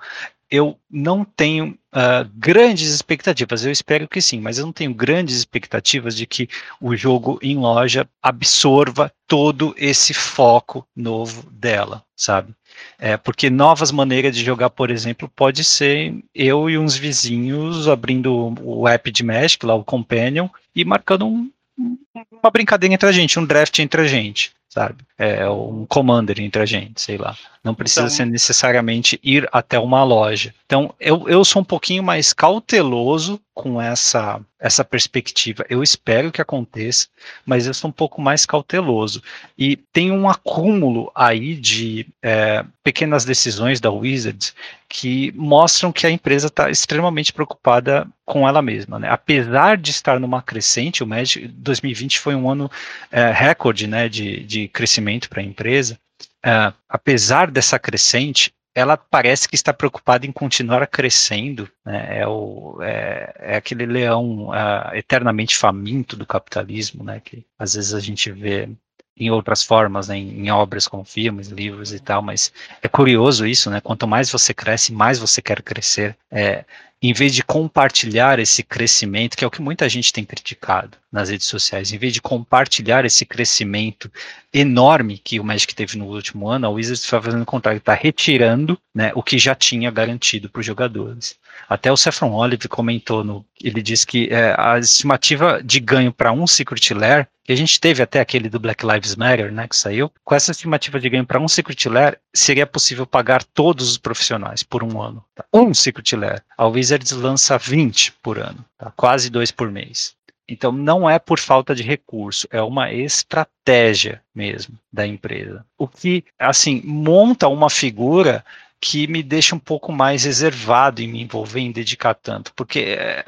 [0.51, 3.65] eu não tenho uh, grandes expectativas.
[3.65, 6.49] Eu espero que sim, mas eu não tenho grandes expectativas de que
[6.81, 12.53] o jogo em loja absorva todo esse foco novo dela, sabe?
[12.99, 18.55] É, porque novas maneiras de jogar, por exemplo, pode ser eu e uns vizinhos abrindo
[18.63, 23.39] o app de Magic, lá o Companion, e marcando um, uma brincadeira entre a gente,
[23.39, 25.05] um draft entre a gente sabe?
[25.19, 27.37] É um commander entre a gente, sei lá.
[27.63, 30.55] Não precisa então, ser necessariamente ir até uma loja.
[30.65, 35.67] Então, eu, eu sou um pouquinho mais cauteloso com essa, essa perspectiva.
[35.69, 37.09] Eu espero que aconteça,
[37.45, 39.23] mas eu sou um pouco mais cauteloso.
[39.57, 44.55] E tem um acúmulo aí de é, pequenas decisões da Wizards
[44.89, 48.99] que mostram que a empresa está extremamente preocupada com ela mesma.
[48.99, 49.11] Né?
[49.11, 52.71] Apesar de estar numa crescente, o Magic 2020 foi um ano
[53.13, 55.99] é, recorde né, de, de crescimento para a empresa.
[56.43, 62.21] É, apesar dessa crescente, ela parece que está preocupada em continuar crescendo, né?
[62.21, 67.21] é, o, é, é aquele leão é, eternamente faminto do capitalismo, né?
[67.21, 68.69] que às vezes a gente vê
[69.17, 70.17] em outras formas, né?
[70.17, 73.81] em, em, obras como filmes, livros e tal, mas é curioso isso, né?
[73.81, 76.17] quanto mais você cresce, mais você quer crescer.
[76.31, 76.65] É,
[77.03, 81.31] em vez de compartilhar esse crescimento, que é o que muita gente tem criticado nas
[81.31, 84.11] redes sociais, em vez de compartilhar esse crescimento
[84.53, 87.95] enorme que o Magic teve no último ano, a Wizards está fazendo o contrário, está
[87.95, 91.39] retirando né, o que já tinha garantido para os jogadores.
[91.69, 96.33] Até o Saffron Olive comentou, no, ele disse que é, a estimativa de ganho para
[96.33, 99.77] um Secret Lair, que a gente teve até aquele do Black Lives Matter, né, que
[99.77, 103.99] saiu, com essa estimativa de ganho para um Secret Lair, seria possível pagar todos os
[103.99, 105.25] profissionais por um ano.
[105.41, 105.45] Tá?
[105.53, 106.11] Um Secret.
[106.57, 108.93] A Wizards lança 20 por ano, tá?
[108.97, 110.15] quase dois por mês.
[110.49, 115.65] Então não é por falta de recurso, é uma estratégia mesmo da empresa.
[115.79, 118.45] O que, assim, monta uma figura
[118.81, 123.25] que me deixa um pouco mais reservado em me envolver, em dedicar tanto, porque é,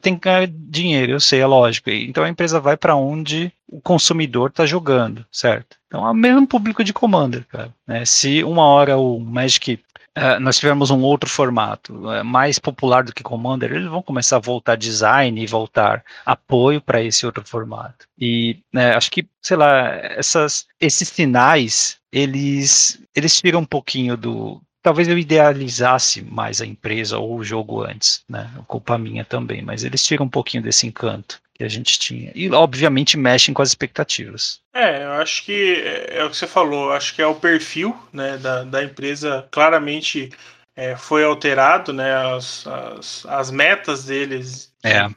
[0.00, 1.90] tem que ganhar dinheiro, eu sei, é lógico.
[1.90, 5.76] Então a empresa vai para onde o consumidor está jogando, certo?
[5.88, 7.74] Então é o mesmo público de Commander, cara.
[7.86, 8.04] Né?
[8.04, 9.80] Se uma hora o Magic
[10.16, 14.36] Uh, nós tivemos um outro formato uh, mais popular do que Commander, eles vão começar
[14.36, 18.06] a voltar design e voltar apoio para esse outro formato.
[18.18, 24.60] E né, acho que, sei lá, essas, esses sinais, eles, eles tiram um pouquinho do,
[24.82, 28.50] talvez eu idealizasse mais a empresa ou o jogo antes, né?
[28.66, 32.32] Culpa minha também, mas eles tiram um pouquinho desse encanto que a gente tinha.
[32.34, 34.60] E, obviamente, mexem com as expectativas.
[34.74, 37.96] É, eu acho que é, é o que você falou, acho que é o perfil
[38.12, 40.30] né, da, da empresa claramente
[40.74, 42.14] é, foi alterado, né?
[42.34, 44.72] As, as, as metas deles.
[44.82, 45.08] É.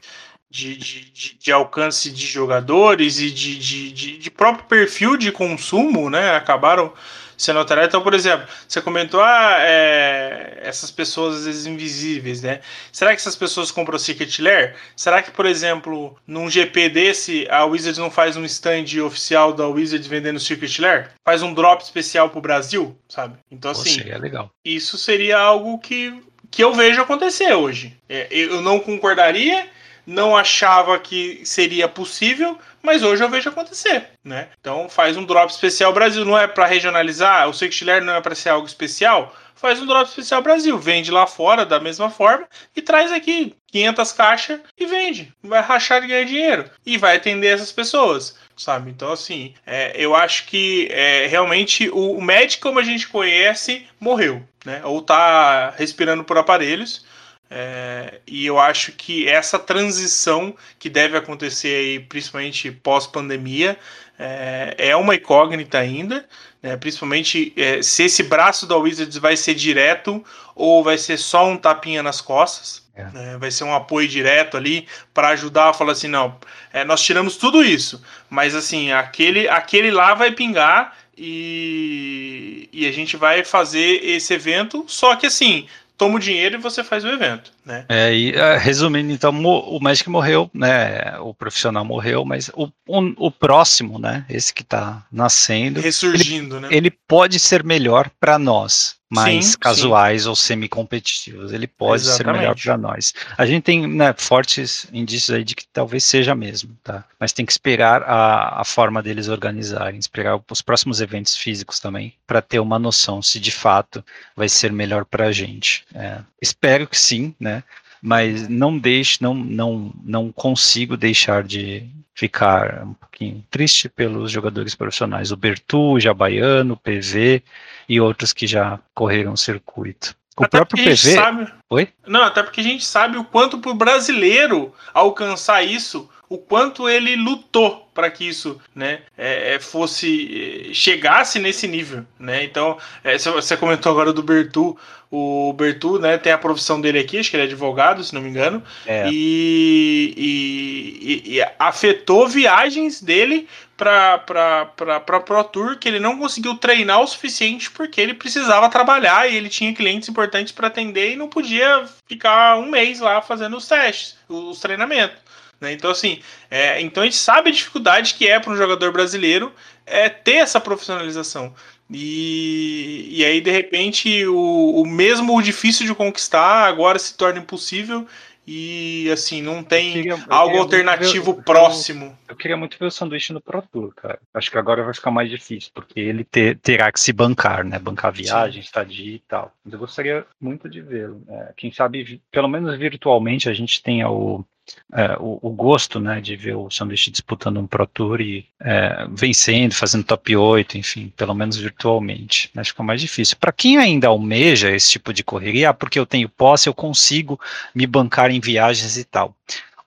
[0.48, 5.32] De, de, de, de, alcance de jogadores e de, de, de, de próprio perfil de
[5.32, 6.36] consumo, né?
[6.36, 6.94] Acabaram
[7.36, 7.88] sendo alterado.
[7.88, 12.60] Então, por exemplo, você comentou ah, é, essas pessoas às vezes invisíveis, né?
[12.90, 14.74] Será que essas pessoas compram Secret Lair?
[14.96, 19.66] Será que, por exemplo, num GP desse, a Wizards não faz um stand oficial da
[19.66, 21.10] Wizards vendendo Secret Lair?
[21.24, 23.36] Faz um drop especial pro Brasil, sabe?
[23.50, 24.50] Então, assim, Pô, seria legal.
[24.64, 27.96] isso seria algo que, que eu vejo acontecer hoje.
[28.08, 29.68] É, eu não concordaria,
[30.06, 34.48] não achava que seria possível, mas hoje eu vejo acontecer, né?
[34.60, 38.34] Então faz um drop especial Brasil, não é para regionalizar, o Sextiler não é para
[38.34, 42.46] ser algo especial, faz um drop especial Brasil, vende lá fora da mesma forma
[42.76, 47.48] e traz aqui 500 caixas e vende, vai rachar e ganhar dinheiro e vai atender
[47.48, 48.36] essas pessoas.
[48.56, 48.90] Sabe?
[48.90, 53.86] Então, assim, é, eu acho que é, realmente o, o Magic, como a gente conhece,
[54.00, 54.80] morreu, né?
[54.82, 57.04] Ou tá respirando por aparelhos.
[57.48, 63.78] É, e eu acho que essa transição que deve acontecer aí, principalmente pós-pandemia,
[64.18, 66.26] é, é, uma incógnita ainda,
[66.62, 70.24] né, principalmente é, se esse braço da Wizards vai ser direto
[70.54, 72.84] ou vai ser só um tapinha nas costas.
[72.96, 73.04] É.
[73.04, 76.38] Né, vai ser um apoio direto ali para ajudar a falar assim: não,
[76.72, 82.92] é, nós tiramos tudo isso, mas assim, aquele, aquele lá vai pingar e, e a
[82.92, 87.08] gente vai fazer esse evento, só que assim, toma o dinheiro e você faz o
[87.08, 87.84] evento, né?
[87.88, 91.18] É, e uh, resumindo, então, o Magic morreu, né?
[91.20, 94.24] O profissional morreu, mas o, o, o próximo, né?
[94.28, 96.68] Esse que está nascendo, ressurgindo, ele, né?
[96.70, 100.28] Ele pode ser melhor para nós, mais sim, casuais sim.
[100.28, 101.52] ou semi-competitivos.
[101.52, 102.34] Ele pode Exatamente.
[102.34, 103.14] ser melhor para nós.
[103.38, 107.04] A gente tem né, fortes indícios aí de que talvez seja mesmo, tá?
[107.18, 112.14] Mas tem que esperar a, a forma deles organizarem, esperar os próximos eventos físicos também,
[112.26, 114.04] para ter uma noção se de fato
[114.34, 115.84] vai ser melhor para a gente.
[115.94, 117.62] É, espero que sim, né?
[118.02, 124.74] Mas não deixe, não, não, não consigo deixar de ficar um pouquinho triste pelos jogadores
[124.74, 125.30] profissionais.
[125.30, 127.42] O Bertu, o Jabaiano, o PV,
[127.88, 130.14] e outros que já correram o circuito.
[130.38, 130.96] O até próprio PV.
[130.96, 131.52] Sabe...
[131.70, 131.88] Oi?
[132.06, 136.88] Não, até porque a gente sabe o quanto para o brasileiro alcançar isso, o quanto
[136.88, 142.04] ele lutou para que isso né, é, é fosse chegasse nesse nível.
[142.18, 142.44] Né?
[142.44, 144.76] Então, é, você comentou agora do Bertu.
[145.10, 148.20] O Bertu né, tem a profissão dele aqui, acho que ele é advogado, se não
[148.20, 149.08] me engano, é.
[149.08, 157.00] e, e, e, afetou viagens dele para para Pro Tour que ele não conseguiu treinar
[157.00, 161.28] o suficiente porque ele precisava trabalhar e ele tinha clientes importantes para atender e não
[161.28, 165.18] podia ficar um mês lá fazendo os testes, os treinamentos.
[165.60, 165.72] Né?
[165.72, 166.20] Então, assim,
[166.50, 169.52] é, então a gente sabe a dificuldade que é para um jogador brasileiro
[169.84, 171.54] é ter essa profissionalização.
[171.90, 178.06] E, e aí, de repente, o, o mesmo difícil de conquistar agora se torna impossível
[178.46, 182.06] e assim, não tem queria, algo alternativo ver, próximo.
[182.06, 184.20] Eu, eu, queria muito ver o sanduíche no Pro Tour, cara.
[184.32, 187.78] Acho que agora vai ficar mais difícil, porque ele ter, terá que se bancar, né?
[187.78, 188.66] Bancar viagem, Sim.
[188.66, 189.52] estadia e tal.
[189.64, 191.22] Mas eu gostaria muito de vê-lo.
[191.28, 194.44] É, quem sabe, pelo menos virtualmente, a gente tenha o,
[194.92, 199.06] é, o, o, gosto né, de ver o sanduíche disputando um Pro Tour e é,
[199.10, 202.50] vencendo, fazendo top 8, enfim, pelo menos virtualmente.
[202.52, 203.36] Que é mais difícil.
[203.38, 207.38] Para quem ainda almeja esse tipo de correria, ah, porque eu tenho posse, eu consigo
[207.74, 209.34] me bancar em viagens e tal.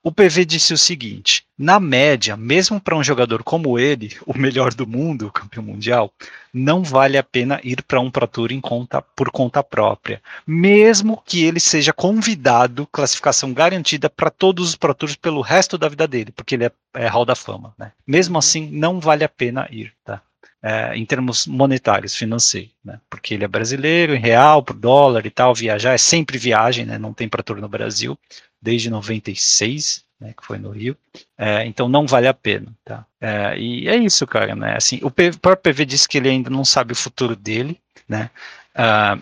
[0.02, 4.74] O PV disse o seguinte: na média, mesmo para um jogador como ele, o melhor
[4.74, 6.14] do mundo, o campeão mundial,
[6.54, 11.22] não vale a pena ir para um Pro Tour em conta, por conta própria, mesmo
[11.26, 16.08] que ele seja convidado, classificação garantida para todos os Pro Tours pelo resto da vida
[16.08, 17.74] dele, porque ele é, é Hall da Fama.
[17.78, 17.92] Né?
[18.08, 18.40] Mesmo uhum.
[18.40, 19.92] assim, não vale a pena ir.
[20.06, 20.22] Tá?
[20.62, 23.00] É, em termos monetários, financeiros, né?
[23.10, 26.98] porque ele é brasileiro, em real, por dólar e tal, viajar é sempre viagem, né?
[26.98, 28.20] não tem para tour no Brasil,
[28.62, 30.98] desde 96, né, que foi no Rio,
[31.38, 33.06] é, então não vale a pena, tá?
[33.22, 34.76] É, e é isso, cara, né?
[34.76, 38.30] Assim, o próprio PV disse que ele ainda não sabe o futuro dele, né?
[38.76, 39.22] Uh,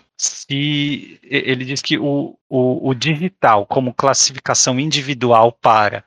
[1.28, 6.04] ele diz que o, o, o, digital como classificação individual para,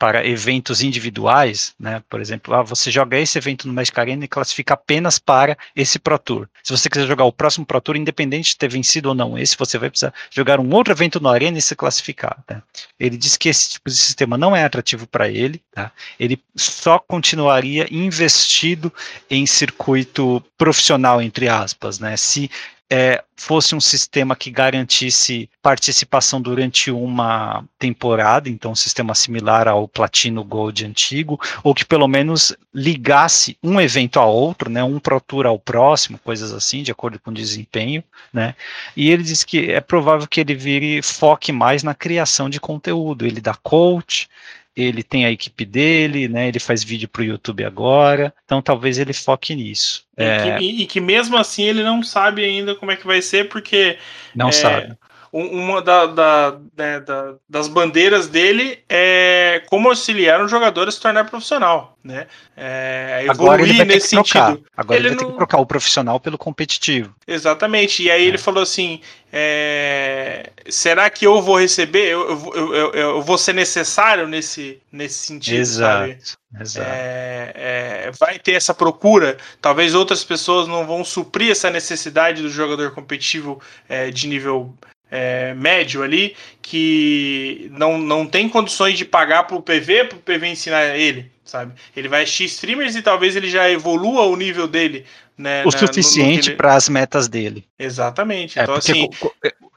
[0.00, 4.28] para eventos individuais, né, por exemplo, ah, você joga esse evento no Magic Arena e
[4.28, 6.48] classifica apenas para esse Pro Tour.
[6.62, 9.58] Se você quiser jogar o próximo Pro Tour, independente de ter vencido ou não esse,
[9.58, 12.42] você vai precisar jogar um outro evento no Arena e se classificar.
[12.46, 12.62] Tá?
[12.98, 15.92] Ele diz que esse tipo de sistema não é atrativo para ele, tá?
[16.18, 18.90] ele só continuaria investido
[19.28, 22.16] em circuito profissional, entre aspas, né?
[22.16, 22.50] Se
[22.92, 29.86] é, fosse um sistema que garantisse participação durante uma temporada, então um sistema similar ao
[29.86, 35.20] Platino Gold antigo, ou que pelo menos ligasse um evento a outro, né, um Pro
[35.20, 38.56] Tour ao próximo, coisas assim, de acordo com o desempenho, né,
[38.96, 43.24] e ele diz que é provável que ele vire foque mais na criação de conteúdo,
[43.24, 44.28] ele dá coach,
[44.76, 46.48] ele tem a equipe dele, né?
[46.48, 50.04] Ele faz vídeo para o YouTube agora, então talvez ele foque nisso.
[50.16, 50.58] E, é...
[50.58, 53.98] que, e, que, mesmo assim ele não sabe ainda como é que vai ser, porque
[54.34, 54.96] não é, sabe
[55.32, 61.00] uma da, da, né, da, das bandeiras dele é como auxiliar um jogador a se
[61.00, 62.26] tornar profissional, né?
[62.56, 64.64] É, Agora ele vai nesse sentido.
[64.76, 65.30] Agora ele, ele vai não...
[65.30, 67.14] ter que trocar o profissional pelo competitivo.
[67.26, 68.02] Exatamente.
[68.02, 68.26] E aí é.
[68.26, 69.00] ele falou assim:
[69.32, 72.08] é, será que eu vou receber?
[72.08, 75.60] Eu, eu, eu, eu, vou ser necessário nesse, nesse sentido?
[75.60, 76.08] Exato.
[76.08, 76.18] Sabe?
[76.60, 76.88] Exato.
[76.90, 79.38] É, é, vai ter essa procura.
[79.60, 84.74] Talvez outras pessoas não vão suprir essa necessidade do jogador competitivo é, de nível
[85.10, 90.96] é, médio ali que não, não tem condições de pagar pro PV pro PV ensinar
[90.96, 91.72] ele, sabe?
[91.96, 95.04] Ele vai assistir streamers e talvez ele já evolua o nível dele,
[95.36, 95.62] né?
[95.64, 96.56] O na, suficiente ele...
[96.56, 97.64] para as metas dele.
[97.78, 98.58] Exatamente.
[98.58, 99.08] É, então, assim,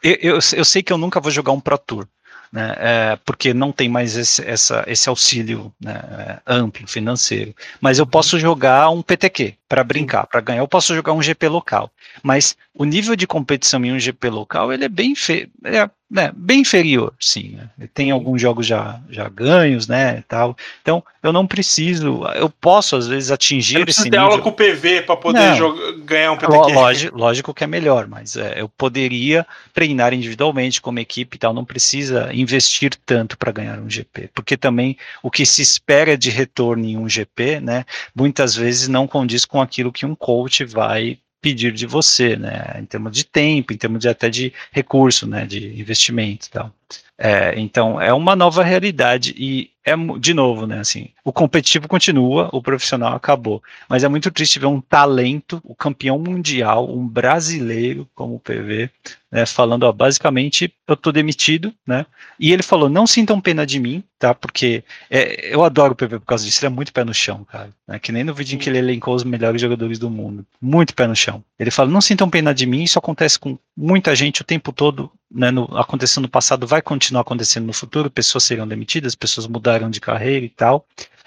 [0.03, 2.07] eu, eu, eu sei que eu nunca vou jogar um Pro Tour
[2.53, 7.55] né, é, porque não tem mais esse, essa, esse auxílio né, é, amplo financeiro.
[7.81, 10.59] Mas eu posso jogar um PTQ para brincar, para ganhar.
[10.59, 11.89] Eu posso jogar um GP local,
[12.21, 16.31] mas o nível de competição em um GP local ele é bem fe é, né,
[16.35, 17.57] bem inferior, sim.
[17.57, 17.89] Né?
[17.91, 20.55] Tem alguns jogos já, já ganhos, né, tal.
[20.83, 24.11] Então, eu não preciso, eu posso às vezes atingir eu esse nível.
[24.11, 26.73] ter aula com o PV para poder jogar, ganhar um PTQ.
[26.73, 29.43] Lógico, lógico que é melhor, mas é, eu poderia
[29.73, 34.55] treinar individualmente como equipe e tal, não precisa investir tanto para ganhar um GP, porque
[34.55, 39.45] também o que se espera de retorno em um GP, né, muitas vezes não condiz
[39.45, 43.77] com aquilo que um coach vai pedir de você, né, em termos de tempo, em
[43.77, 46.73] termos de, até de recurso, né, de investimento e tal.
[47.17, 52.49] É, então, é uma nova realidade e é, de novo, né, assim, o competitivo continua,
[52.53, 58.07] o profissional acabou, mas é muito triste ver um talento, o campeão mundial, um brasileiro
[58.15, 58.89] como o PV,
[59.29, 62.05] né, falando, ó, basicamente, eu tô demitido, né,
[62.39, 66.19] e ele falou, não sintam pena de mim, tá, porque é, eu adoro o PV
[66.19, 68.55] por causa disso, ele é muito pé no chão, cara, né, que nem no vídeo
[68.55, 71.43] em que ele elencou os melhores jogadores do mundo, muito pé no chão.
[71.59, 75.11] Ele fala, não sintam pena de mim, isso acontece com muita gente o tempo todo,
[75.33, 79.89] né, no, acontecendo no passado, vai continuar acontecendo no futuro, pessoas serão demitidas, pessoas mudaram
[79.89, 80.85] de carreira e tal,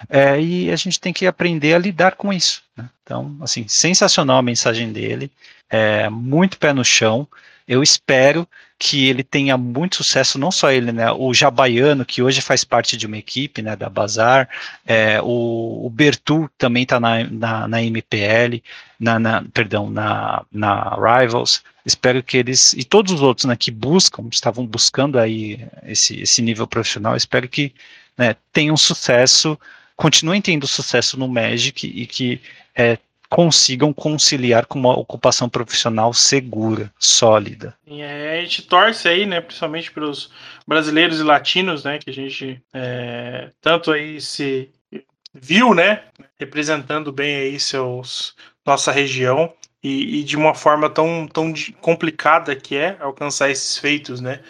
[0.09, 2.63] é, e a gente tem que aprender a lidar com isso.
[2.75, 2.89] Né?
[3.03, 5.31] Então, assim, sensacional a mensagem dele,
[5.69, 7.27] é, muito pé no chão,
[7.67, 8.47] eu espero
[8.79, 12.95] que ele tenha muito sucesso, não só ele, né, o Jabaiano, que hoje faz parte
[12.95, 14.47] de uma equipe, né, da Bazar,
[14.85, 18.61] é, o, o Bertu também está na, na, na, MPL,
[18.99, 23.71] na, na, perdão, na, na Rivals, espero que eles, e todos os outros, né, que
[23.71, 27.73] buscam, estavam buscando aí esse, esse nível profissional, espero que
[28.17, 29.57] né, tenham sucesso,
[29.95, 32.41] continuem tendo sucesso no Magic e que
[32.75, 32.97] é,
[33.29, 37.73] consigam conciliar com uma ocupação profissional segura, sólida.
[37.87, 40.29] E a gente torce aí, né, principalmente pelos
[40.67, 44.69] brasileiros e latinos, né, que a gente é, tanto aí se
[45.33, 46.03] viu, né,
[46.37, 48.35] representando bem aí seus
[48.65, 49.53] nossa região
[49.87, 54.41] e, e, de uma forma tão, tão complicada que é alcançar esses feitos, né?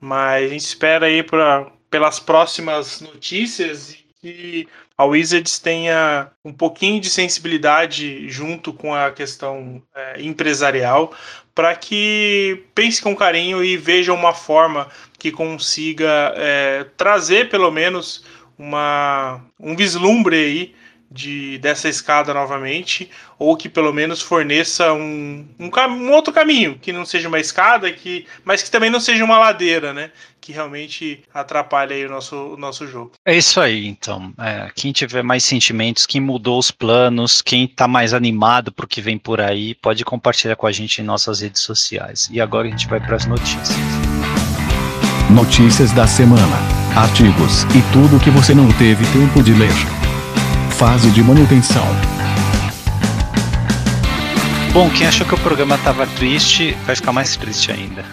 [0.00, 7.00] Mas a gente espera aí pra, pelas próximas notícias que a Wizards tenha um pouquinho
[7.00, 11.12] de sensibilidade junto com a questão é, empresarial
[11.54, 14.88] para que pense com carinho e veja uma forma
[15.18, 18.24] que consiga é, trazer pelo menos
[18.58, 20.74] uma, um vislumbre aí
[21.12, 26.92] de, dessa escada novamente, ou que pelo menos forneça um, um, um, outro caminho, que
[26.92, 30.10] não seja uma escada, que, mas que também não seja uma ladeira, né?
[30.40, 33.12] Que realmente atrapalha aí o nosso, o nosso jogo.
[33.24, 34.32] É isso aí, então.
[34.38, 38.88] É, quem tiver mais sentimentos, quem mudou os planos, quem está mais animado para o
[38.88, 42.28] que vem por aí, pode compartilhar com a gente em nossas redes sociais.
[42.32, 43.76] E agora a gente vai para as notícias.
[45.30, 46.56] Notícias da semana,
[46.96, 50.01] artigos e tudo que você não teve tempo de ler
[50.82, 51.84] fase de manutenção.
[54.72, 58.04] Bom, quem achou que o programa estava triste, vai ficar mais triste ainda.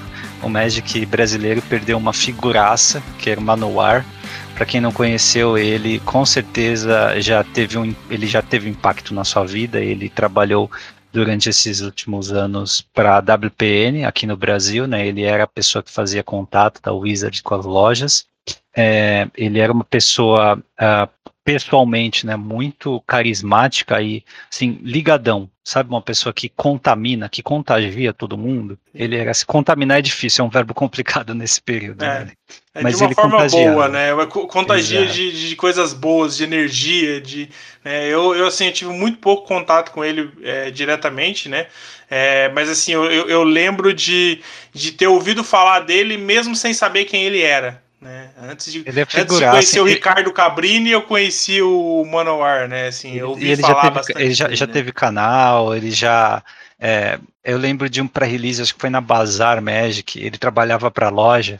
[0.43, 4.05] O Magic brasileiro perdeu uma figuraça, que era o Manowar.
[4.53, 9.23] Para quem não conheceu ele, com certeza já teve um, ele já teve impacto na
[9.23, 9.79] sua vida.
[9.79, 10.69] Ele trabalhou
[11.11, 15.07] durante esses últimos anos para a WPN aqui no Brasil, né?
[15.07, 18.27] Ele era a pessoa que fazia contato da Wizard com as lojas.
[18.75, 21.09] É, ele era uma pessoa uh,
[21.49, 24.23] pessoalmente, né, muito carismática e,
[24.53, 28.77] assim, ligadão, sabe, uma pessoa que contamina, que contagia todo mundo.
[28.93, 32.03] Ele era, se contaminar é difícil, é um verbo complicado nesse período.
[32.03, 32.31] É, né?
[32.75, 32.83] é.
[32.83, 37.49] Mas de uma forma boa, né, contagia de, de, coisas boas, de energia, de,
[37.83, 41.65] né, eu, eu, assim, eu tive muito pouco contato com ele é, diretamente, né,
[42.11, 44.39] é, mas assim, eu, eu, eu lembro de,
[44.71, 48.29] de ter ouvido falar dele mesmo sem saber quem ele era, né?
[48.41, 52.67] Antes de, Ele é antes de conhecer o ele- Ricardo Cabrini, eu conheci o Manowar,
[52.67, 52.87] né?
[52.87, 54.21] Assim, eu ouvi ele já falar teve, bastante.
[54.21, 54.73] ele já, dele, já né?
[54.73, 56.43] teve canal, ele já.
[56.79, 61.09] é, eu lembro de um pré-release, acho que foi na Bazar Magic, ele trabalhava para
[61.09, 61.59] loja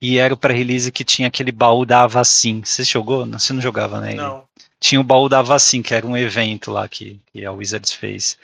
[0.00, 2.62] e era o pré-release que tinha aquele baú da Avacin.
[2.64, 3.26] Você jogou?
[3.26, 4.14] Não, Você não jogava, né?
[4.14, 4.44] Não.
[4.78, 8.38] Tinha o baú da Avacin, que era um evento lá que, que a Wizards fez.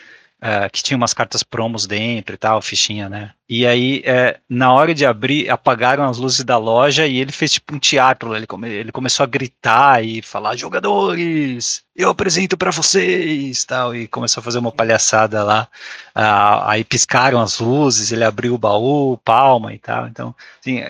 [0.46, 3.32] É, que tinha umas cartas promos dentro e tal, fichinha, né?
[3.48, 7.52] E aí, é, na hora de abrir, apagaram as luzes da loja e ele fez
[7.52, 8.34] tipo um teatro.
[8.34, 13.94] Ele, come- ele começou a gritar e falar: jogadores, eu apresento pra vocês, tal.
[13.94, 15.68] E começou a fazer uma palhaçada lá.
[16.14, 20.06] Ah, aí piscaram as luzes, ele abriu o baú, palma e tal.
[20.08, 20.82] Então, assim,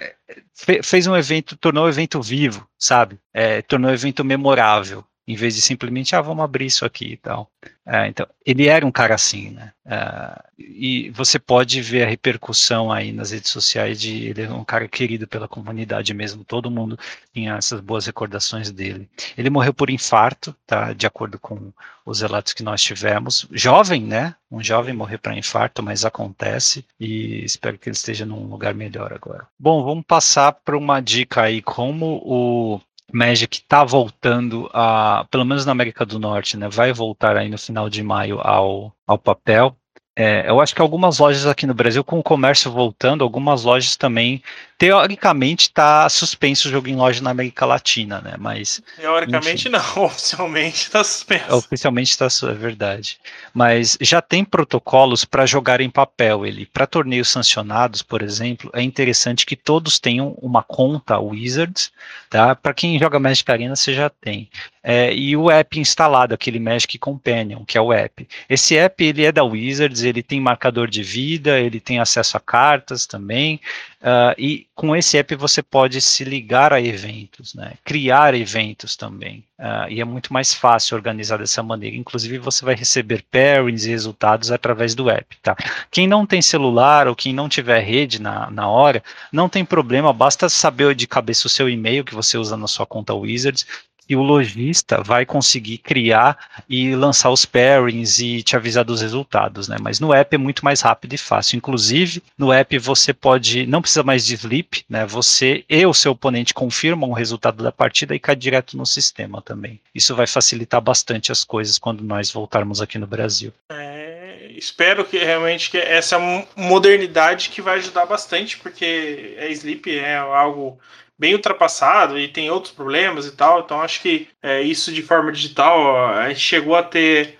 [0.54, 3.18] fe- fez um evento, tornou o evento vivo, sabe?
[3.32, 5.04] É, tornou o evento memorável.
[5.26, 7.50] Em vez de simplesmente, ah, vamos abrir isso aqui e tal.
[7.84, 9.72] É, então, ele era um cara assim, né?
[9.84, 14.64] É, e você pode ver a repercussão aí nas redes sociais de ele é um
[14.64, 16.44] cara querido pela comunidade mesmo.
[16.44, 16.98] Todo mundo
[17.32, 19.08] tinha essas boas recordações dele.
[19.36, 20.92] Ele morreu por infarto, tá?
[20.92, 21.72] De acordo com
[22.04, 23.46] os relatos que nós tivemos.
[23.50, 24.34] Jovem, né?
[24.50, 26.84] Um jovem morrer para infarto, mas acontece.
[27.00, 29.46] E espero que ele esteja num lugar melhor agora.
[29.58, 32.80] Bom, vamos passar para uma dica aí, como o
[33.16, 36.68] Magic está voltando a, pelo menos na América do Norte, né?
[36.68, 39.74] Vai voltar aí no final de maio ao, ao papel.
[40.18, 43.96] É, eu acho que algumas lojas aqui no Brasil, com o comércio voltando, algumas lojas
[43.96, 44.42] também,
[44.78, 48.34] teoricamente, está suspenso o jogo em loja na América Latina, né?
[48.38, 51.54] Mas Teoricamente não, oficialmente tá suspenso.
[51.54, 53.18] Oficialmente está é verdade.
[53.52, 56.46] Mas já tem protocolos para jogar em papel.
[56.46, 61.92] Ele para torneios sancionados, por exemplo, é interessante que todos tenham uma conta Wizards,
[62.30, 62.54] tá?
[62.54, 64.48] Para quem joga Magic Arena, você já tem.
[64.88, 68.24] É, e o app instalado, aquele Magic Companion, que é o app.
[68.48, 72.40] Esse app ele é da Wizards, ele tem marcador de vida, ele tem acesso a
[72.40, 73.60] cartas também.
[74.00, 77.72] Uh, e com esse app você pode se ligar a eventos, né?
[77.84, 79.42] criar eventos também.
[79.58, 81.96] Uh, e é muito mais fácil organizar dessa maneira.
[81.96, 85.36] Inclusive, você vai receber pairings e resultados através do app.
[85.42, 85.56] Tá?
[85.90, 89.02] Quem não tem celular ou quem não tiver rede na, na hora,
[89.32, 92.86] não tem problema, basta saber de cabeça o seu e-mail que você usa na sua
[92.86, 93.66] conta Wizards
[94.08, 96.38] e o lojista vai conseguir criar
[96.68, 99.76] e lançar os pairings e te avisar dos resultados, né?
[99.80, 101.56] Mas no app é muito mais rápido e fácil.
[101.56, 105.06] Inclusive, no app você pode, não precisa mais de sleep, né?
[105.06, 109.42] Você e o seu oponente confirmam o resultado da partida e cai direto no sistema
[109.42, 109.80] também.
[109.94, 113.52] Isso vai facilitar bastante as coisas quando nós voltarmos aqui no Brasil.
[113.70, 119.98] É, espero que realmente que essa é modernidade que vai ajudar bastante, porque a Sleep
[119.98, 120.78] é algo
[121.18, 123.60] bem ultrapassado e tem outros problemas e tal.
[123.60, 127.38] Então acho que é, isso de forma digital a gente chegou a ter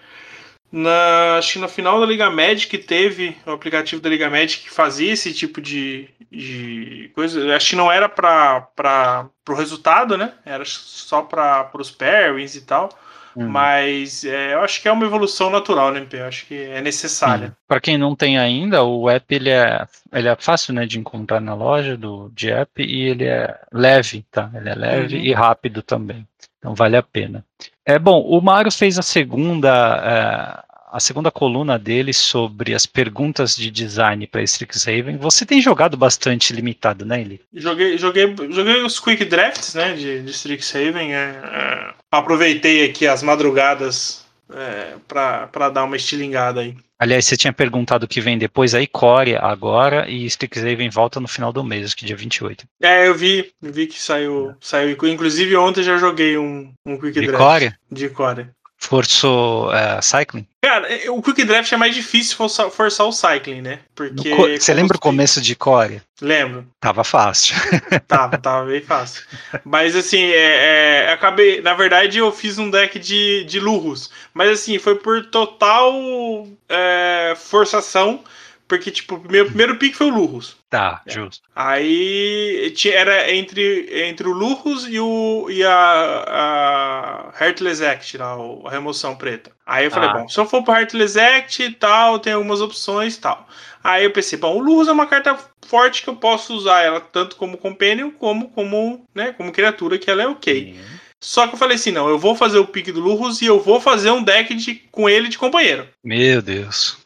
[0.71, 4.71] na, acho que no final da Liga Magic teve o aplicativo da Liga Magic que
[4.71, 7.55] fazia esse tipo de, de coisa.
[7.55, 10.35] Acho que não era para o resultado, né?
[10.45, 12.91] Era só para os pairings e tal.
[13.37, 13.49] Uhum.
[13.49, 16.19] Mas é, eu acho que é uma evolução natural, né, MP?
[16.19, 17.55] Eu acho que é necessária.
[17.69, 21.41] Para quem não tem ainda, o app ele é, ele é fácil né, de encontrar
[21.41, 24.51] na loja do, de app e ele é leve, tá?
[24.55, 25.23] Ele é leve uhum.
[25.23, 26.27] e rápido também.
[26.59, 27.45] Então vale a pena.
[27.85, 29.71] É bom, o Mário fez a segunda,
[30.03, 35.17] é, a segunda coluna dele sobre as perguntas de design para Strixhaven.
[35.17, 37.41] Você tem jogado bastante limitado, né, Eli?
[37.53, 41.15] Joguei, joguei, joguei os quick drafts, né, de, de Strixhaven.
[41.15, 46.77] É, é, aproveitei aqui as madrugadas é, para dar uma estilingada aí.
[46.99, 51.29] Aliás, você tinha perguntado o que vem depois aí, Core agora e Strixhaven volta no
[51.29, 52.65] final do mês, acho que dia 28.
[52.81, 54.97] É, eu vi, vi que saiu, saiu.
[55.05, 57.43] Inclusive ontem já joguei um, um Quick de Draft.
[57.43, 57.75] Core?
[57.93, 58.49] De Core.
[58.79, 60.47] Forçou uh, Cycling?
[60.63, 63.81] Cara, o Quick Draft é mais difícil forçar, forçar o Cycling, né?
[63.95, 64.59] Porque.
[64.59, 66.03] Você lembra o começo de Core?
[66.21, 66.67] Lembro.
[66.81, 67.57] Tava fácil.
[68.07, 69.23] tava, tava bem fácil.
[69.65, 71.63] Mas assim, é, é, acabei.
[71.63, 74.11] Na verdade, eu fiz um deck de, de Lurros.
[74.35, 78.23] Mas assim, foi por total é, forçação.
[78.69, 80.57] Porque, tipo, meu primeiro pick foi o Lurros.
[80.69, 81.13] Tá, é.
[81.13, 81.49] justo.
[81.55, 88.71] Aí era entre, entre o Lurros e, o, e a, a Heartless Act, lá, a
[88.71, 89.53] remoção preta.
[89.65, 90.13] Aí eu falei, ah.
[90.15, 93.47] bom, se eu for pro Heartless Act e tal, tem algumas opções e tal.
[93.85, 97.01] Aí eu pensei, bom, o Lurros é uma carta forte que eu posso usar ela
[97.01, 100.77] tanto como Companion como como, né, como criatura, que ela é ok.
[101.21, 103.61] Só que eu falei assim, não, eu vou fazer o pique do Lurros e eu
[103.61, 105.89] vou fazer um deck de, com ele de companheiro.
[106.05, 106.99] Meu Deus.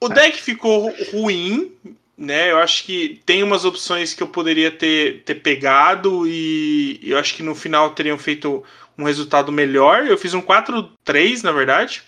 [0.00, 1.72] O deck ficou ruim,
[2.16, 2.50] né?
[2.50, 7.34] Eu acho que tem umas opções que eu poderia ter, ter pegado e eu acho
[7.34, 8.64] que no final teriam feito
[8.96, 10.06] um resultado melhor.
[10.06, 12.02] Eu fiz um 4-3, na verdade.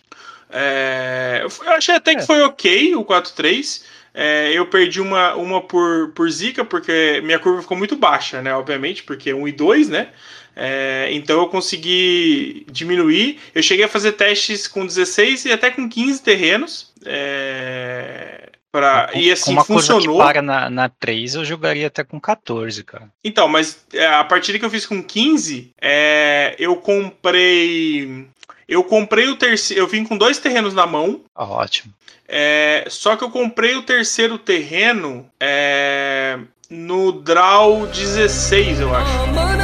[0.51, 3.83] É, eu achei até que foi ok o 4-3.
[4.17, 8.55] É, eu perdi uma, uma por, por zica, porque minha curva ficou muito baixa, né?
[8.55, 10.09] Obviamente, porque 1 e 2, né?
[10.57, 13.39] É, então eu consegui diminuir.
[13.55, 16.93] Eu cheguei a fazer testes com 16 e até com 15 terrenos.
[17.05, 20.19] É, pra, com, e assim, uma funcionou.
[20.19, 23.09] para na, na 3, eu jogaria até com 14, cara.
[23.23, 28.27] Então, mas é, a partida que eu fiz com 15, é, eu comprei.
[28.67, 29.83] Eu comprei o terceiro.
[29.83, 31.21] Eu vim com dois terrenos na mão.
[31.35, 31.93] Ótimo.
[32.27, 36.39] É, só que eu comprei o terceiro terreno é,
[36.71, 39.64] no draw 16, eu acho.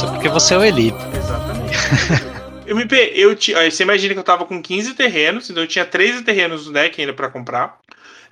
[0.00, 0.96] Só porque você é o Elite.
[1.14, 1.76] Exatamente.
[2.66, 3.12] eu me pe...
[3.14, 3.52] eu t...
[3.70, 6.98] Você imagina que eu tava com 15 terrenos, então eu tinha 13 terrenos no deck
[6.98, 7.78] ainda para comprar.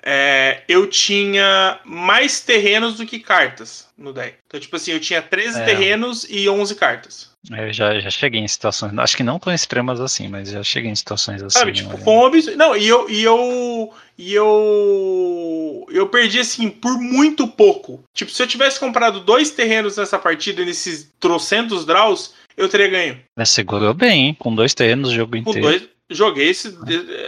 [0.02, 4.36] É, eu tinha mais terrenos do que cartas no deck.
[4.46, 5.64] Então, tipo assim, eu tinha 13 É.
[5.66, 7.30] terrenos e 11 cartas.
[7.50, 10.90] Eu já, já cheguei em situações, acho que não tão extremas assim, mas já cheguei
[10.90, 11.58] em situações assim.
[11.58, 11.96] Sabe, tipo, né?
[12.02, 12.58] foi um absurdo.
[12.58, 13.08] Não, e eu.
[13.08, 13.94] E eu.
[14.18, 15.86] E eu.
[15.90, 18.02] Eu perdi, assim, por muito pouco.
[18.12, 23.20] Tipo, se eu tivesse comprado dois terrenos nessa partida, nesses trocentos draws, eu teria ganho.
[23.36, 24.36] Mas segurou bem, hein?
[24.38, 25.62] com dois terrenos o jogo Com inteiro.
[25.62, 25.88] dois.
[26.10, 26.76] Joguei esse.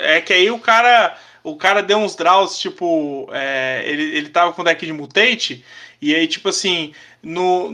[0.03, 1.17] É que aí o cara.
[1.43, 3.29] O cara deu uns draws, tipo.
[3.33, 5.65] é, ele, ele tava com deck de mutante.
[6.03, 6.93] E aí, tipo assim.
[7.23, 7.73] No,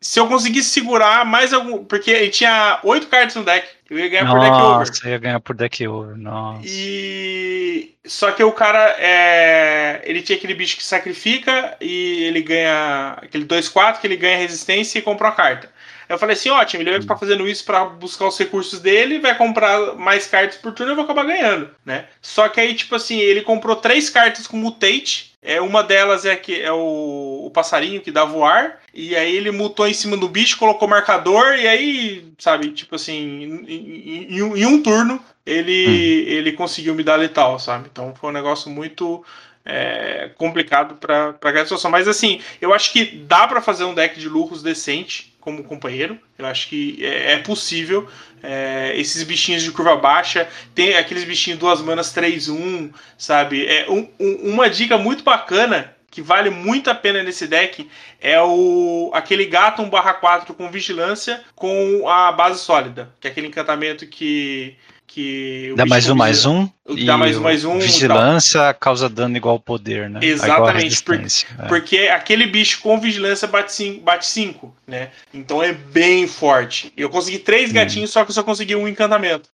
[0.00, 1.84] se eu conseguisse segurar mais algum.
[1.84, 3.66] Porque ele tinha oito cartas no deck.
[3.88, 4.78] Eu ia ganhar por deck over.
[4.78, 6.16] Nossa, ia ganhar por deck over.
[6.16, 6.62] Nossa.
[6.66, 10.02] E só que o cara é...
[10.04, 14.98] ele tinha aquele bicho que sacrifica e ele ganha aquele 2-4 que ele ganha resistência
[14.98, 15.71] e compra uma carta.
[16.14, 19.36] Eu falei assim, ótimo, ele vai ficar fazendo isso para buscar os recursos dele, vai
[19.36, 22.06] comprar mais cartas por turno e eu vou acabar ganhando, né?
[22.20, 26.36] Só que aí tipo assim, ele comprou três cartas com mutate é, uma delas é,
[26.36, 28.78] que, é o, o passarinho que dá voar.
[28.94, 31.54] E aí ele mutou em cima do bicho, colocou marcador.
[31.54, 33.12] E aí, sabe, tipo assim,
[33.42, 37.88] em, em- em um- em um turno ele, ele conseguiu me dar letal, sabe?
[37.90, 39.24] Então foi um negócio muito
[39.64, 41.90] é, complicado pra pra aquela situação.
[41.90, 46.18] Mas assim, eu acho que dá pra fazer um deck de lurros decente como companheiro.
[46.38, 48.08] Eu acho que é, é possível.
[48.42, 53.66] É, esses bichinhos de curva baixa, tem aqueles bichinhos duas manas 3-1, sabe?
[53.66, 57.88] É um- um- uma dica muito bacana que vale muito a pena nesse deck
[58.20, 64.06] é o aquele gato 1/4 com vigilância com a base sólida, que é aquele encantamento
[64.06, 64.76] que
[65.12, 66.66] que Dá mais um, mais um.
[67.04, 70.20] Dá mais um, mais um Vigilância causa dano igual ao poder, né?
[70.22, 71.66] Exatamente, resistência, é.
[71.68, 75.10] Porque aquele bicho com vigilância bate 5, bate cinco, né?
[75.32, 76.92] Então é bem forte.
[76.96, 77.74] Eu consegui três Hum.
[77.74, 79.48] gatinhos, só que eu só consegui um encantamento.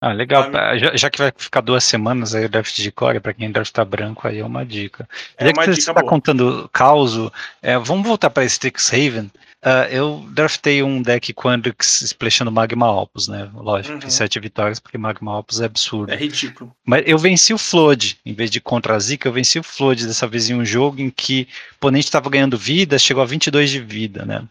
[0.00, 0.44] Ah, legal.
[0.50, 0.78] Sabe?
[0.78, 3.84] Já, já que vai ficar duas semanas aí o draft de core, pra quem draftar
[3.84, 5.08] branco, aí é uma dica.
[5.36, 6.06] É uma que você dica está boa.
[6.08, 9.30] contando causo, é, vamos voltar para Strixhaven.
[9.62, 13.50] Ah, eu draftei um deck Quandrix splashando Magma Opus, né?
[13.54, 14.00] Lógico, Uhum.
[14.00, 16.10] fiz sete vitórias, porque Magma Opus é absurdo.
[16.10, 16.72] É ridículo.
[16.86, 20.06] Mas eu venci o Flood, em vez de contra a Zika, eu venci o Flood
[20.06, 23.68] dessa vez em um jogo em que o oponente estava ganhando vida, chegou a 22
[23.70, 24.42] de vida, né?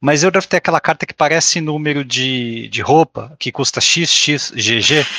[0.00, 5.06] Mas eu draftei aquela carta que parece número de, de roupa, que custa XXGG,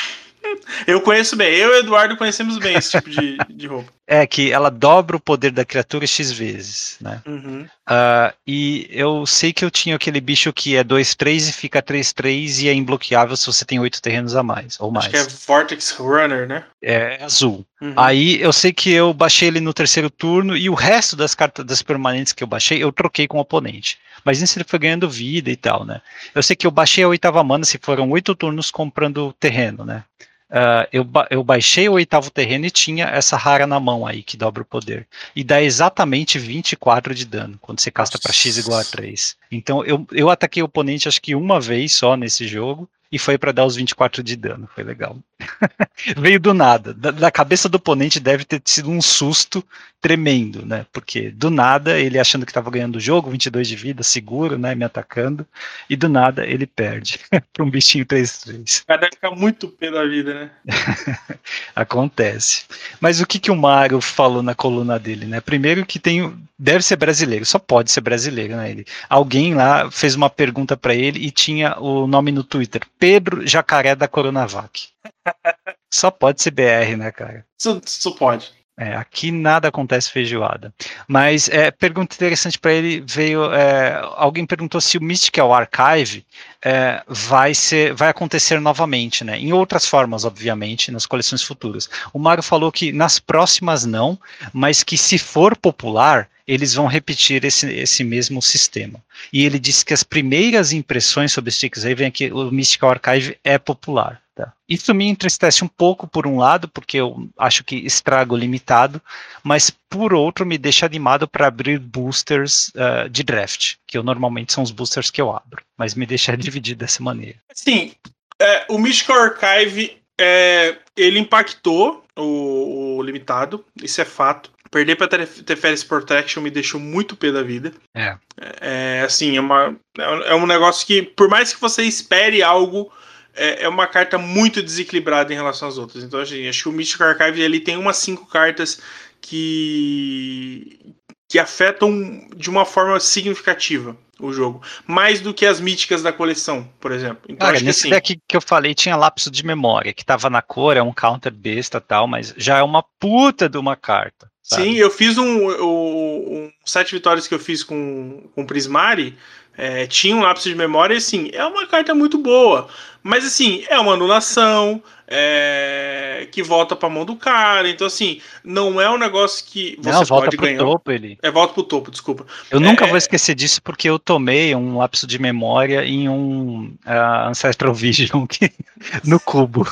[0.85, 3.91] Eu conheço bem, eu e o Eduardo conhecemos bem esse tipo de, de roupa.
[4.07, 7.21] É que ela dobra o poder da criatura X vezes, né?
[7.27, 7.67] Uhum.
[7.85, 12.63] Ah, e eu sei que eu tinha aquele bicho que é 2-3 e fica 3-3
[12.63, 15.13] e é imbloqueável se você tem 8 terrenos a mais, ou mais.
[15.13, 16.63] Acho que é Vortex Runner, né?
[16.81, 17.65] é azul.
[17.81, 17.93] Uhum.
[17.97, 21.65] Aí eu sei que eu baixei ele no terceiro turno e o resto das cartas
[21.65, 23.97] das permanentes que eu baixei eu troquei com o oponente.
[24.23, 26.01] Mas nisso ele foi ganhando vida e tal, né?
[26.33, 30.03] Eu sei que eu baixei a oitava mana se foram oito turnos comprando terreno, né?
[30.49, 34.23] Ah, eu, ba- eu baixei o oitavo terreno e tinha essa rara na mão aí
[34.23, 35.05] que dobra o poder.
[35.35, 39.35] E dá exatamente 24 de dano quando você casta para X igual a 3.
[39.51, 43.37] Então eu, eu ataquei o oponente acho que uma vez só nesse jogo e foi
[43.37, 44.67] para dar os 24 de dano.
[44.73, 45.17] Foi legal.
[46.17, 46.93] Veio do nada.
[46.93, 49.63] Da, da cabeça do oponente deve ter sido um susto
[49.99, 50.85] tremendo, né?
[50.91, 54.75] Porque do nada ele achando que estava ganhando o jogo, 22 de vida, seguro, né?
[54.75, 55.45] Me atacando,
[55.89, 57.19] e do nada ele perde
[57.53, 58.83] para um bichinho 3-3.
[58.83, 60.51] O cara deve ficar muito pé da vida, né?
[61.75, 62.65] Acontece.
[62.99, 65.41] Mas o que, que o Mário falou na coluna dele, né?
[65.41, 66.33] Primeiro que tem.
[66.59, 68.71] Deve ser brasileiro, só pode ser brasileiro, né?
[68.71, 73.45] Ele, alguém lá fez uma pergunta para ele e tinha o nome no Twitter: Pedro
[73.45, 74.89] Jacaré da Coronavac.
[75.93, 77.45] Só pode ser BR, né, cara?
[77.59, 78.51] Isso, isso pode.
[78.79, 80.71] É, aqui nada acontece feijoada.
[81.07, 83.51] Mas é, pergunta interessante para ele veio.
[83.51, 86.23] é, alguém perguntou se o Mystical Archive
[86.63, 89.39] é, vai ser, vai acontecer novamente, né?
[89.39, 91.89] Em outras formas, obviamente, nas coleções futuras.
[92.13, 94.19] O Mário falou que nas próximas não,
[94.53, 99.03] mas que se for popular, eles vão repetir esse, esse mesmo sistema.
[99.31, 103.57] E ele disse que as primeiras impressões sobre Strixhaven é que o Mystical Archive é
[103.57, 104.21] popular.
[104.33, 104.53] Tá?
[104.69, 109.01] Isso me entristece um pouco por um lado, porque eu acho que estrago limitado,
[109.43, 114.53] mas por outro me deixa animado para abrir boosters uh, de draft, que eu normalmente
[114.53, 117.37] são os boosters que eu abro, mas me deixa dividido dessa maneira.
[117.53, 117.93] Sim,
[118.39, 124.51] é, o Mystical Archive é, ele impactou o, o, limitado, isso é fato.
[124.69, 127.71] Perder para Teferis Protection me deixou muito pé da vida.
[127.95, 128.17] É.
[128.59, 129.03] é.
[129.05, 132.91] assim, é, uma, é um negócio que, por mais que você espere algo,
[133.33, 136.03] é, é uma carta muito desequilibrada em relação às outras.
[136.03, 138.81] Então, assim, acho que o Mystic Archive ali tem umas cinco cartas
[139.21, 140.95] que,
[141.31, 144.61] que afetam de uma forma significativa o jogo.
[144.85, 147.23] Mais do que as míticas da coleção, por exemplo.
[147.29, 150.29] Então, Cara, nesse que, assim, deck que eu falei tinha lapso de memória, que tava
[150.29, 154.29] na cor, é um counter besta tal, mas já é uma puta de uma carta.
[154.41, 154.63] Sabe?
[154.63, 159.17] Sim, eu fiz um, um, um, sete vitórias que eu fiz com, com Prismari,
[159.57, 162.69] é, tinha um lapso de memória e assim, é uma carta muito boa.
[163.03, 167.69] Mas assim, é uma anulação, é, que volta para a mão do cara.
[167.69, 170.59] Então, assim, não é um negócio que você não, volta pode pro ganhar.
[170.59, 171.17] Topo, ele.
[171.21, 172.25] É, volta pro topo, desculpa.
[172.49, 176.73] Eu é, nunca vou esquecer disso porque eu tomei um lapso de memória em um
[176.85, 178.51] uh, Ancestral Vision que,
[179.03, 179.67] no cubo.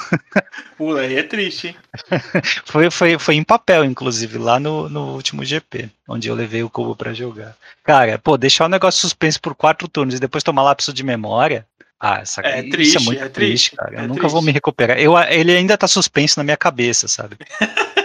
[0.77, 1.75] Pula, aí é triste, hein?
[2.65, 6.69] foi, foi, foi em papel, inclusive, lá no, no último GP, onde eu levei o
[6.69, 7.55] cubo para jogar.
[7.83, 11.65] Cara, pô, deixar o negócio suspenso por quatro turnos e depois tomar lapso de memória.
[11.99, 13.93] Ah, essa, é isso triste, é muito é triste, triste, cara.
[13.93, 14.33] Eu é nunca triste.
[14.33, 14.99] vou me recuperar.
[14.99, 17.37] Eu, ele ainda tá suspenso na minha cabeça, sabe?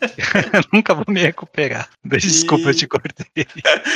[0.52, 1.88] eu nunca vou me recuperar.
[2.04, 2.66] Desculpa, e...
[2.68, 3.46] eu te cortei.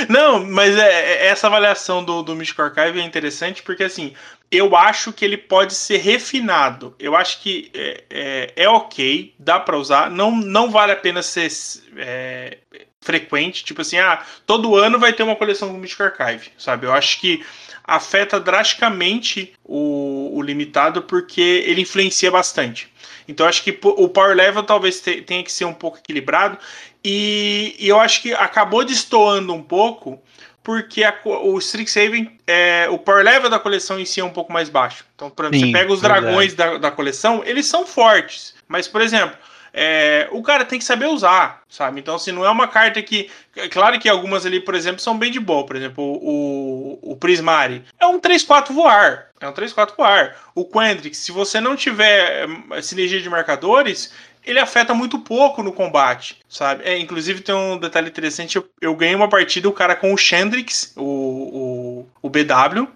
[0.08, 4.14] Não, mas é, é, essa avaliação do, do Mystical Archive é interessante porque, assim,
[4.50, 6.94] eu acho que ele pode ser refinado.
[6.98, 10.10] Eu acho que é, é, é ok, dá para usar.
[10.10, 11.50] Não, não vale a pena ser
[11.96, 12.58] é,
[13.00, 13.64] frequente.
[13.64, 16.86] Tipo assim, ah, todo ano vai ter uma coleção do Mystical Archive, sabe?
[16.86, 17.44] Eu acho que
[17.90, 22.88] afeta drasticamente o, o limitado porque ele influencia bastante.
[23.26, 26.56] Então acho que o power level talvez tenha que ser um pouco equilibrado
[27.04, 30.20] e, e eu acho que acabou destoando um pouco
[30.62, 34.52] porque a, o Strixhaven, é, o power level da coleção em si é um pouco
[34.52, 35.04] mais baixo.
[35.14, 38.54] Então, por exemplo, Sim, você pega os dragões da, da coleção, eles são fortes.
[38.68, 39.36] Mas, por exemplo,
[39.72, 42.00] é, o cara tem que saber usar, sabe?
[42.00, 43.30] Então, assim, não é uma carta que.
[43.56, 45.64] É claro que algumas ali, por exemplo, são bem de boa.
[45.64, 49.28] Por exemplo, o, o Prismari é um 3-4 voar.
[49.40, 50.36] É um 3-4 voar.
[50.54, 54.12] O Quendrix, se você não tiver é, sinergia de marcadores,
[54.44, 56.82] ele afeta muito pouco no combate, sabe?
[56.84, 60.16] É, inclusive tem um detalhe interessante, eu, eu ganhei uma partida, o cara com o
[60.16, 61.89] Shendrix, o, o,
[62.22, 62.86] o BW,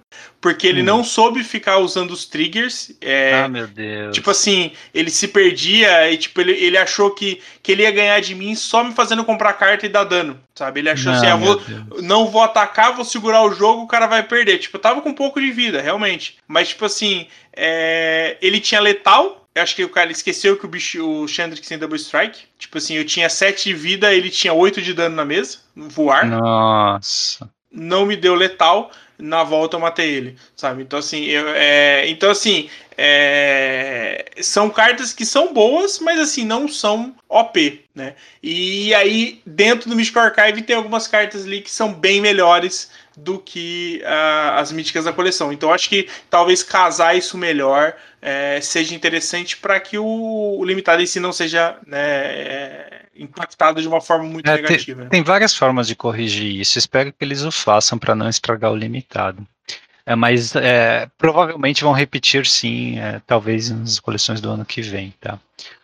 [0.40, 0.85] porque ele hum.
[0.85, 2.93] não soube ficar usando os triggers.
[3.01, 4.14] É, ah, meu Deus.
[4.14, 8.20] Tipo assim, ele se perdia e tipo, ele, ele achou que, que ele ia ganhar
[8.20, 10.81] de mim só me fazendo comprar carta e dar dano, sabe?
[10.81, 11.62] Ele achou não, assim, ah, vou,
[12.02, 14.59] não vou atacar, vou segurar o jogo, o cara vai perder.
[14.59, 16.36] Tipo, eu tava com um pouco de vida, realmente.
[16.47, 17.26] Mas tipo assim,
[17.56, 21.68] é, ele tinha letal, eu acho que o cara esqueceu que o bicho, o Chandrix
[21.68, 22.40] tem double strike.
[22.59, 25.89] Tipo assim, eu tinha 7 de vida, ele tinha 8 de dano na mesa, no
[25.89, 26.26] voar.
[26.26, 27.48] Nossa.
[27.74, 30.82] Não me deu letal, na volta eu matei ele, sabe?
[30.82, 36.68] Então assim, eu, é, então assim, é, são cartas que são boas, mas assim não
[36.68, 38.14] são OP, né?
[38.42, 43.38] E aí dentro do Mystical Archive tem algumas cartas ali que são bem melhores do
[43.38, 45.52] que uh, as míticas da coleção.
[45.52, 51.02] Então acho que talvez casar isso melhor é, seja interessante para que o, o, limitado
[51.02, 55.03] em si não seja né, é, impactado de uma forma muito é, negativa.
[55.03, 56.78] Tem, tem, várias formas de corrigir isso.
[56.78, 59.47] Espero que eles o façam para não estragar o limitado.
[60.07, 65.15] É, mas é, provavelmente vão repetir sim, é, talvez nas coleções do ano que vem,
[65.19, 65.39] tá?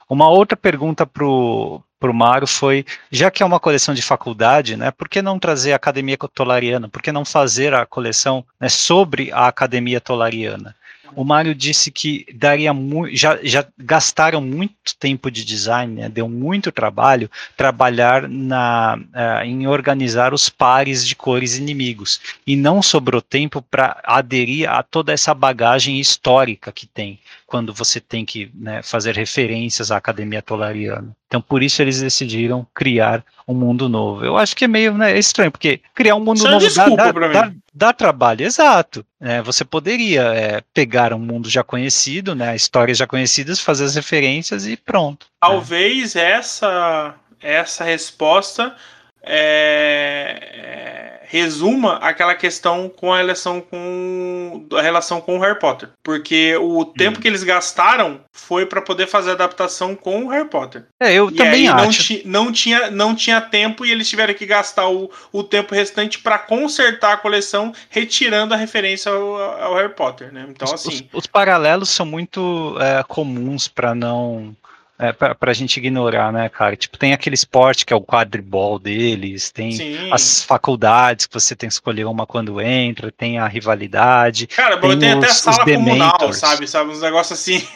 [0.09, 1.83] Uma outra pergunta para o
[2.13, 5.77] Mário foi, já que é uma coleção de faculdade, né, por que não trazer a
[5.77, 6.89] Academia Tolariana?
[6.89, 10.75] Por que não fazer a coleção né, sobre a Academia Tolariana?
[11.15, 12.73] O Mário disse que daria
[13.13, 19.67] já, já gastaram muito tempo de design, né, deu muito trabalho trabalhar na, uh, em
[19.67, 22.21] organizar os pares de cores inimigos.
[22.47, 27.19] E não sobrou tempo para aderir a toda essa bagagem histórica que tem
[27.51, 31.11] quando você tem que né, fazer referências à Academia Tolariana.
[31.27, 34.25] Então, por isso eles decidiram criar um mundo novo.
[34.25, 36.97] Eu acho que é meio né, estranho, porque criar um mundo Isso é novo é
[36.97, 39.05] dá, dá, dá, trabalho, exato.
[39.21, 43.97] É, você poderia é, pegar um mundo já conhecido, né, histórias já conhecidas, fazer as
[43.97, 45.27] referências e pronto.
[45.41, 48.77] Talvez essa essa resposta
[49.23, 55.91] é, é, resuma aquela questão com a relação com a relação com o Harry Potter,
[56.03, 57.21] porque o tempo hum.
[57.23, 60.87] que eles gastaram foi para poder fazer a adaptação com o Harry Potter.
[60.99, 62.27] É, eu e também acho.
[62.27, 66.19] Não, não, tinha, não tinha tempo e eles tiveram que gastar o, o tempo restante
[66.19, 70.47] para consertar a coleção, retirando a referência ao, ao Harry Potter, né?
[70.49, 71.09] Então, os, assim.
[71.13, 74.57] Os, os paralelos são muito é, comuns para não
[75.01, 76.77] é, pra, pra gente ignorar, né, cara?
[76.77, 80.13] Tipo, tem aquele esporte que é o quadribol deles, tem Sim.
[80.13, 84.47] as faculdades que você tem que escolher uma quando entra, tem a rivalidade.
[84.47, 86.69] Cara, tem, tem os, até a sala comunal, sabe?
[86.69, 87.67] Sabe, uns negócios assim.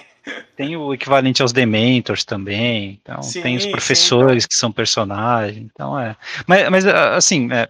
[0.57, 2.99] Tem o equivalente aos Dementors também.
[3.03, 4.49] Então, sim, tem os professores sim.
[4.49, 5.59] que são personagens.
[5.59, 6.17] Então, é.
[6.47, 7.69] Mas, mas assim, é,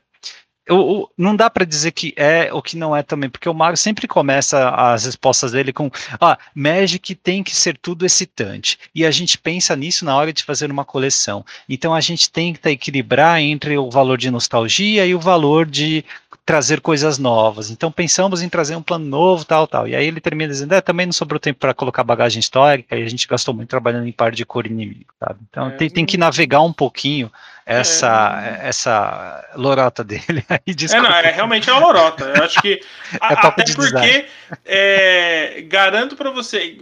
[0.67, 3.77] eu, não dá para dizer que é ou que não é também, porque o Mario
[3.77, 8.79] sempre começa as respostas dele com ah, Magic tem que ser tudo excitante.
[8.95, 11.45] E a gente pensa nisso na hora de fazer uma coleção.
[11.69, 16.05] Então a gente tenta equilibrar entre o valor de nostalgia e o valor de
[16.45, 17.71] trazer coisas novas.
[17.71, 19.89] Então pensamos em trazer um plano novo, tal, tal.
[19.89, 23.03] E aí ele termina dizendo, é, também não sobrou tempo para colocar bagagem histórica, e
[23.03, 25.41] a gente gastou muito trabalhando em par de cor inimigo, sabe?
[25.49, 27.31] Então é, tem, tem que navegar um pouquinho
[27.67, 30.61] essa é, essa lorota dele aí.
[30.93, 32.25] É, não, é realmente é uma lorota.
[32.37, 32.75] Eu acho que
[33.15, 34.27] é até porque
[34.67, 36.79] é, garanto para você,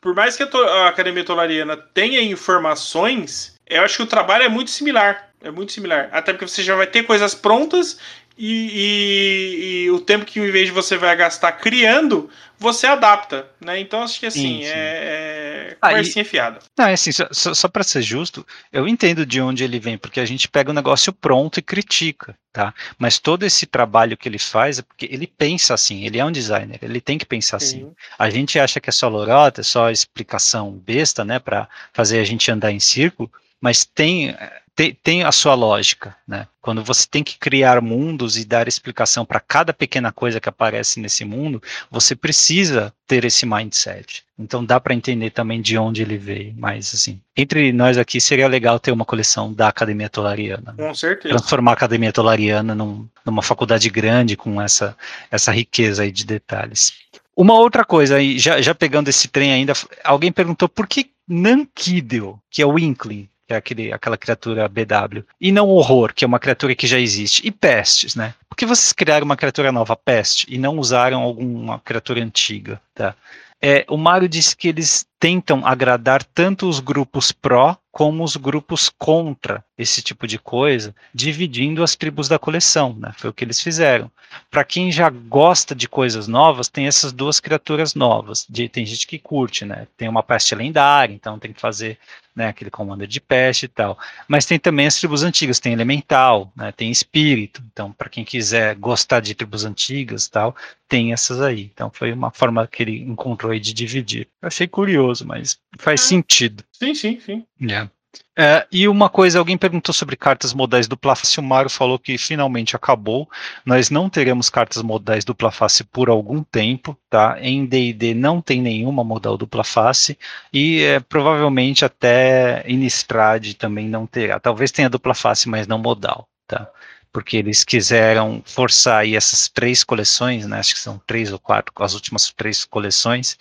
[0.00, 4.48] por mais que a, a Academia Tolariana tenha informações, eu acho que o trabalho é
[4.48, 5.28] muito similar.
[5.40, 6.08] É muito similar.
[6.10, 7.98] Até porque você já vai ter coisas prontas
[8.36, 12.28] e, e, e, o tempo que em vez de você vai gastar criando,
[12.58, 13.78] você adapta, né?
[13.78, 14.70] Então acho que assim, sim, sim.
[14.70, 16.58] é, é conversinha ah, fiada.
[16.76, 20.18] Não, é assim, só, só para ser justo, eu entendo de onde ele vem, porque
[20.18, 22.74] a gente pega o negócio pronto e critica, tá?
[22.98, 26.32] Mas todo esse trabalho que ele faz é porque ele pensa assim, ele é um
[26.32, 27.84] designer, ele tem que pensar sim.
[27.84, 27.92] assim.
[28.18, 32.24] A gente acha que é só lorota, é só explicação besta, né, para fazer a
[32.24, 33.30] gente andar em círculo,
[33.60, 34.34] mas tem
[34.76, 36.46] tem, tem a sua lógica, né?
[36.60, 40.98] Quando você tem que criar mundos e dar explicação para cada pequena coisa que aparece
[40.98, 44.24] nesse mundo, você precisa ter esse mindset.
[44.38, 46.54] Então dá para entender também de onde ele veio.
[46.56, 50.74] Mas assim, entre nós aqui seria legal ter uma coleção da Academia Tolariana.
[50.76, 50.86] Né?
[50.88, 51.36] Com certeza.
[51.36, 54.96] Transformar a Academia Tolariana num, numa faculdade grande com essa,
[55.30, 56.94] essa riqueza aí de detalhes.
[57.36, 59.72] Uma outra coisa já, já pegando esse trem ainda,
[60.02, 65.24] alguém perguntou por que Nankidel, que é o Inkling, que é aquele, aquela criatura BW,
[65.40, 68.34] e não horror, que é uma criatura que já existe, e pestes, né?
[68.48, 73.14] Por que vocês criaram uma criatura nova, peste, e não usaram alguma criatura antiga, tá?
[73.60, 78.90] É, o Mário disse que eles tentam agradar tanto os grupos pró como os grupos
[78.90, 83.12] contra esse tipo de coisa, dividindo as tribos da coleção, né?
[83.16, 84.10] Foi o que eles fizeram.
[84.50, 88.44] Para quem já gosta de coisas novas, tem essas duas criaturas novas.
[88.50, 89.86] De, tem gente que curte, né?
[89.96, 91.98] Tem uma peste lendária, então tem que fazer
[92.34, 93.96] né, aquele comando de peste e tal.
[94.26, 97.62] Mas tem também as tribos antigas, tem elemental, né, tem espírito.
[97.72, 100.56] Então, para quem quiser gostar de tribos antigas tal,
[100.88, 101.70] tem essas aí.
[101.72, 104.26] Então, foi uma forma que ele encontrou de dividir.
[104.42, 106.04] Eu achei curioso, mas faz é.
[106.04, 106.64] sentido.
[106.72, 107.44] Sim, sim, sim.
[107.60, 107.90] Yeah.
[108.36, 112.18] É, e uma coisa, alguém perguntou sobre cartas modais dupla face, o Mário falou que
[112.18, 113.28] finalmente acabou.
[113.64, 117.38] Nós não teremos cartas modais dupla face por algum tempo, tá?
[117.40, 120.18] Em D&D não tem nenhuma modal dupla face
[120.52, 124.40] e é, provavelmente até Innistrad também não terá.
[124.40, 126.68] Talvez tenha dupla face, mas não modal, tá?
[127.12, 130.58] Porque eles quiseram forçar aí essas três coleções, né?
[130.58, 133.38] Acho que são três ou quatro, as últimas três coleções,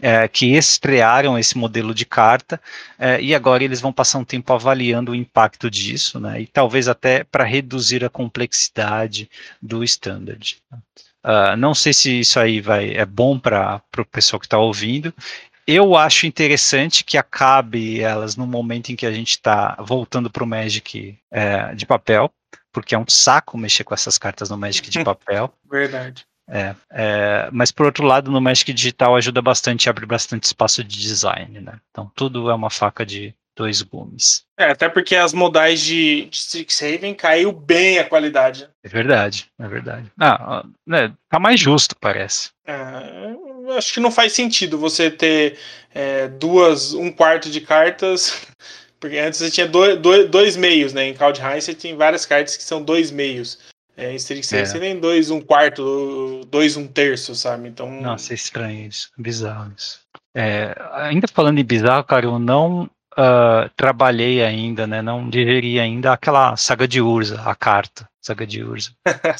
[0.00, 2.60] é, que estrearam esse modelo de carta
[2.98, 6.88] é, e agora eles vão passar um tempo avaliando o impacto disso, né, e talvez
[6.88, 10.58] até para reduzir a complexidade do standard.
[11.22, 15.12] Uh, não sei se isso aí vai é bom para o pessoal que está ouvindo.
[15.66, 20.42] Eu acho interessante que acabe elas no momento em que a gente está voltando para
[20.42, 22.32] o Magic é, de papel,
[22.72, 25.52] porque é um saco mexer com essas cartas no Magic de papel.
[25.70, 26.26] Verdade.
[26.48, 30.98] É, é, mas por outro lado, no Magic Digital ajuda bastante, abre bastante espaço de
[30.98, 31.78] design, né?
[31.90, 34.44] Então tudo é uma faca de dois gumes.
[34.58, 38.68] É, até porque as modais de, de Strixhaven caiu bem a qualidade.
[38.82, 40.10] É verdade, é verdade.
[40.18, 42.50] Ah, né, tá mais justo, parece.
[42.66, 45.58] É, acho que não faz sentido você ter
[45.94, 48.46] é, duas, um quarto de cartas.
[48.98, 51.08] Porque antes você tinha dois, dois, dois meios, né?
[51.08, 53.58] Em Kaldheim você tem várias cartas que são dois meios.
[54.00, 54.80] É, isso teria que ser, é.
[54.80, 57.68] nem dois, um quarto, dois, um terço, sabe?
[57.68, 58.00] Então.
[58.00, 59.10] Nossa, é estranho isso.
[59.16, 60.00] Bizarro isso.
[60.34, 65.02] É, ainda falando em bizarro, cara, eu não uh, trabalhei ainda, né?
[65.02, 68.08] Não digeri ainda aquela saga de Urza, a carta.
[68.22, 68.90] Saga de Urza.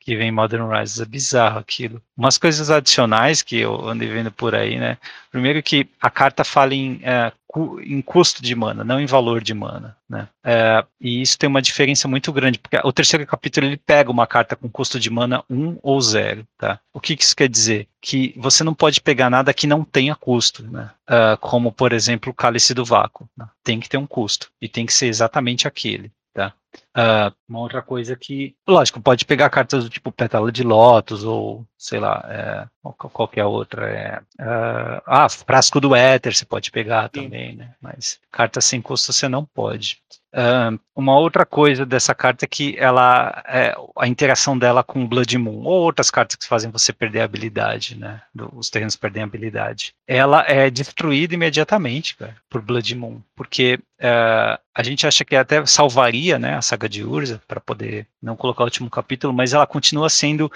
[0.00, 1.00] Que vem em Modern Rises.
[1.00, 2.02] É bizarro aquilo.
[2.16, 4.96] Umas coisas adicionais que eu andei vendo por aí, né?
[5.30, 9.42] Primeiro que a carta fala em, é, cu- em custo de mana, não em valor
[9.42, 10.28] de mana, né?
[10.44, 14.26] É, e isso tem uma diferença muito grande, porque o terceiro capítulo ele pega uma
[14.26, 16.80] carta com custo de mana 1 ou 0, tá?
[16.92, 17.86] O que, que isso quer dizer?
[18.00, 20.90] Que você não pode pegar nada que não tenha custo, né?
[21.06, 23.28] Ah, como, por exemplo, o Cálice do Vácuo.
[23.36, 23.46] né?
[23.62, 26.52] Tem que ter um custo, e tem que ser exatamente aquele, tá?
[26.94, 31.66] Ah, uma outra coisa que, lógico, pode pegar cartas do tipo Pétala de Lótus ou,
[31.76, 33.88] sei lá, é, qual- qualquer outra.
[33.90, 37.24] É, ah, ah, Frasco do Éter você pode pegar Sim.
[37.24, 37.74] também, né?
[37.80, 39.98] Mas carta sem custo você não pode.
[40.34, 45.36] Ah, uma outra coisa dessa carta é que ela, é, a interação dela com Blood
[45.38, 48.20] Moon, ou outras cartas que fazem você perder a habilidade, né?
[48.34, 49.94] do- os terrenos perdem a habilidade.
[50.06, 55.64] Ela é destruída imediatamente, cara, por Blood Moon, porque é, a gente acha que até
[55.66, 60.08] salvaria, né, saga de Urza para poder não colocar o último capítulo, mas ela continua
[60.08, 60.50] sendo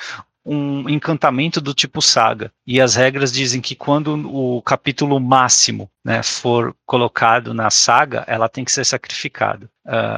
[0.46, 2.52] um encantamento do tipo saga.
[2.64, 8.48] E as regras dizem que quando o capítulo máximo né, for colocado na saga, ela
[8.48, 9.68] tem que ser sacrificada.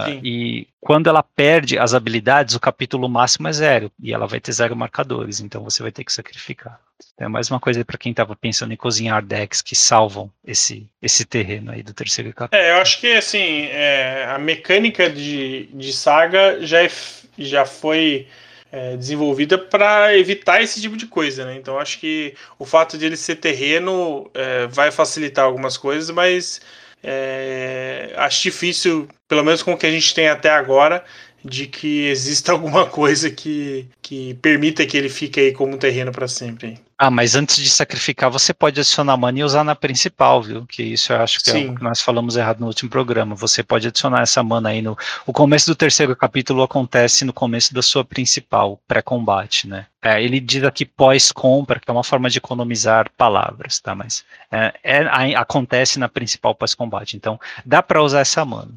[0.06, 0.20] Sim.
[0.24, 3.92] e quando ela perde as habilidades, o capítulo máximo é zero.
[4.02, 5.40] E ela vai ter zero marcadores.
[5.40, 6.78] Então você vai ter que sacrificar.
[7.14, 10.86] Então é mais uma coisa para quem estava pensando em cozinhar decks que salvam esse,
[11.00, 12.62] esse terreno aí do terceiro capítulo.
[12.62, 16.90] É, eu acho que assim, é, a mecânica de, de saga já, é
[17.38, 18.26] já foi
[18.70, 21.56] é, desenvolvida para evitar esse tipo de coisa, né?
[21.56, 26.60] Então acho que o fato de ele ser terreno é, vai facilitar algumas coisas, mas
[27.02, 31.04] é, acho difícil, pelo menos com o que a gente tem até agora,
[31.48, 36.12] de que exista alguma coisa que, que permita que ele fique aí como um terreno
[36.12, 36.78] para sempre.
[37.00, 40.66] Ah, mas antes de sacrificar, você pode adicionar mana e usar na principal, viu?
[40.66, 41.68] Que isso eu acho que é Sim.
[41.70, 43.36] o que nós falamos errado no último programa.
[43.36, 44.98] Você pode adicionar essa mana aí no.
[45.24, 49.86] O começo do terceiro capítulo acontece no começo da sua principal, pré-combate, né?
[50.02, 53.94] É, ele diz aqui pós-compra, que é uma forma de economizar palavras, tá?
[53.94, 57.16] Mas é, é- a- acontece na principal pós-combate.
[57.16, 58.72] Então, dá pra usar essa mana.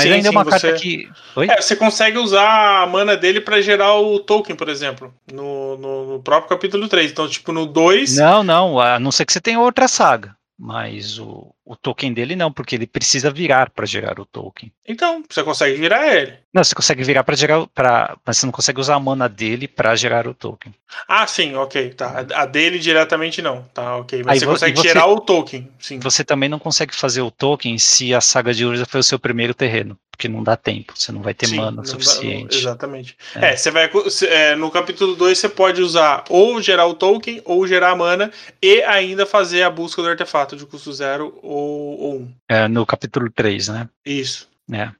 [0.00, 1.08] Mas Sim, ainda é sim, uma você- carta que.
[1.48, 6.12] É, você consegue usar a mana dele pra gerar o token, por exemplo, no, no,
[6.14, 7.10] no próprio capítulo 3.
[7.10, 8.16] Então, tipo, no 2.
[8.16, 10.34] Não, não, a não ser que você tenha outra saga.
[10.58, 14.72] Mas o, o token dele não, porque ele precisa virar para gerar o token.
[14.88, 16.34] Então, você consegue virar ele.
[16.52, 19.68] Não, você consegue virar para gerar, pra, mas você não consegue usar a mana dele
[19.68, 20.74] para gerar o token.
[21.06, 21.90] Ah, sim, ok.
[21.90, 22.26] Tá.
[22.34, 23.62] A dele diretamente não.
[23.72, 24.22] Tá, ok.
[24.24, 25.68] Mas Aí você vo- consegue você- gerar o token.
[25.78, 26.00] Sim.
[26.00, 29.16] Você também não consegue fazer o token se a saga de Urza foi o seu
[29.20, 32.56] primeiro terreno, porque não dá tempo, você não vai ter Sim, mana não dá- suficiente.
[32.58, 33.16] exatamente.
[33.36, 33.52] É.
[33.52, 33.88] É, você vai.
[34.28, 38.32] é, no capítulo 2 você pode usar ou gerar o token, ou gerar a mana,
[38.60, 42.34] e ainda fazer a busca do artefato de custo zero ou, ou um.
[42.48, 43.88] É, no capítulo 3, né?
[44.04, 44.48] Isso.
[44.72, 44.90] É.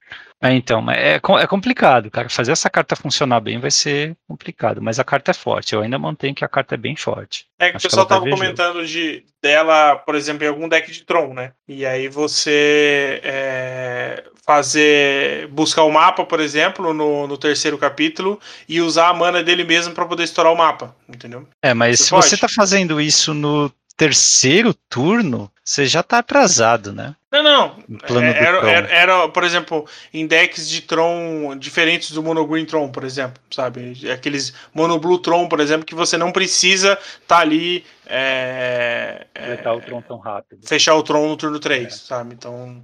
[0.42, 2.30] É, então, é, é complicado, cara.
[2.30, 5.74] Fazer essa carta funcionar bem vai ser complicado, mas a carta é forte.
[5.74, 7.46] Eu ainda mantenho que a carta é bem forte.
[7.58, 10.66] É que o Acho que pessoal vai tava comentando de, dela, por exemplo, em algum
[10.66, 11.52] deck de Tron, né?
[11.68, 15.46] E aí você é, fazer.
[15.48, 19.92] buscar o mapa, por exemplo, no, no terceiro capítulo, e usar a mana dele mesmo
[19.92, 21.46] pra poder estourar o mapa, entendeu?
[21.62, 22.40] É, mas Você se você pode?
[22.40, 23.70] tá fazendo isso no
[24.00, 27.14] terceiro turno, você já tá atrasado, né?
[27.30, 27.76] Não, não.
[27.92, 28.68] É, do era, Tron.
[28.68, 33.42] era, era, por exemplo, em decks de Tron diferentes do Mono Green Tron, por exemplo,
[33.50, 33.92] sabe?
[34.10, 36.98] Aqueles Mono Blue Tron, por exemplo, que você não precisa
[37.28, 37.84] tá ali.
[38.06, 40.66] é, é, tão rápido.
[40.66, 41.90] fechar o Tron no turno 3, É.
[41.90, 42.34] sabe?
[42.34, 42.82] Então.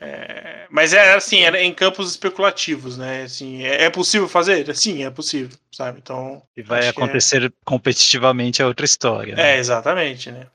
[0.00, 3.22] É, Mas é assim, era em campos especulativos, né?
[3.22, 4.74] Assim, é, é possível fazer?
[4.76, 6.00] Sim, é possível, sabe?
[6.02, 6.42] Então.
[6.56, 9.32] E vai que acontecer competitivamente é outra história.
[9.32, 9.56] É, né?
[9.56, 10.46] é, exatamente, né?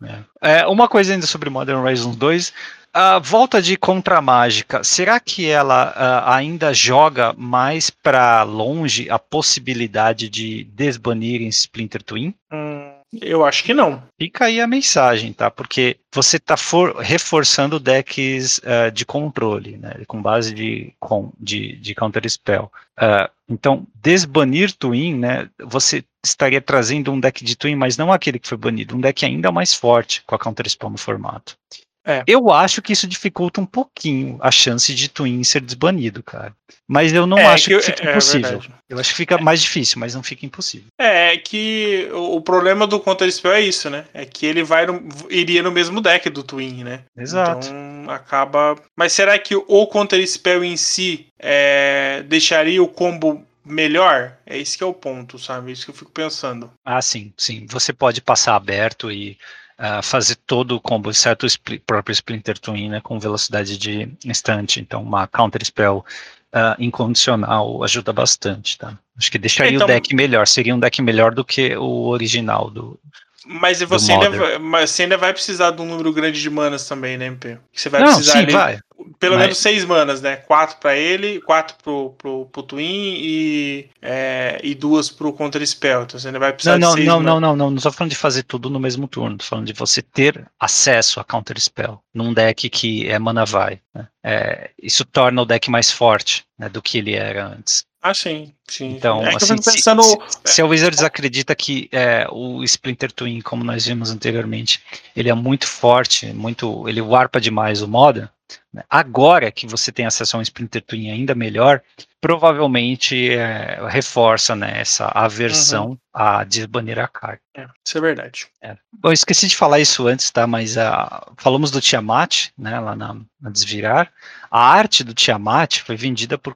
[0.42, 2.54] É, uma coisa ainda sobre Modern Horizons 2.
[2.94, 10.28] A volta de contra-mágica, será que ela ah, ainda joga mais para longe a possibilidade
[10.28, 12.36] de desbanirem Splinter Twin?
[12.52, 14.02] Hum, eu acho que não.
[14.18, 15.52] Fica aí a mensagem, tá?
[15.52, 16.56] Porque você está
[17.00, 20.04] reforçando decks uh, de controle, né?
[20.08, 22.72] Com base de, com, de, de Counter Spell.
[22.98, 25.50] Uh, então, desbanir Twin, né?
[25.60, 29.26] Você estaria trazendo um deck de Twin, mas não aquele que foi banido, um deck
[29.26, 31.58] ainda mais forte com a Counter Spell no formato.
[32.06, 32.24] É.
[32.26, 36.54] Eu acho que isso dificulta um pouquinho a chance de Twin ser desbanido, cara.
[36.88, 38.62] Mas eu não É, acho que, que- fique é impossível.
[38.90, 40.88] eu acho que fica mais difícil, mas não fica impossível.
[41.00, 44.06] É, é que o, o problema do Counter Spell é isso, né?
[44.14, 47.02] É que ele vai no- iria no mesmo deck do Twin, né?
[47.18, 47.68] Exato.
[47.68, 48.76] Então acaba.
[48.98, 54.36] Mas será que o Counter Spell em si é, deixaria o combo melhor?
[54.46, 55.70] É isso que é o ponto, sabe?
[55.70, 56.72] É isso que eu fico pensando.
[56.86, 57.66] Ah, sim, sim.
[57.70, 59.38] Você pode passar aberto e
[59.82, 64.08] uh, fazer todo o combo, exceto o spli próprio Splinter Twin, né, com velocidade de
[64.24, 64.80] instante.
[64.80, 66.06] Então, uma Counter Spell
[66.54, 68.98] uh, incondicional ajuda bastante, tá?
[69.18, 72.70] Acho que deixaria Então- o deck melhor, seria um deck melhor do que o original
[72.70, 73.00] do.
[73.46, 77.18] Mas você ainda, mas você ainda vai precisar de um número grande de manas também,
[77.18, 77.58] né, MP?
[77.74, 78.80] Você vai Não, precisar sim, ali, vai.
[79.20, 80.36] pelo Mas- menos seis manas, né?
[80.36, 86.04] Quatro pra ele, quatro pro, pro, pro Twin e, é, e duas pro Counter Spell.
[86.04, 87.32] Então você ainda vai precisar Não, não, de seis não, manas.
[87.32, 89.74] não, não, não, não tô falando de fazer tudo no mesmo turno, tô falando de
[89.74, 93.80] você ter acesso a Counter Spell num deck que é mana vai.
[93.96, 94.08] né?
[94.24, 97.86] É, isso torna o deck mais forte né, do que ele era antes.
[98.02, 98.90] Ah, sim, sim.
[98.96, 100.02] Então, é assim, eu fico se- pensando.
[100.04, 104.82] se, se a Wizards acredita que é, o Splinter Twin, como nós vimos anteriormente,
[105.16, 108.28] ele é muito forte, muito, ele warpa demais o Modern,
[108.74, 111.82] né, agora que você tem acesso a um Splinter Twin ainda melhor,
[112.20, 117.42] provavelmente é, reforça né, essa aversão a desbanir a carta.
[117.56, 118.48] É, isso é verdade.
[118.92, 120.48] Bom, eu esqueci de falar isso antes, tá?
[120.48, 122.80] Mas ah, falamos do Tiamat, né?
[122.80, 124.12] Lá na, na Desvirar.
[124.50, 126.56] A arte do Tiamat foi vendida por.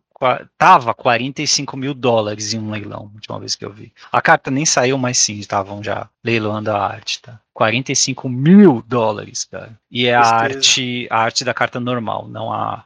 [0.58, 3.92] Tava 45 mil dólares em um leilão, a última vez que eu vi.
[4.12, 7.40] A carta nem saiu, mas sim, estavam já leiloando a arte, tá?
[7.54, 9.72] 45 mil dólares, cara.
[9.90, 12.84] E é a arte, a arte da carta normal, não a,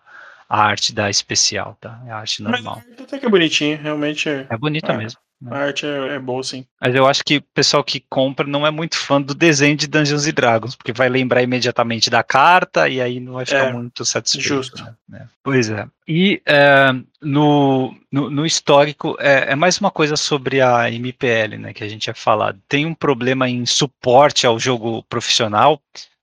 [0.47, 1.99] a arte da especial, tá?
[2.05, 2.81] É a arte Mas normal.
[2.99, 4.97] até que é bonitinho, realmente é, É bonita É.
[4.97, 5.19] mesmo.
[5.47, 6.65] A arte é, é boa, sim.
[6.81, 9.87] Mas eu acho que o pessoal que compra não é muito fã do desenho de
[9.87, 13.73] Dungeons and Dragons, porque vai lembrar imediatamente da carta e aí não vai ficar É,
[13.73, 14.47] muito satisfeito.
[14.47, 14.83] justo.
[14.83, 14.93] né?
[15.07, 15.27] Né?
[15.43, 15.87] Pois é.
[16.07, 16.87] E é,
[17.21, 21.87] no, no, no histórico, é, é mais uma coisa sobre a MPL, né, que a
[21.87, 22.55] gente ia falar.
[22.67, 25.81] Tem um problema em suporte ao jogo profissional,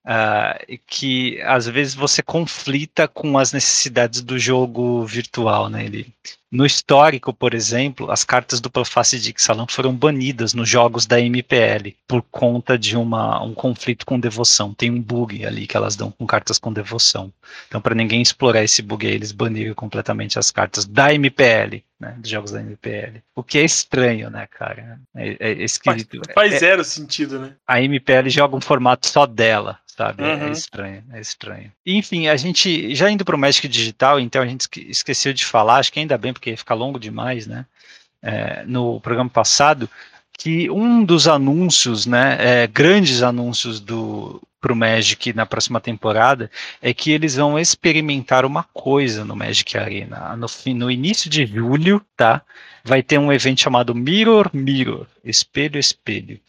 [0.09, 0.57] ah,
[0.87, 5.85] que às vezes você conflita com as necessidades do jogo virtual, né?
[5.85, 6.07] Ele,
[6.51, 11.20] no histórico, por exemplo, as cartas dupla face de Ixalan foram banidas nos jogos da
[11.20, 14.73] MPL por conta de uma, um conflito com devoção.
[14.73, 17.32] Tem um bug ali que elas dão com cartas com devoção.
[17.66, 22.14] Então, para ninguém explorar esse bug aí, eles baniram completamente as cartas da MPL, né?
[22.18, 23.20] Dos jogos da MPL.
[23.35, 25.01] O que é estranho, né, cara?
[25.16, 26.20] É, é esquisito.
[26.35, 27.55] Faz É- zero sentido, né?
[27.66, 30.23] a MPL joga um formato só dela, sabe?
[30.23, 30.52] É- É Uhum.
[30.52, 31.73] estranho, é estranho.
[31.86, 35.44] Enfim, a gente, já indo para o Magic Digital, então a gente esque- esqueceu de
[35.44, 37.65] falar, acho que ainda bem, porque ficar longo demais, né?
[38.23, 39.89] É, no programa passado,
[40.37, 46.51] que um dos anúncios, né, é, grandes anúncios do pro Magic na próxima temporada
[46.83, 50.37] é que eles vão experimentar uma coisa no Magic Arena.
[50.37, 52.43] No, no início de julho, tá?
[52.83, 56.41] Vai ter um evento chamado Mirror Mirror, Espelho Espelho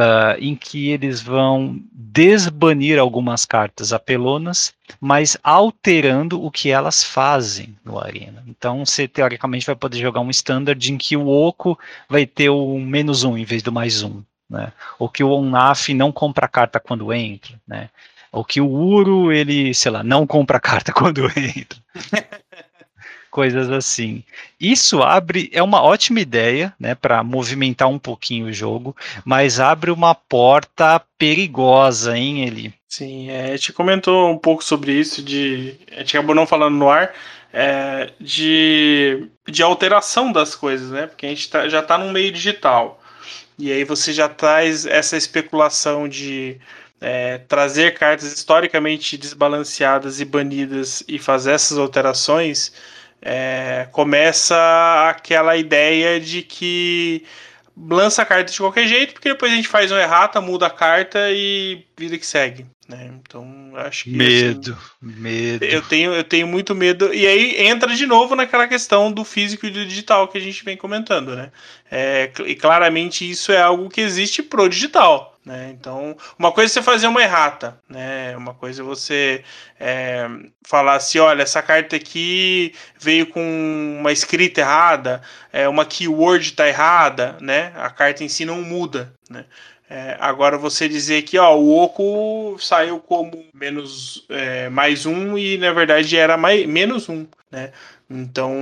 [0.00, 7.76] ah, em que eles vão desbanir algumas cartas apelonas, mas alterando o que elas fazem
[7.84, 8.44] no Arena.
[8.46, 11.76] Então você teoricamente vai poder jogar um standard em que o Oco
[12.08, 14.22] vai ter o menos um em vez do mais um.
[14.48, 14.72] Né?
[15.00, 17.60] Ou que o Onaf não compra carta quando entra.
[17.66, 17.90] Né?
[18.30, 21.78] Ou que o Uro, ele, sei lá, não compra carta quando entra.
[23.38, 24.24] Coisas assim.
[24.60, 29.92] Isso abre, é uma ótima ideia, né, para movimentar um pouquinho o jogo, mas abre
[29.92, 32.74] uma porta perigosa, hein, Eli?
[32.88, 36.74] Sim, é, a gente comentou um pouco sobre isso, de, a gente acabou não falando
[36.74, 37.14] no ar,
[37.52, 41.06] é, de, de alteração das coisas, né?
[41.06, 43.00] Porque a gente tá- já está num meio digital.
[43.56, 46.58] E aí você já traz essa especulação de
[47.00, 52.72] é, trazer cartas historicamente desbalanceadas e banidas e fazer essas alterações.
[53.22, 54.56] É, começa
[55.08, 57.24] aquela ideia de que
[57.76, 60.70] lança a carta de qualquer jeito, porque depois a gente faz uma errata, muda a
[60.70, 62.66] carta e vida que segue.
[62.88, 63.10] Né?
[63.20, 64.10] Então, acho que.
[64.10, 65.62] assim, Medo, medo.
[65.62, 67.12] eu tenho, eu tenho muito medo.
[67.12, 70.64] E aí entra de novo naquela questão do físico e do digital que a gente
[70.64, 71.52] vem comentando, né?
[71.90, 75.38] É, e claramente isso é algo que existe pro digital.
[75.44, 75.70] Né?
[75.70, 78.36] Então, uma coisa é você fazer uma errata, né?
[78.36, 79.42] Uma coisa é você
[79.80, 80.28] é,
[80.62, 83.40] falar assim, olha, essa carta aqui veio com
[83.98, 87.72] uma escrita errada, é, uma keyword tá errada, né?
[87.76, 89.46] A carta em si não muda, né?
[89.90, 95.56] É, agora você dizer que ó, o Oco saiu como menos é, mais um e
[95.56, 97.72] na verdade era mais, menos um, né?
[98.10, 98.52] Então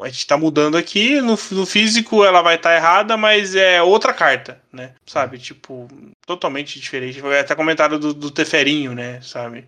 [0.00, 1.20] a gente está mudando aqui.
[1.20, 4.92] No, no físico ela vai estar tá errada, mas é outra carta, né?
[5.06, 5.38] Sabe?
[5.38, 5.88] Tipo,
[6.26, 7.20] totalmente diferente.
[7.20, 9.20] Foi até comentário do, do Teferinho, né?
[9.22, 9.64] Sabe?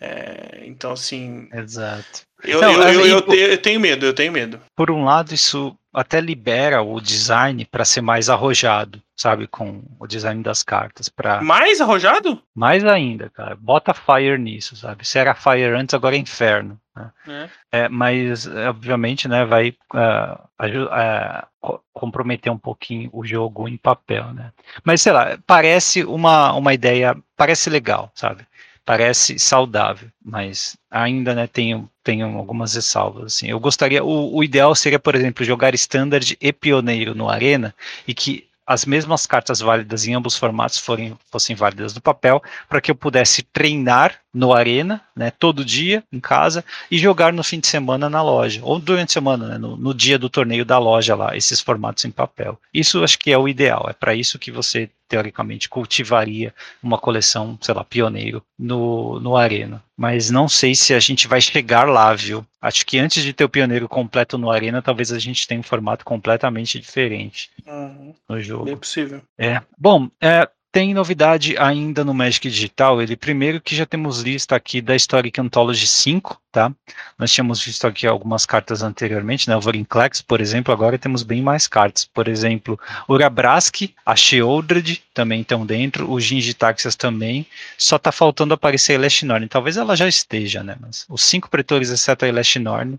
[0.00, 1.48] É, então, assim.
[1.52, 2.22] Exato.
[2.44, 4.60] Eu, Não, eu, eu, e- eu te- eu tenho medo, eu tenho medo.
[4.76, 10.06] Por um lado, isso até libera o design para ser mais arrojado, sabe, com o
[10.06, 12.40] design das cartas, para Mais arrojado?
[12.54, 13.56] mais ainda, cara.
[13.56, 15.06] Bota Fire nisso, sabe?
[15.06, 16.80] Se era Fire antes, agora é Inferno.
[16.96, 17.10] Né?
[17.26, 17.48] É.
[17.80, 24.52] É, mas, obviamente, né, vai ah, co- comprometer um pouquinho o jogo em papel, né?
[24.84, 28.46] Mas, sei lá, parece uma, uma ideia, parece legal, sabe?
[28.88, 33.34] parece saudável, mas ainda né, tenho, tenho algumas ressalvas.
[33.34, 33.48] Assim.
[33.48, 37.74] Eu gostaria, o, o ideal seria, por exemplo, jogar Standard e Pioneiro no Arena
[38.06, 42.82] e que as mesmas cartas válidas em ambos formatos forem, fossem válidas no papel, para
[42.82, 47.58] que eu pudesse treinar no Arena, né, todo dia em casa, e jogar no fim
[47.58, 50.78] de semana na loja, ou durante a semana, né, no, no, dia do torneio da
[50.78, 52.60] loja lá, esses formatos em papel.
[52.72, 57.58] Isso acho que é o ideal, é para isso que você, teoricamente, cultivaria uma coleção,
[57.60, 59.82] sei lá, pioneiro no, no Arena.
[59.96, 62.46] Mas não sei se a gente vai chegar lá, viu?
[62.60, 65.64] Acho que antes de ter o pioneiro completo no Arena, talvez a gente tenha um
[65.64, 68.14] formato completamente diferente uhum.
[68.28, 68.66] no jogo.
[68.66, 69.22] Bem possível.
[69.36, 69.60] É.
[69.76, 73.00] Bom, é, tem novidade ainda no Magic Digital.
[73.00, 76.70] Ele primeiro que já temos lista aqui da Historic Anthology 5, tá?
[77.18, 79.56] Nós tínhamos visto aqui algumas cartas anteriormente, né?
[79.56, 82.04] O Vorinclex, por exemplo, agora temos bem mais cartas.
[82.04, 82.78] Por exemplo,
[83.08, 87.46] Urabraski, a Sheoldred também estão dentro, o Gingitaxias também.
[87.78, 89.48] Só tá faltando aparecer a Elashnorn.
[89.48, 90.76] Talvez ela já esteja, né?
[90.78, 92.98] Mas os cinco pretores, exceto a Elashnorn,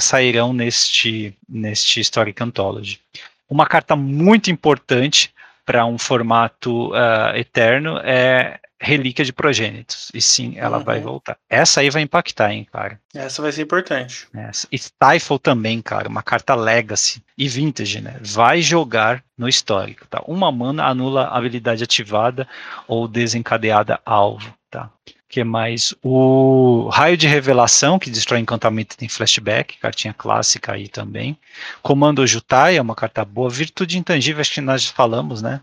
[0.00, 3.00] sairão neste, neste Historic Anthology.
[3.48, 5.32] Uma carta muito importante
[5.66, 10.10] para um formato uh, eterno é relíquia de progênitos.
[10.14, 10.84] E sim, ela uhum.
[10.84, 11.36] vai voltar.
[11.50, 13.00] Essa aí vai impactar, hein, cara.
[13.14, 14.28] Essa vai ser importante.
[14.32, 14.68] Essa.
[14.70, 18.16] E Stifle também, cara, uma carta Legacy e Vintage, né?
[18.20, 20.22] Vai jogar no histórico, tá?
[20.26, 22.46] Uma mana anula a habilidade ativada
[22.86, 24.90] ou desencadeada alvo, tá?
[25.28, 25.94] Que mais?
[26.02, 31.36] O Raio de Revelação, que destrói encantamento e tem flashback, cartinha clássica aí também.
[31.82, 33.50] Comando Jutai, é uma carta boa.
[33.50, 35.60] Virtude Intangível, acho que nós falamos, né?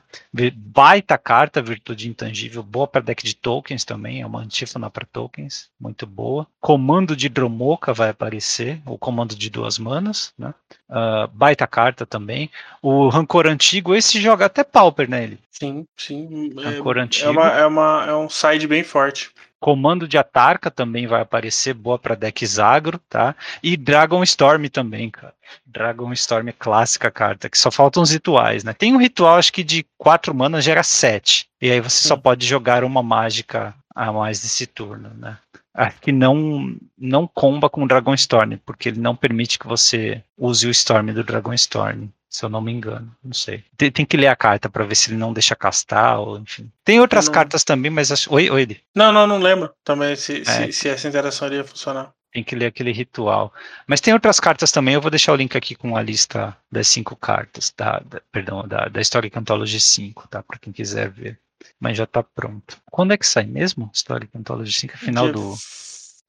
[0.55, 5.69] Baita carta, Virtude Intangível, boa para deck de tokens também, é uma antífona para tokens,
[5.79, 6.45] muito boa.
[6.59, 10.53] Comando de Dromoka vai aparecer, o comando de duas manas, né?
[10.89, 12.51] Uh, baita carta também.
[12.81, 15.31] O Rancor Antigo, esse joga até Pauper nele.
[15.31, 16.53] Né, sim, sim.
[16.55, 17.27] Rancor é, Antigo.
[17.27, 19.31] É, uma, é, uma, é um side bem forte.
[19.63, 23.33] Comando de Atarca também vai aparecer, boa para decks agro, tá?
[23.63, 25.33] E Dragon Storm também, cara.
[25.65, 28.73] Dragon Storm é clássica carta, que só faltam os rituais, né?
[28.73, 31.47] Tem um ritual, acho que de quatro manas gera sete.
[31.61, 35.37] E aí você só pode jogar uma mágica a mais nesse turno, né?
[35.73, 40.21] Acho que não, não comba com o Dragon Storm, porque ele não permite que você
[40.37, 43.15] use o Storm do Dragon Storm se eu não me engano.
[43.23, 43.63] Não sei.
[43.77, 46.69] Tem, tem que ler a carta para ver se ele não deixa castar, ou enfim.
[46.83, 47.33] Tem outras não...
[47.33, 48.33] cartas também, mas acho.
[48.33, 48.81] Oi, oi.
[48.95, 50.43] Não, não, não lembro também se, é.
[50.43, 52.11] se, se, essa interação iria funcionar.
[52.33, 53.53] Tem que ler aquele ritual.
[53.85, 56.87] Mas tem outras cartas também, eu vou deixar o link aqui com a lista das
[56.87, 60.41] cinco cartas, da, da perdão, da, da Historic Anthology 5, tá?
[60.41, 61.39] Para quem quiser ver.
[61.79, 62.77] Mas já tá pronto.
[62.89, 63.91] Quando é que sai mesmo?
[63.93, 64.97] Historic Anthology 5?
[64.97, 65.33] Final Dia...
[65.33, 65.55] do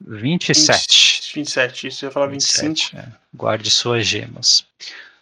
[0.07, 1.31] 27.
[1.31, 2.67] 20, 27, isso eu ia falar 25.
[2.67, 3.09] 27, é.
[3.33, 4.67] Guarde suas gemas.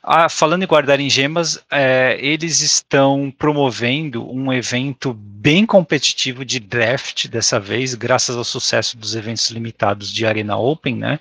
[0.05, 6.59] Ah, falando em guardar em gemas, é, eles estão promovendo um evento bem competitivo de
[6.59, 11.21] draft dessa vez, graças ao sucesso dos eventos limitados de Arena Open, né?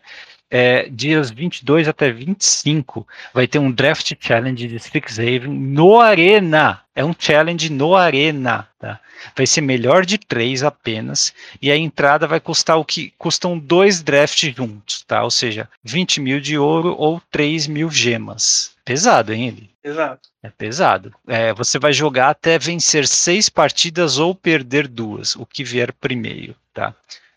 [0.54, 6.82] É, dias 22 até 25 vai ter um draft challenge de Strixhaven no Arena.
[6.94, 9.00] É um challenge no Arena, tá?
[9.34, 14.02] Vai ser melhor de três apenas, e a entrada vai custar o que custam dois
[14.02, 15.24] drafts juntos, tá?
[15.24, 18.76] Ou seja, 20 mil de ouro ou 3 mil gemas.
[18.84, 19.70] Pesado, hein, ele?
[19.82, 20.20] Pesado.
[20.44, 21.14] É pesado.
[21.28, 26.56] É, você vai jogar até vencer seis partidas ou perder duas, o que vier primeiro,
[26.74, 26.94] tá?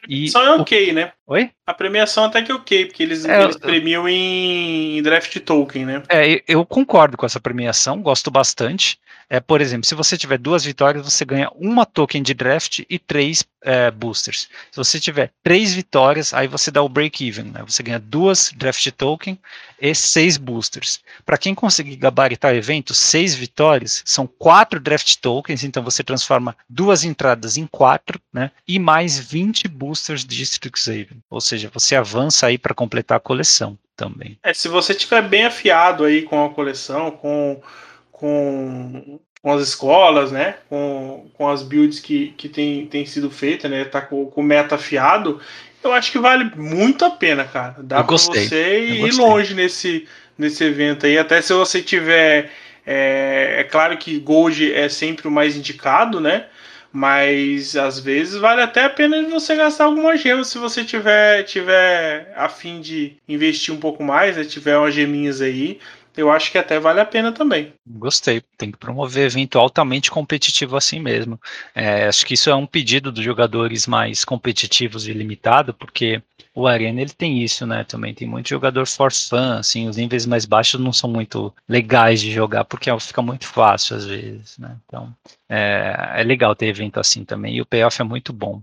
[0.08, 0.94] E Só é ok, o...
[0.94, 1.12] né?
[1.26, 1.50] Oi?
[1.66, 6.02] A premiação até que é ok, porque eles, é, eles premiam em draft token, né?
[6.08, 8.98] É, eu concordo com essa premiação, gosto bastante.
[9.28, 12.98] É, por exemplo, se você tiver duas vitórias, você ganha uma token de draft e
[12.98, 14.48] três é, boosters.
[14.70, 17.44] Se você tiver três vitórias, aí você dá o break-even.
[17.44, 17.62] Né?
[17.66, 19.38] Você ganha duas draft token
[19.80, 21.00] e seis boosters.
[21.24, 26.56] Para quem conseguir gabaritar o evento, seis vitórias são quatro draft tokens, então você transforma
[26.68, 28.50] duas entradas em quatro, né?
[28.68, 31.13] E mais 20 boosters de Strixhaven.
[31.30, 34.38] Ou seja, você avança aí para completar a coleção também.
[34.42, 37.60] É, se você tiver bem afiado aí com a coleção, com
[38.24, 40.56] com, com as escolas, né?
[40.68, 43.84] Com, com as builds que, que tem, tem sido feita, né?
[43.84, 45.40] Tá com, com meta afiado.
[45.82, 47.76] Eu acho que vale muito a pena, cara.
[47.78, 50.08] Dá para você ir longe nesse,
[50.38, 51.18] nesse evento aí.
[51.18, 52.50] Até se você tiver.
[52.86, 56.46] É, é claro que Gold é sempre o mais indicado, né?
[56.96, 62.32] Mas às vezes vale até a pena você gastar alguma gema se você tiver, tiver
[62.36, 64.44] a fim de investir um pouco mais, né?
[64.44, 65.80] Tiver umas geminhas aí
[66.16, 67.72] eu acho que até vale a pena também.
[67.86, 71.40] Gostei, tem que promover evento altamente competitivo assim mesmo.
[71.74, 76.22] É, acho que isso é um pedido dos jogadores mais competitivos e limitado, porque
[76.54, 77.82] o Arena ele tem isso, né?
[77.82, 82.20] Também tem muito jogador force fan, assim, os níveis mais baixos não são muito legais
[82.20, 84.76] de jogar, porque fica muito fácil às vezes, né?
[84.86, 85.12] Então
[85.48, 88.62] é, é legal ter evento assim também, e o payoff é muito bom.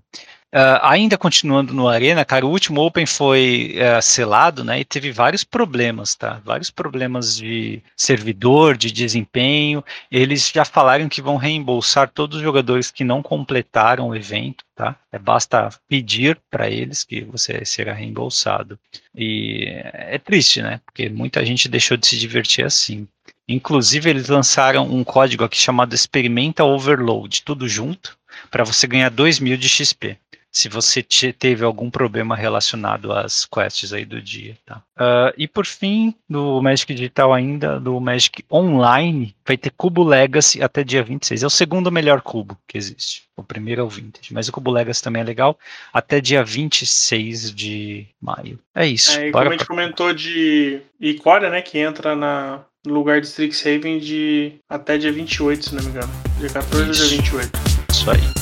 [0.53, 4.81] Uh, ainda continuando no Arena, cara, o último Open foi uh, selado, né?
[4.81, 6.41] E teve vários problemas, tá?
[6.43, 9.81] Vários problemas de servidor, de desempenho.
[10.11, 14.93] Eles já falaram que vão reembolsar todos os jogadores que não completaram o evento, tá?
[15.09, 18.77] É, basta pedir para eles que você será reembolsado.
[19.15, 20.81] E é triste, né?
[20.85, 23.07] Porque muita gente deixou de se divertir assim.
[23.47, 28.17] Inclusive, eles lançaram um código aqui chamado Experimenta Overload, tudo junto,
[28.49, 30.17] para você ganhar 2 mil de XP.
[30.51, 34.83] Se você teve algum problema relacionado às quests aí do dia, tá?
[34.97, 40.61] Uh, e por fim, do Magic Digital ainda, do Magic Online, vai ter Cubo Legacy
[40.61, 41.43] até dia 26.
[41.43, 43.23] É o segundo melhor cubo que existe.
[43.35, 45.57] O primeiro é o Vintage, mas o Cubo Legacy também é legal,
[45.91, 48.59] até dia 26 de maio.
[48.75, 49.17] É isso.
[49.17, 49.67] É, como a gente pra...
[49.67, 55.65] comentou de Icória, né, que entra na, no lugar de Strixhaven de até dia 28,
[55.65, 56.11] se não me engano.
[56.39, 57.03] Dia 14 Isso.
[57.03, 57.51] ou dia 28.
[57.89, 58.40] Isso aí.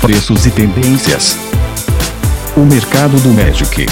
[0.00, 1.36] Preços e tendências.
[2.56, 3.84] O mercado do Magic.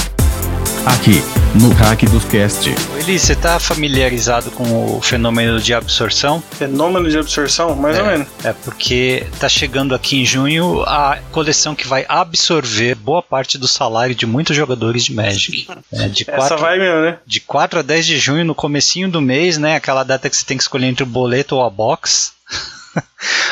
[0.86, 1.22] Aqui,
[1.54, 2.74] no Hack dos Cast.
[2.98, 6.42] Eli, você está familiarizado com o fenômeno de absorção?
[6.52, 7.76] Fenômeno de absorção?
[7.76, 8.26] Mais é, ou menos.
[8.42, 13.68] É porque está chegando aqui em junho a coleção que vai absorver boa parte do
[13.68, 15.68] salário de muitos jogadores de Magic.
[15.92, 17.18] É, de Essa vai mesmo, né?
[17.26, 19.76] De 4 a 10 de junho, no comecinho do mês, né?
[19.76, 22.32] Aquela data que você tem que escolher entre o boleto ou a box.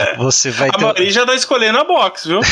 [0.00, 0.16] É.
[0.18, 1.10] Você vai a ter...
[1.10, 2.40] já tá escolhendo a box, viu?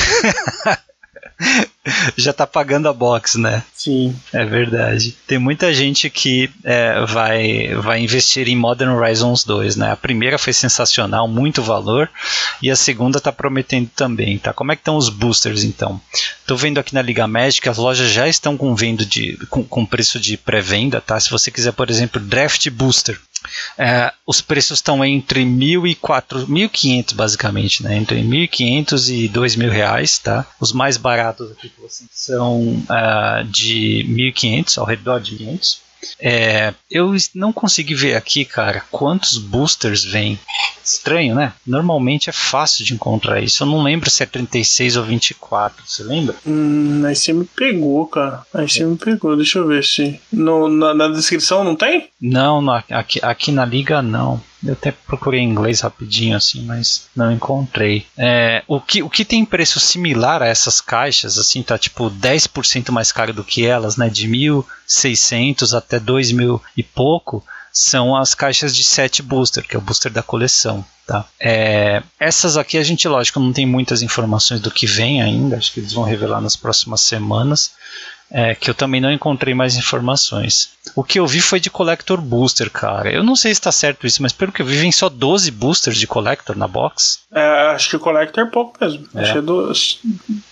[2.17, 3.63] já tá pagando a box, né?
[3.75, 4.15] Sim.
[4.33, 5.17] É verdade.
[5.27, 9.93] Tem muita gente que é, vai, vai investir em Modern Horizons 2, né?
[9.93, 12.09] A primeira foi sensacional, muito valor,
[12.63, 14.53] e a segunda tá prometendo também, tá?
[14.53, 16.01] Como é que estão os boosters, então?
[16.47, 19.85] Tô vendo aqui na Liga Magic, as lojas já estão com, vendo de, com, com
[19.85, 21.19] preço de pré-venda, tá?
[21.19, 23.19] Se você quiser, por exemplo, Draft Booster,
[23.79, 27.97] é, os preços estão entre 1.500 basicamente, né?
[27.97, 30.47] Entre 1.500 e 2.000 reais, tá?
[30.61, 31.73] Os mais baratos aqui
[32.13, 35.85] são uh, de 1.500, ao redor de 500.
[36.21, 40.39] É, eu não consegui ver aqui, cara, quantos boosters vem.
[40.85, 41.55] Estranho, né?
[41.67, 43.63] Normalmente é fácil de encontrar isso.
[43.63, 45.83] Eu não lembro se é 36 ou 24.
[45.87, 46.37] Você lembra?
[46.47, 48.43] Hum, aí você me pegou, cara.
[48.53, 48.87] Aí você é.
[48.87, 49.35] me pegou.
[49.35, 50.21] Deixa eu ver se.
[50.31, 52.11] No, na, na descrição não tem?
[52.21, 52.61] Não,
[52.91, 54.41] aqui, aqui na liga não.
[54.65, 58.07] Eu até procurei em inglês rapidinho assim, mas não encontrei.
[58.17, 62.91] É, o, que, o que tem preço similar a essas caixas, assim, tá tipo 10%
[62.91, 64.09] mais caro do que elas, né?
[64.09, 69.83] De 1.600 até 2.000 e pouco, são as caixas de 7 booster, que é o
[69.83, 70.85] booster da coleção.
[71.07, 71.27] Tá?
[71.39, 75.71] É, essas aqui a gente, lógico, não tem muitas informações do que vem ainda, acho
[75.71, 77.73] que eles vão revelar nas próximas semanas
[78.31, 80.71] é, que eu também não encontrei mais informações.
[80.95, 83.11] O que eu vi foi de Collector Booster, cara.
[83.11, 85.51] Eu não sei se está certo isso, mas pelo que eu vi, vem só 12
[85.51, 87.21] boosters de Collector na box.
[87.33, 89.07] É, acho que o Collector é pouco mesmo.
[89.15, 89.23] É.
[89.23, 89.73] Acho que é do...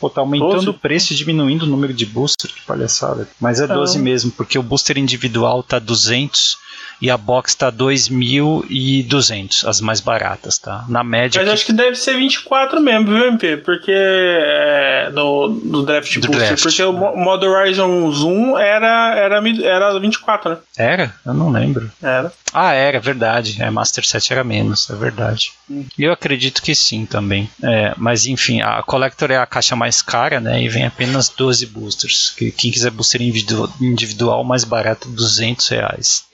[0.01, 0.69] Pô, tá aumentando 12.
[0.70, 3.28] o preço e diminuindo o número de boosters, que palhaçada.
[3.40, 4.01] Mas é 12 é.
[4.01, 6.61] mesmo, porque o booster individual tá 200
[7.03, 10.85] e a box tá 2.200, as mais baratas, tá?
[10.89, 11.43] Na média.
[11.43, 13.57] Mas acho que deve ser 24 mesmo, viu, MP?
[13.57, 16.62] Porque é, no, no draft do booster, draft.
[16.62, 20.59] porque o Modern Horizon Zoom era, era, era 24, né?
[20.79, 21.12] Era?
[21.27, 21.91] Eu não lembro.
[22.01, 22.33] Era.
[22.53, 23.61] Ah, era, verdade.
[23.61, 25.53] É, Master 7 era menos, é verdade.
[25.69, 25.85] Hum.
[25.99, 27.51] Eu acredito que sim também.
[27.62, 30.62] É, mas enfim, a Collector é a caixa mais cara, né?
[30.62, 32.33] E vem apenas 12 boosters.
[32.57, 36.31] Quem quiser booster individual, mais barato, 200 reais.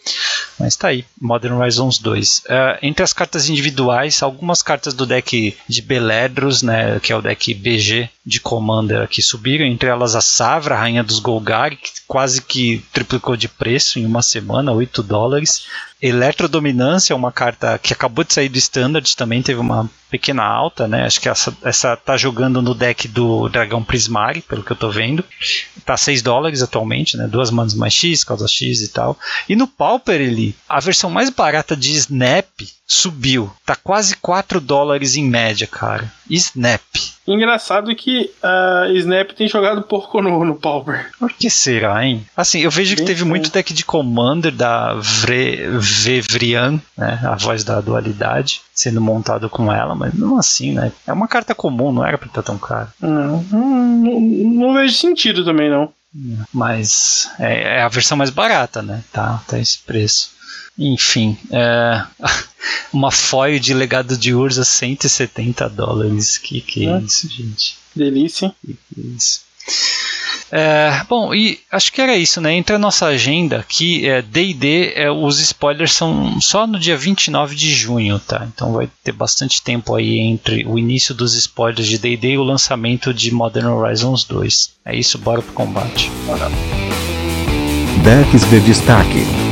[0.59, 2.39] Mas tá aí, Modern Horizons 2.
[2.39, 7.17] Uh, é, entre as cartas individuais, algumas cartas do deck de Beledros, né, que é
[7.17, 11.77] o deck BG de Commander que subiram, entre elas a Savra, a Rainha dos Golgari,
[11.77, 15.67] que quase que triplicou de preço em uma semana, 8 dólares.
[16.01, 21.07] Eletrodominância, uma carta que acabou de sair do Standard, também teve uma pequena alta, né?
[21.07, 24.91] Acho que essa, essa tá jogando no deck do Dragão Prismari, pelo que eu tô
[24.91, 25.25] vendo.
[25.87, 27.27] Tá 6 dólares atualmente, né?
[27.27, 29.19] Duas manas mais X, causa X e tal.
[29.49, 32.47] E no Pauper, ele, a versão mais barata de Snap
[32.89, 33.53] subiu.
[33.67, 36.11] Tá quase 4 dólares em média, cara.
[36.31, 36.83] Snap.
[37.27, 41.11] Engraçado que a uh, Snap tem jogado pouco no, no Pauper.
[41.19, 42.27] Por que será, hein?
[42.35, 43.31] Assim, eu vejo Bem que teve bem.
[43.31, 47.21] muito deck de Commander da Vre, Vevrian, né?
[47.23, 50.91] A voz da dualidade, sendo montado com ela, mas não assim, né?
[51.07, 52.59] É uma carta comum, não era pra estar tão.
[53.01, 55.93] Não, não, não, não vejo sentido também, não.
[56.53, 59.05] Mas é, é, a versão mais barata, né?
[59.13, 60.38] Tá, tá esse preço.
[60.79, 62.05] Enfim, é,
[62.93, 66.39] uma foil de legado de Urza 170 dólares.
[66.39, 67.77] Que que é, é isso, gente?
[67.95, 68.55] Delícia.
[68.65, 69.49] Que que é isso?
[70.51, 72.55] É, bom, e acho que era isso, né?
[72.55, 77.55] Entre a nossa agenda aqui, D&D, é, é, os spoilers são só no dia 29
[77.55, 78.49] de junho, tá?
[78.55, 82.43] Então vai ter bastante tempo aí entre o início dos spoilers de D&D e o
[82.43, 84.71] lançamento de Modern Horizons 2.
[84.87, 86.11] É isso, bora pro combate.
[86.25, 86.49] Bora.
[88.03, 89.48] Decks de destaque.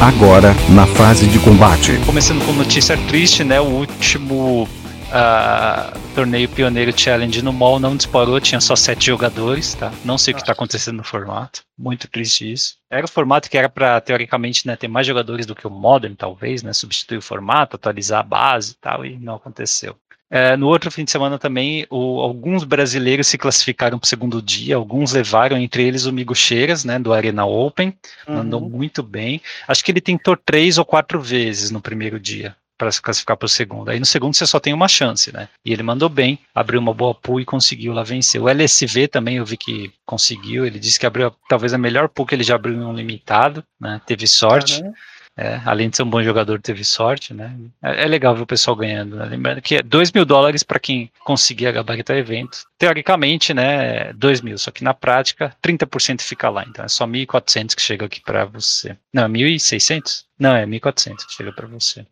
[0.00, 1.98] Agora, na fase de combate.
[2.06, 3.60] Começando com notícia triste, né?
[3.60, 9.92] O último uh, torneio Pioneiro Challenge no mall não disparou, tinha só sete jogadores, tá?
[10.04, 11.62] Não sei o que está acontecendo no formato.
[11.76, 12.76] Muito triste isso.
[12.88, 16.14] Era o formato que era para, teoricamente, né, ter mais jogadores do que o Modern,
[16.14, 16.72] talvez, né?
[16.72, 19.96] Substituir o formato, atualizar a base e tal, e não aconteceu.
[20.30, 24.42] É, no outro fim de semana também, o, alguns brasileiros se classificaram para o segundo
[24.42, 27.94] dia, alguns levaram, entre eles o Migo Cheiras, né, do Arena Open,
[28.26, 28.36] uhum.
[28.36, 29.40] mandou muito bem.
[29.66, 33.46] Acho que ele tentou três ou quatro vezes no primeiro dia para se classificar para
[33.46, 33.90] o segundo.
[33.90, 35.48] Aí no segundo você só tem uma chance, né?
[35.64, 38.40] E ele mandou bem, abriu uma boa pool e conseguiu lá vencer.
[38.40, 42.24] O LSV também eu vi que conseguiu, ele disse que abriu talvez a melhor pool
[42.24, 44.00] que ele já abriu em um limitado, né?
[44.06, 44.80] Teve sorte.
[44.80, 44.94] Uhum.
[45.40, 47.54] É, além de ser um bom jogador, teve sorte, né?
[47.80, 49.14] É, é legal ver o pessoal ganhando.
[49.14, 49.24] Né?
[49.26, 52.66] Lembrando que é 2 mil dólares para quem conseguir gabaritar evento.
[52.76, 54.12] Teoricamente, né?
[54.14, 56.64] 2 mil, só que na prática, 30% fica lá.
[56.68, 58.96] Então é só 1.400 que chega aqui para você.
[59.14, 60.24] Não, 1.600?
[60.36, 62.04] Não, é 1.400 que chega para você.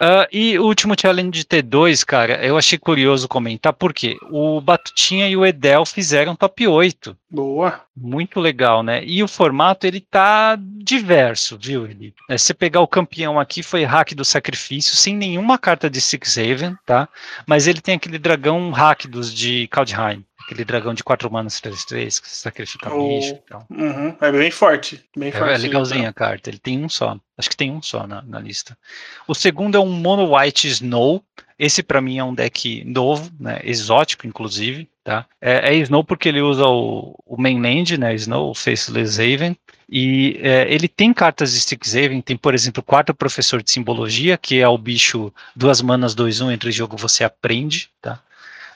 [0.00, 5.28] Uh, e o último challenge de T2, cara, eu achei curioso comentar, porque o Batutinha
[5.28, 7.14] e o Edel fizeram top 8.
[7.30, 7.82] Boa.
[7.94, 9.04] Muito legal, né?
[9.04, 12.14] E o formato, ele tá diverso, viu, Ele?
[12.30, 16.38] É, você pegar o campeão aqui, foi hack do sacrifício, sem nenhuma carta de Six
[16.38, 17.06] Haven, tá?
[17.46, 22.20] Mas ele tem aquele dragão hack dos de Kaldheim aquele dragão de 4 manas 3-3
[22.20, 23.08] que você sacrifica o...
[23.08, 23.64] bicho e tal.
[23.70, 25.04] Uhum, é bem forte.
[25.16, 26.10] Bem é, forte, é legalzinha então.
[26.10, 26.50] a carta.
[26.50, 27.16] Ele tem um só.
[27.38, 28.76] Acho que tem um só na, na lista.
[29.28, 31.22] O segundo é um Mono White Snow.
[31.56, 35.26] Esse para mim é um deck novo, né, exótico inclusive, tá?
[35.38, 39.54] É, é Snow porque ele usa o, o mainland, né, Snow, o Faceless Haven,
[39.86, 44.58] e é, ele tem cartas de Strixhaven, tem, por exemplo, quatro professor de simbologia, que
[44.58, 48.22] é o bicho duas manas, dois um, entre jogo você aprende, tá?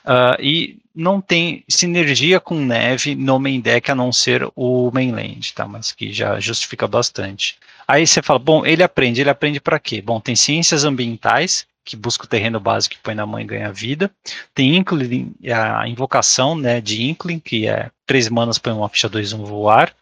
[0.04, 5.52] Uh, e não tem sinergia com neve no main deck a não ser o mainland,
[5.52, 5.66] tá?
[5.66, 7.56] Mas que já justifica bastante.
[7.86, 10.00] Aí você fala, bom, ele aprende, ele aprende para quê?
[10.00, 13.72] Bom, tem ciências ambientais, que busca o terreno básico que põe na mão e ganha
[13.72, 14.10] vida.
[14.54, 19.34] Tem Inkling, a invocação né, de Inkling, que é três manas põe uma ficha 2
[19.34, 19.94] um voar.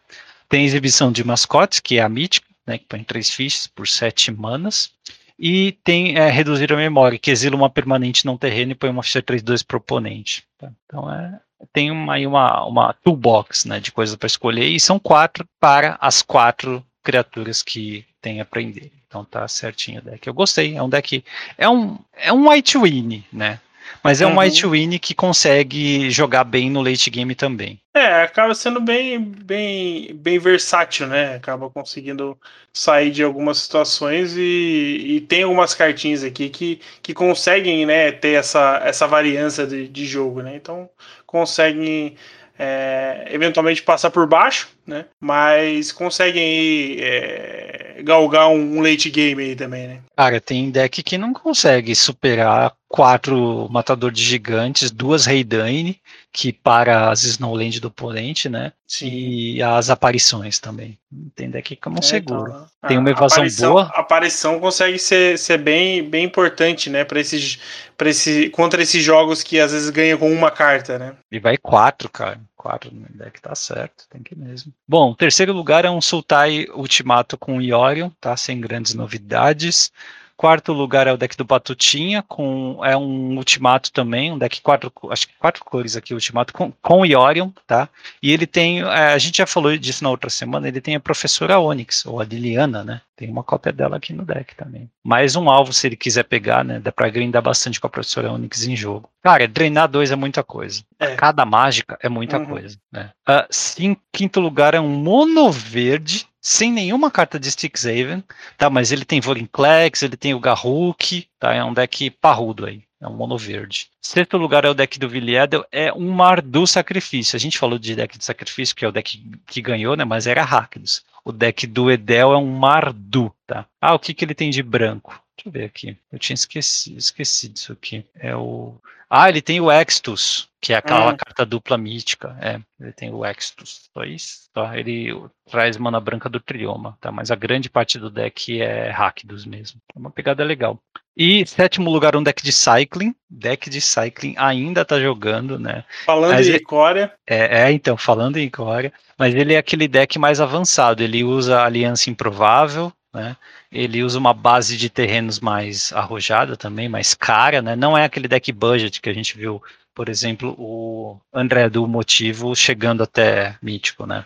[0.47, 4.31] Tem exibição de mascotes, que é a mítica, né, que põe três fichas por sete
[4.31, 4.91] manas.
[5.37, 9.03] E tem é, reduzir a memória, que exila uma permanente não terreno e põe uma
[9.03, 10.43] ficha 3-2 pro oponente.
[10.57, 10.71] Tá?
[10.85, 11.39] Então é,
[11.71, 16.21] tem uma, uma, uma toolbox né, de coisas para escolher, e são quatro para as
[16.21, 18.91] quatro criaturas que tem a aprender.
[19.07, 20.25] Então tá certinho o deck.
[20.25, 21.23] Eu gostei, é um deck.
[21.57, 23.59] É um, é um White Win, né?
[24.03, 24.39] Mas é um uhum.
[24.39, 27.79] White Win que consegue jogar bem no late game também.
[27.95, 31.35] É, acaba sendo bem, bem, bem versátil, né?
[31.35, 32.37] Acaba conseguindo
[32.73, 38.33] sair de algumas situações e, e tem algumas cartinhas aqui que, que conseguem né, ter
[38.33, 40.55] essa, essa variância de, de jogo, né?
[40.55, 40.89] Então
[41.25, 42.17] conseguem
[42.57, 45.05] é, eventualmente passar por baixo, né?
[45.19, 49.99] Mas conseguem aí, é, galgar um, um, late game aí também, né?
[50.15, 55.99] Cara, tem deck que não consegue superar quatro matador de gigantes, duas Reidane,
[56.31, 58.71] que para as Snowland do oponente, né?
[58.87, 59.07] Sim.
[59.09, 60.95] E as aparições também.
[61.33, 62.51] Tem deck que não é, seguro.
[62.51, 63.91] Então, tem uma evasão aparição, boa.
[63.95, 67.03] A aparição consegue ser, ser bem, bem importante, né?
[67.03, 67.57] Para esses,
[67.97, 71.15] para esse, contra esses jogos que às vezes ganham com uma carta, né?
[71.31, 72.39] E vai quatro, cara.
[72.55, 74.71] Quatro no deck tá certo, tem que mesmo.
[74.87, 78.37] Bom, terceiro lugar é um Sultai Ultimato com Yorion, tá?
[78.37, 79.91] Sem grandes novidades.
[80.35, 84.91] Quarto lugar é o deck do Batutinha, com é um ultimato também, um deck quatro,
[85.09, 87.87] acho que quatro cores aqui, ultimato com, com Iorion, tá?
[88.21, 90.99] E ele tem, é, a gente já falou disso na outra semana, ele tem a
[90.99, 93.01] professora Onyx, ou a Liliana, né?
[93.15, 94.89] Tem uma cópia dela aqui no deck também.
[95.03, 96.79] Mais um alvo, se ele quiser pegar, né?
[96.79, 99.09] Dá pra grindar bastante com a professora Onyx em jogo.
[99.21, 100.83] Cara, drenar dois é muita coisa.
[100.99, 101.15] É.
[101.15, 102.45] Cada mágica é muita uhum.
[102.47, 103.11] coisa, né?
[103.29, 108.21] Uh, sim, quinto lugar é um mono verde sem nenhuma carta de Strixhaven,
[108.57, 108.69] tá?
[108.69, 111.53] Mas ele tem Vorinclex, ele tem o Garruk, tá?
[111.53, 112.83] É um deck parrudo aí.
[112.99, 113.87] É um mono verde.
[114.01, 117.35] Sexto lugar é o deck do Viliedel, é um Mardu Sacrifício.
[117.35, 120.05] A gente falou de deck de sacrifício, que é o deck que ganhou, né?
[120.05, 121.03] Mas era Rakdos.
[121.23, 123.65] O deck do Edel é um Mardu, tá?
[123.81, 125.21] Ah, o que, que ele tem de branco?
[125.37, 125.97] Deixa eu ver aqui.
[126.11, 128.05] Eu tinha esquecido, esquecido disso aqui.
[128.15, 128.75] É o.
[129.15, 131.15] Ah, ele tem o Extus, que é aquela hum.
[131.15, 132.35] carta dupla mítica.
[132.41, 133.81] É, ele tem o Extus.
[133.93, 134.49] Só isso.
[134.51, 135.15] Só ele
[135.51, 137.11] traz mana branca do Trioma, tá?
[137.11, 139.79] Mas a grande parte do deck é Rakdos mesmo.
[139.95, 140.79] É uma pegada legal.
[141.15, 143.13] E sétimo lugar, um deck de Cycling.
[143.29, 145.83] Deck de Cycling ainda tá jogando, né?
[146.07, 147.13] Falando Mas em Icória.
[147.27, 148.91] É, é, então, falando em Icória.
[149.15, 151.03] Mas ele é aquele deck mais avançado.
[151.03, 153.37] Ele usa Aliança Improvável, né?
[153.73, 157.75] Ele usa uma base de terrenos mais arrojada também, mais cara, né?
[157.75, 159.61] Não é aquele deck budget que a gente viu,
[159.95, 164.25] por exemplo, o André do Motivo chegando até Mítico, né?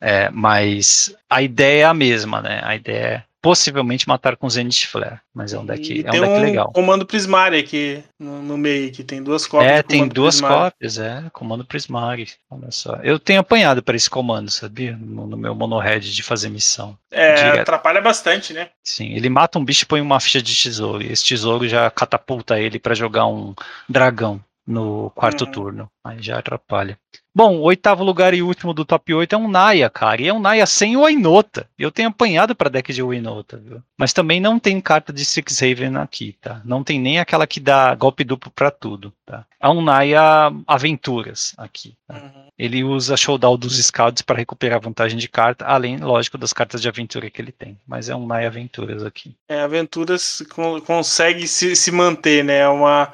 [0.00, 2.60] É, mas a ideia é a mesma, né?
[2.64, 6.20] A ideia é possivelmente matar com Zenith Flare, mas é um deck, e é um
[6.20, 6.72] deck um legal.
[6.72, 9.70] comando Prismari aqui no, no, meio, que tem duas cópias.
[9.70, 10.54] É, tem duas Prismari.
[10.54, 12.96] cópias, é, comando Prismari, olha só.
[12.96, 14.96] Eu tenho apanhado para esse comando, sabia?
[15.00, 16.98] No, no meu monohead de fazer missão.
[17.10, 17.60] É, direto.
[17.60, 18.70] atrapalha bastante, né?
[18.82, 21.90] Sim, ele mata um bicho e põe uma ficha de tesouro, e esse tesouro já
[21.90, 23.54] catapulta ele para jogar um
[23.88, 25.50] dragão no quarto uhum.
[25.50, 25.90] turno.
[26.04, 26.98] Aí já atrapalha.
[27.34, 30.20] Bom, o oitavo lugar e último do top 8 é um Naya, cara.
[30.20, 31.68] E é um Naya sem o Ainota.
[31.78, 33.80] Eu tenho apanhado para deck de Ainota, viu?
[33.96, 36.60] Mas também não tem carta de Strixhaven aqui, tá?
[36.64, 39.44] Não tem nem aquela que dá golpe duplo para tudo, tá?
[39.60, 41.94] É um Naya Aventuras aqui.
[42.06, 42.14] Tá?
[42.14, 42.48] Uhum.
[42.58, 46.88] Ele usa Showdown dos Scouts para recuperar vantagem de carta, além, lógico, das cartas de
[46.88, 47.78] aventura que ele tem.
[47.86, 49.36] Mas é um Naya Aventuras aqui.
[49.48, 50.42] É, Aventuras
[50.84, 52.58] consegue se, se manter, né?
[52.58, 53.12] É uma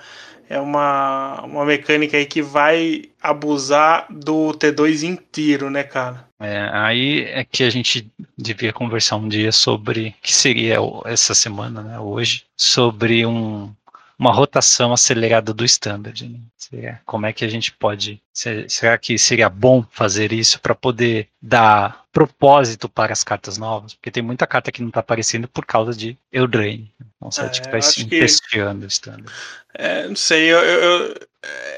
[0.48, 6.28] é uma, uma mecânica aí que vai abusar do T2 inteiro, né, cara?
[6.40, 10.76] É, aí é que a gente devia conversar um dia sobre, que seria
[11.06, 13.72] essa semana, né, hoje, sobre um,
[14.18, 16.28] uma rotação acelerada do standard.
[16.28, 16.38] Né?
[16.56, 18.20] Seria, como é que a gente pode.
[18.32, 23.94] Será que seria bom fazer isso para poder dar propósito para as cartas novas?
[23.94, 26.92] Porque tem muita carta que não está aparecendo por causa de Eldraine.
[27.20, 29.32] Não sei, é, tipo, vai se empesteando o standard.
[29.74, 31.14] É, não sei, eu, eu,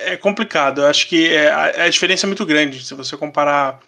[0.05, 0.83] é complicado.
[0.83, 3.81] Eu acho que é, a, a, diferença é muito grande se você comparar.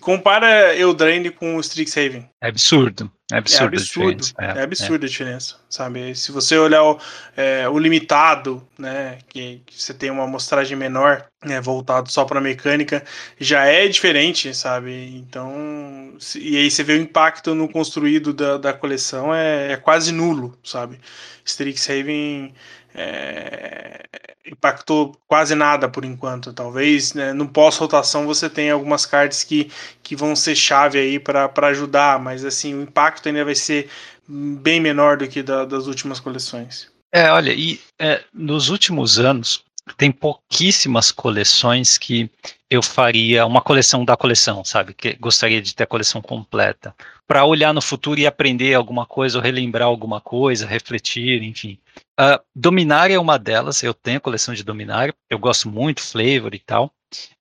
[0.00, 2.28] Compara Eldraine com o Strixhaven.
[2.40, 3.10] É absurdo.
[3.32, 6.14] É absurdo, é absurdo, a, é, é absurdo a diferença, sabe?
[6.14, 7.00] Se você olhar o,
[7.34, 12.38] é, o limitado, né, que, que, você tem uma amostragem menor, né, voltado só para
[12.38, 13.02] mecânica,
[13.40, 15.16] já é diferente, sabe?
[15.16, 19.76] Então, se, e aí você vê o impacto no construído da, da coleção é, é
[19.78, 21.00] quase nulo, sabe?
[21.46, 22.54] Strixhaven
[22.94, 24.04] é,
[24.46, 26.52] impactou quase nada por enquanto.
[26.52, 29.70] Talvez né, no pós-rotação você tenha algumas cartas que,
[30.02, 33.88] que vão ser chave aí para ajudar, mas assim o impacto ainda vai ser
[34.28, 36.92] bem menor do que da, das últimas coleções.
[37.12, 39.63] É, olha, e é, nos últimos anos
[39.96, 42.30] tem pouquíssimas coleções que
[42.70, 44.94] eu faria uma coleção da coleção, sabe?
[44.94, 46.94] Que gostaria de ter a coleção completa.
[47.26, 51.78] Para olhar no futuro e aprender alguma coisa, ou relembrar alguma coisa, refletir, enfim.
[52.18, 56.54] Uh, Dominária é uma delas, eu tenho a coleção de Dominária, eu gosto muito, flavor
[56.54, 56.92] e tal.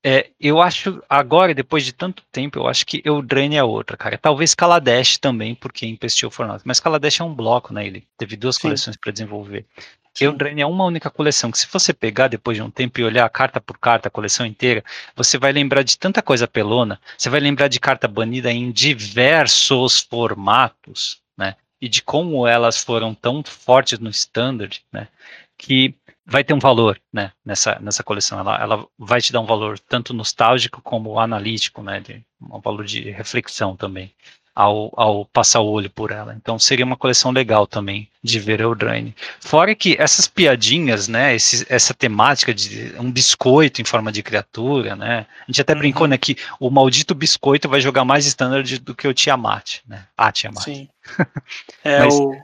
[0.04, 4.18] É, eu acho, agora, depois de tanto tempo, eu acho que Eldraine é outra, cara.
[4.18, 6.64] Talvez Kaladesh também, porque empestiu o formato.
[6.66, 7.88] Mas Kaladesh é um bloco, né?
[7.88, 8.64] Ele teve duas Sim.
[8.64, 9.66] coleções para desenvolver.
[10.22, 13.28] Eldraine é uma única coleção que se você pegar depois de um tempo e olhar
[13.30, 14.84] carta por carta, a coleção inteira,
[15.16, 20.02] você vai lembrar de tanta coisa pelona, você vai lembrar de carta banida em diversos
[20.02, 21.56] formatos, né?
[21.82, 25.08] E de como elas foram tão fortes no standard, né?
[25.58, 25.96] Que
[26.26, 27.32] vai ter um valor, né?
[27.44, 32.00] Nessa, nessa coleção, ela, ela vai te dar um valor tanto nostálgico como analítico, né?
[32.00, 34.14] De, um valor de reflexão também
[34.56, 36.36] ao, ao passar o olho por ela.
[36.36, 39.16] Então seria uma coleção legal também de ver Eldraine.
[39.40, 44.96] Fora que essas piadinhas, né, esse, essa temática de um biscoito em forma de criatura,
[44.96, 45.80] né, a gente até uhum.
[45.80, 50.06] brincou, né, que o maldito biscoito vai jogar mais standard do que o Tiamat, né,
[50.18, 50.64] a Tiamat.
[50.64, 50.88] Sim.
[51.84, 52.36] é, mas, o,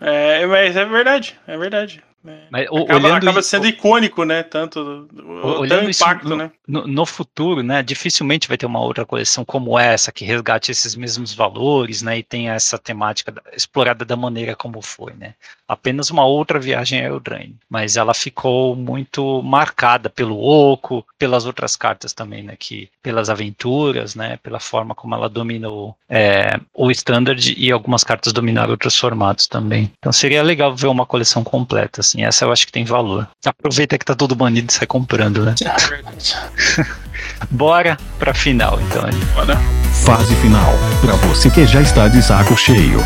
[0.00, 2.02] é, mas é verdade, é verdade.
[2.26, 2.46] É.
[2.50, 4.42] Mas, acaba, olhando acaba sendo icônico, né?
[4.42, 6.50] Tanto o, impacto, no, né?
[6.66, 7.82] No, no, futuro, né?
[7.82, 12.18] Dificilmente vai ter uma outra coleção como essa que resgate esses mesmos valores, né?
[12.18, 15.34] E tenha essa temática explorada da maneira como foi, né?
[15.66, 21.76] Apenas uma outra viagem a Eldraine, mas ela ficou muito marcada pelo Oco, pelas outras
[21.76, 22.56] cartas também, né?
[22.58, 24.38] Que pelas aventuras, né?
[24.42, 29.92] Pela forma como ela dominou é, o standard e algumas cartas dominaram outros formatos também.
[29.98, 32.17] Então seria legal ver uma coleção completa assim.
[32.24, 33.28] Essa eu acho que tem valor.
[33.44, 35.54] Aproveita que tá todo banido e sai comprando, né?
[35.62, 36.84] É
[37.50, 39.02] Bora pra final, então.
[39.34, 39.56] Bora.
[40.04, 40.72] Fase final.
[41.00, 43.00] Pra você que já está de saco cheio.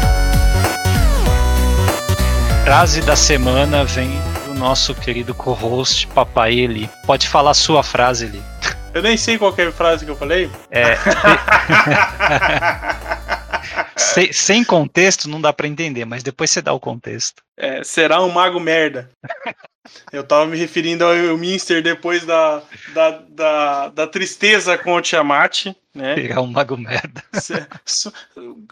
[2.64, 6.88] Frase da semana vem do nosso querido co-host, Papai Eli.
[7.06, 8.42] Pode falar a sua frase, Eli.
[8.94, 10.50] Eu nem sei qual é a frase que eu falei.
[10.70, 10.96] É.
[13.96, 17.42] sem, sem contexto não dá para entender, mas depois você dá o contexto.
[17.56, 19.10] É, será um mago merda.
[20.12, 22.62] Eu tava me referindo ao Minster depois da,
[22.94, 26.14] da, da, da, tristeza com o Tiamat, né?
[26.14, 27.22] Pegar um mago merda.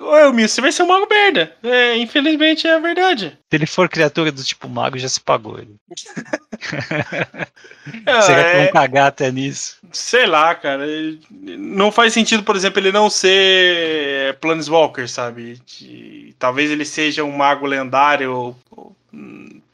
[0.01, 1.53] Ô, Minster, você vai ser um mago merda.
[1.65, 3.37] É, infelizmente é a verdade.
[3.51, 5.75] Se ele for criatura do tipo mago, já se pagou ele.
[8.23, 8.65] Será que é...
[8.65, 9.79] vão cagar até nisso?
[9.91, 10.85] Sei lá, cara.
[11.29, 15.61] Não faz sentido, por exemplo, ele não ser Planeswalker, sabe?
[15.67, 16.37] De...
[16.39, 18.57] Talvez ele seja um mago lendário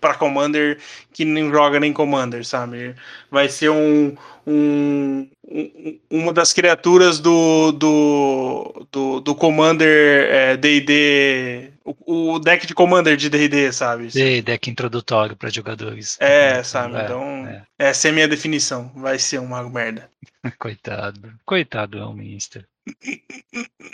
[0.06, 0.78] para Commander
[1.12, 2.94] que não joga nem Commander, sabe?
[3.28, 4.16] Vai ser um,
[4.46, 12.66] um, um uma das criaturas do do, do, do Commander D&D, é, o, o, deck
[12.66, 14.12] de Commander de D&D, sabe?
[14.12, 16.16] Sim, deck introdutório para jogadores.
[16.20, 16.96] É, sabe?
[16.96, 17.62] É, então, é.
[17.78, 18.92] essa é a minha definição.
[18.94, 20.08] Vai ser um mago merda.
[20.58, 21.32] Coitado.
[21.44, 22.64] Coitado, é um Minster.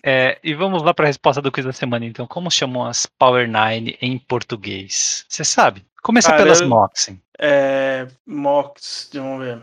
[0.05, 2.27] É, e vamos lá para a resposta do quiz da semana, então.
[2.27, 5.25] Como chamam as Power Nine em português?
[5.29, 5.85] Você sabe?
[6.03, 7.21] Começa Cara, pelas eu, Moxen.
[7.39, 9.63] É, Mox, vamos ver.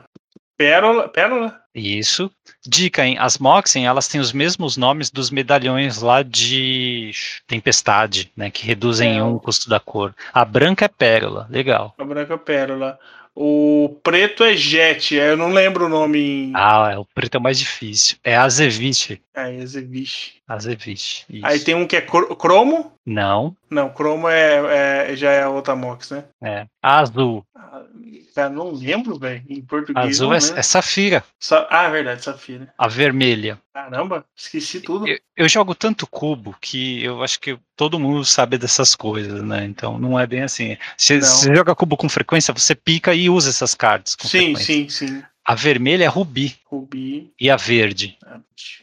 [0.57, 1.61] Pérola, Pérola?
[1.75, 2.31] Isso.
[2.65, 3.17] Dica, hein?
[3.19, 7.11] As Moxen, elas têm os mesmos nomes dos medalhões lá de
[7.47, 8.49] Tempestade, né?
[8.49, 9.23] Que reduzem é.
[9.23, 10.13] um o custo da cor.
[10.33, 11.93] A branca é Pérola, legal.
[11.97, 12.99] A branca é Pérola.
[13.41, 16.19] O preto é Jet, eu não lembro o nome.
[16.19, 16.51] Em...
[16.53, 18.17] Ah, é, o preto é o mais difícil.
[18.21, 19.21] É Azevich.
[19.33, 20.41] É, Azevich.
[20.45, 21.25] Azevich.
[21.43, 22.91] Aí tem um que é cromo?
[23.09, 23.57] Não.
[23.71, 26.25] Não, cromo é, é já é a outra Mox, né?
[26.43, 26.67] É.
[26.79, 27.43] Azul.
[27.55, 29.43] Ah, não lembro, velho.
[29.49, 30.21] Em português.
[30.21, 31.23] Azul é, é, Safira.
[31.39, 32.71] Sa ah, é verdade, Safira.
[32.77, 33.59] A vermelha.
[33.73, 35.07] Caramba, esqueci tudo.
[35.07, 39.65] Eu, eu, jogo tanto cubo que eu acho que todo mundo sabe dessas coisas, né?
[39.65, 40.77] Então não é bem assim.
[40.95, 44.15] Se você joga cubo com frequência, você pica e usa essas cartas.
[44.19, 44.65] sim, frequência.
[44.65, 45.23] sim, sim.
[45.49, 46.55] A vermelha é rubi.
[46.63, 47.33] Rubi.
[47.39, 48.15] E a verde?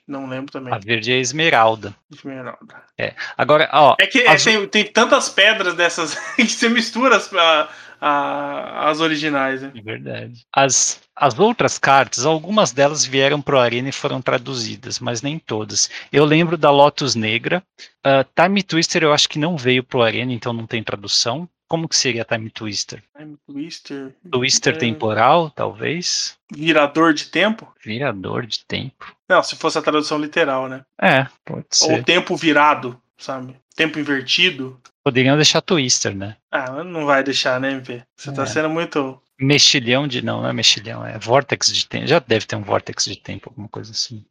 [0.05, 0.75] Não lembro também.
[0.75, 1.95] A verde é esmeralda.
[2.13, 2.83] Esmeralda.
[2.99, 3.15] É.
[3.39, 3.95] Agora, ó.
[4.01, 7.69] É que é, tem, tem tantas pedras dessas que você mistura as, a,
[8.01, 9.63] a, as originais.
[9.63, 9.71] Né?
[9.77, 10.45] É verdade.
[10.53, 15.89] As, as outras cartas, algumas delas vieram pro Arena e foram traduzidas, mas nem todas.
[16.13, 17.63] Eu lembro da Lotus Negra.
[18.05, 21.49] Uh, Time Twister eu acho que não veio pro Arena, então não tem tradução.
[21.69, 23.03] Como que seria Time Twister?
[23.17, 24.15] Time Twister.
[24.31, 24.79] Twister é...
[24.79, 26.39] temporal, talvez.
[26.53, 27.73] Virador de tempo?
[27.85, 29.15] Virador de tempo.
[29.29, 30.85] Não, se fosse a tradução literal, né?
[31.01, 31.93] É, pode ser.
[31.93, 33.57] Ou tempo virado, sabe?
[33.75, 34.81] Tempo invertido.
[35.03, 36.37] Poderiam deixar Twister, né?
[36.51, 38.03] Ah, não vai deixar, né, MP?
[38.17, 38.45] Você tá é.
[38.45, 39.21] tá sendo muito.
[39.39, 40.23] Mexilhão de.
[40.23, 42.07] Não, não é mexilhão, é Vortex de tempo.
[42.07, 44.25] Já deve ter um Vortex de tempo, alguma coisa assim.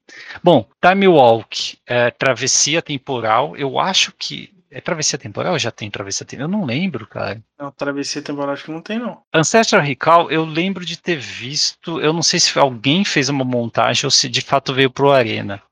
[0.44, 3.56] Bom, Time Walk, é, travessia temporal.
[3.56, 4.55] Eu acho que.
[4.76, 5.57] É travessia temporal?
[5.57, 6.52] Já tem travessia temporal?
[6.52, 7.41] Eu não lembro, cara.
[7.57, 9.22] Não, travessia temporal acho que não tem, não.
[9.34, 12.02] Ancestral Recall, eu lembro de ter visto.
[12.02, 15.64] Eu não sei se alguém fez uma montagem ou se de fato veio pro Arena.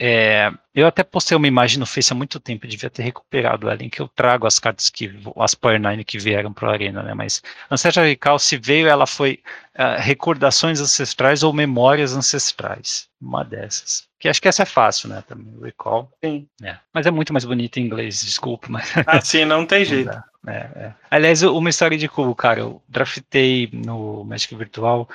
[0.00, 3.82] É, eu até postei uma imagem no Face há muito tempo, devia ter recuperado ela,
[3.82, 7.02] em que eu trago as cartas que as Power Nine que vieram para a Arena,
[7.02, 7.14] né?
[7.14, 9.42] Mas Ancestral Recall, se veio, ela foi
[9.74, 14.06] uh, recordações ancestrais ou memórias ancestrais, uma dessas.
[14.20, 15.22] Que acho que essa é fácil, né?
[15.26, 16.12] Também, Recall.
[16.24, 16.46] Sim.
[16.62, 16.76] É.
[16.94, 18.92] Mas é muito mais bonito em inglês, desculpa, mas.
[19.04, 20.10] Ah, sim, não tem jeito.
[20.46, 20.94] É, é.
[21.10, 25.08] Aliás, uma história de cubo, cara, eu draftei no Magic Virtual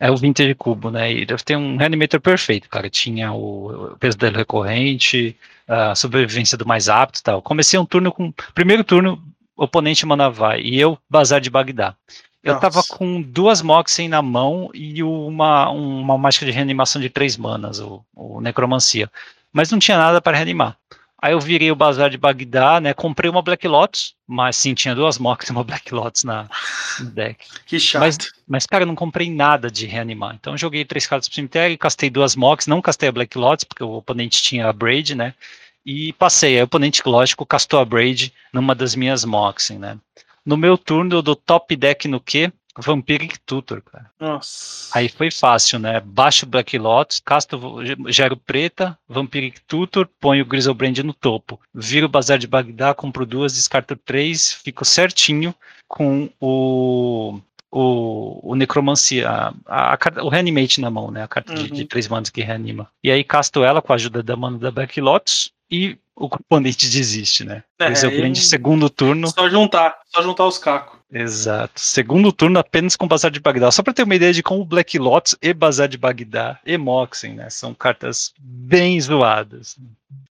[0.00, 1.12] é o Vintage Cubo, né?
[1.12, 2.90] E deve ter um reanimator perfeito, cara.
[2.90, 5.36] Tinha o peso dele recorrente,
[5.68, 7.42] a sobrevivência do mais apto e tal.
[7.42, 8.32] Comecei um turno com.
[8.54, 9.22] Primeiro turno,
[9.56, 11.94] oponente Manavai e eu, Bazar de Bagdá.
[12.42, 12.70] Eu Nossa.
[12.70, 17.80] tava com duas Moxen na mão e uma, uma mágica de reanimação de três manas,
[17.80, 19.10] o, o Necromancia.
[19.50, 20.76] Mas não tinha nada para reanimar.
[21.24, 22.92] Aí eu virei o bazar de Bagdá, né?
[22.92, 26.46] Comprei uma Black Lotus, mas sim, tinha duas mocks e uma Black Lotus na,
[27.00, 27.46] no deck.
[27.64, 28.02] Que chato.
[28.02, 30.34] Mas, mas, cara, eu não comprei nada de reanimar.
[30.34, 33.64] Então eu joguei três cartas pro cemitério, castei duas mocks, não castei a Black Lotus,
[33.64, 35.32] porque o oponente tinha a Braid, né?
[35.86, 36.56] E passei.
[36.56, 39.96] Aí o oponente, lógico, castou a Braid numa das minhas mocks, né?
[40.44, 42.52] No meu turno, eu dou top deck no quê?
[42.78, 44.10] Vampiric Tutor, cara.
[44.18, 44.90] Nossa.
[44.96, 46.00] Aí foi fácil, né?
[46.00, 47.60] Baixo Black Lotus, casto
[48.08, 51.60] gero preta, Vampiric Tutor, ponho o Griselbrand no topo.
[51.72, 55.54] Viro o Bazar de Bagdá, compro duas, descarto três, fico certinho
[55.86, 57.40] com o
[57.76, 61.24] o, o Necromancia, a, a, a, o Reanimate na mão, né?
[61.24, 61.58] A carta uhum.
[61.58, 61.86] de, de, uhum.
[61.88, 62.88] três manos que reanima.
[63.02, 66.88] E aí casto ela com a ajuda da mano da Black Lotus e o componente
[66.88, 67.64] desiste, né?
[67.78, 69.28] É, Pois eu prende segundo turno.
[69.28, 71.00] Só juntar, só juntar os cacos.
[71.12, 71.80] Exato.
[71.80, 73.70] Segundo turno apenas com Bazar de Bagdá.
[73.70, 77.34] Só para ter uma ideia de como Black Lotus e Bazar de Bagdá e Moxen,
[77.34, 77.50] né?
[77.50, 79.76] São cartas bem zoadas.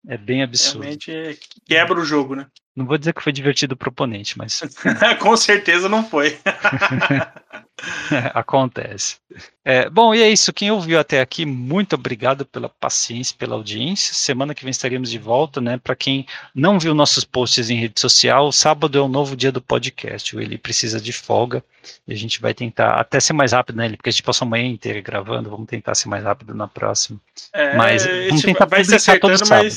[0.07, 0.83] É bem absurdo.
[0.83, 2.47] Realmente quebra o jogo, né?
[2.75, 4.61] Não vou dizer que foi divertido pro oponente, mas.
[5.19, 6.37] com certeza não foi.
[8.33, 9.17] Acontece.
[9.63, 10.53] É, bom, e é isso.
[10.53, 14.13] Quem ouviu até aqui, muito obrigado pela paciência, pela audiência.
[14.13, 15.77] Semana que vem estaremos de volta, né?
[15.77, 16.25] Para quem
[16.55, 20.35] não viu nossos posts em rede social, sábado é o novo dia do podcast.
[20.35, 21.63] Ele precisa de folga
[22.07, 24.49] e a gente vai tentar até ser mais rápido nele, porque a gente passou a
[24.49, 25.49] manhã inteira gravando.
[25.49, 27.19] Vamos tentar ser mais rápido na próxima.
[27.53, 29.75] É, mas vamos tentar vai publicar todo sábado.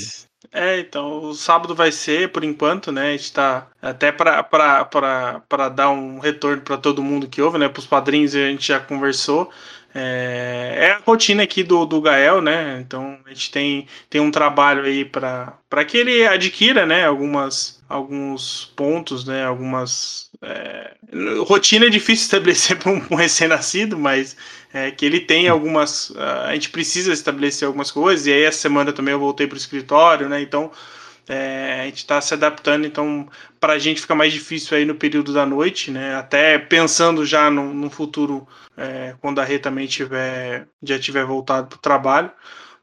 [0.52, 3.08] É, então, o sábado vai ser, por enquanto, né?
[3.08, 7.68] A gente tá até para dar um retorno para todo mundo que ouve, né?
[7.68, 9.50] Para os padrinhos a gente já conversou.
[9.94, 12.78] É, é, a rotina aqui do, do Gael, né?
[12.80, 15.58] Então a gente tem, tem um trabalho aí para
[15.88, 17.06] que ele adquira, né?
[17.06, 19.44] Algumas, alguns pontos, né?
[19.44, 20.25] Algumas.
[20.42, 20.94] É,
[21.46, 24.36] rotina é difícil estabelecer para um, recém-nascido, mas
[24.72, 26.12] é, que ele tem algumas.
[26.16, 29.58] A gente precisa estabelecer algumas coisas, e aí essa semana também eu voltei para o
[29.58, 30.40] escritório, né?
[30.40, 30.70] Então
[31.28, 34.94] é, a gente está se adaptando, então para a gente fica mais difícil aí no
[34.94, 36.14] período da noite, né?
[36.14, 38.46] Até pensando já no, no futuro,
[38.76, 42.30] é, quando a Rê também tiver, já tiver voltado para o trabalho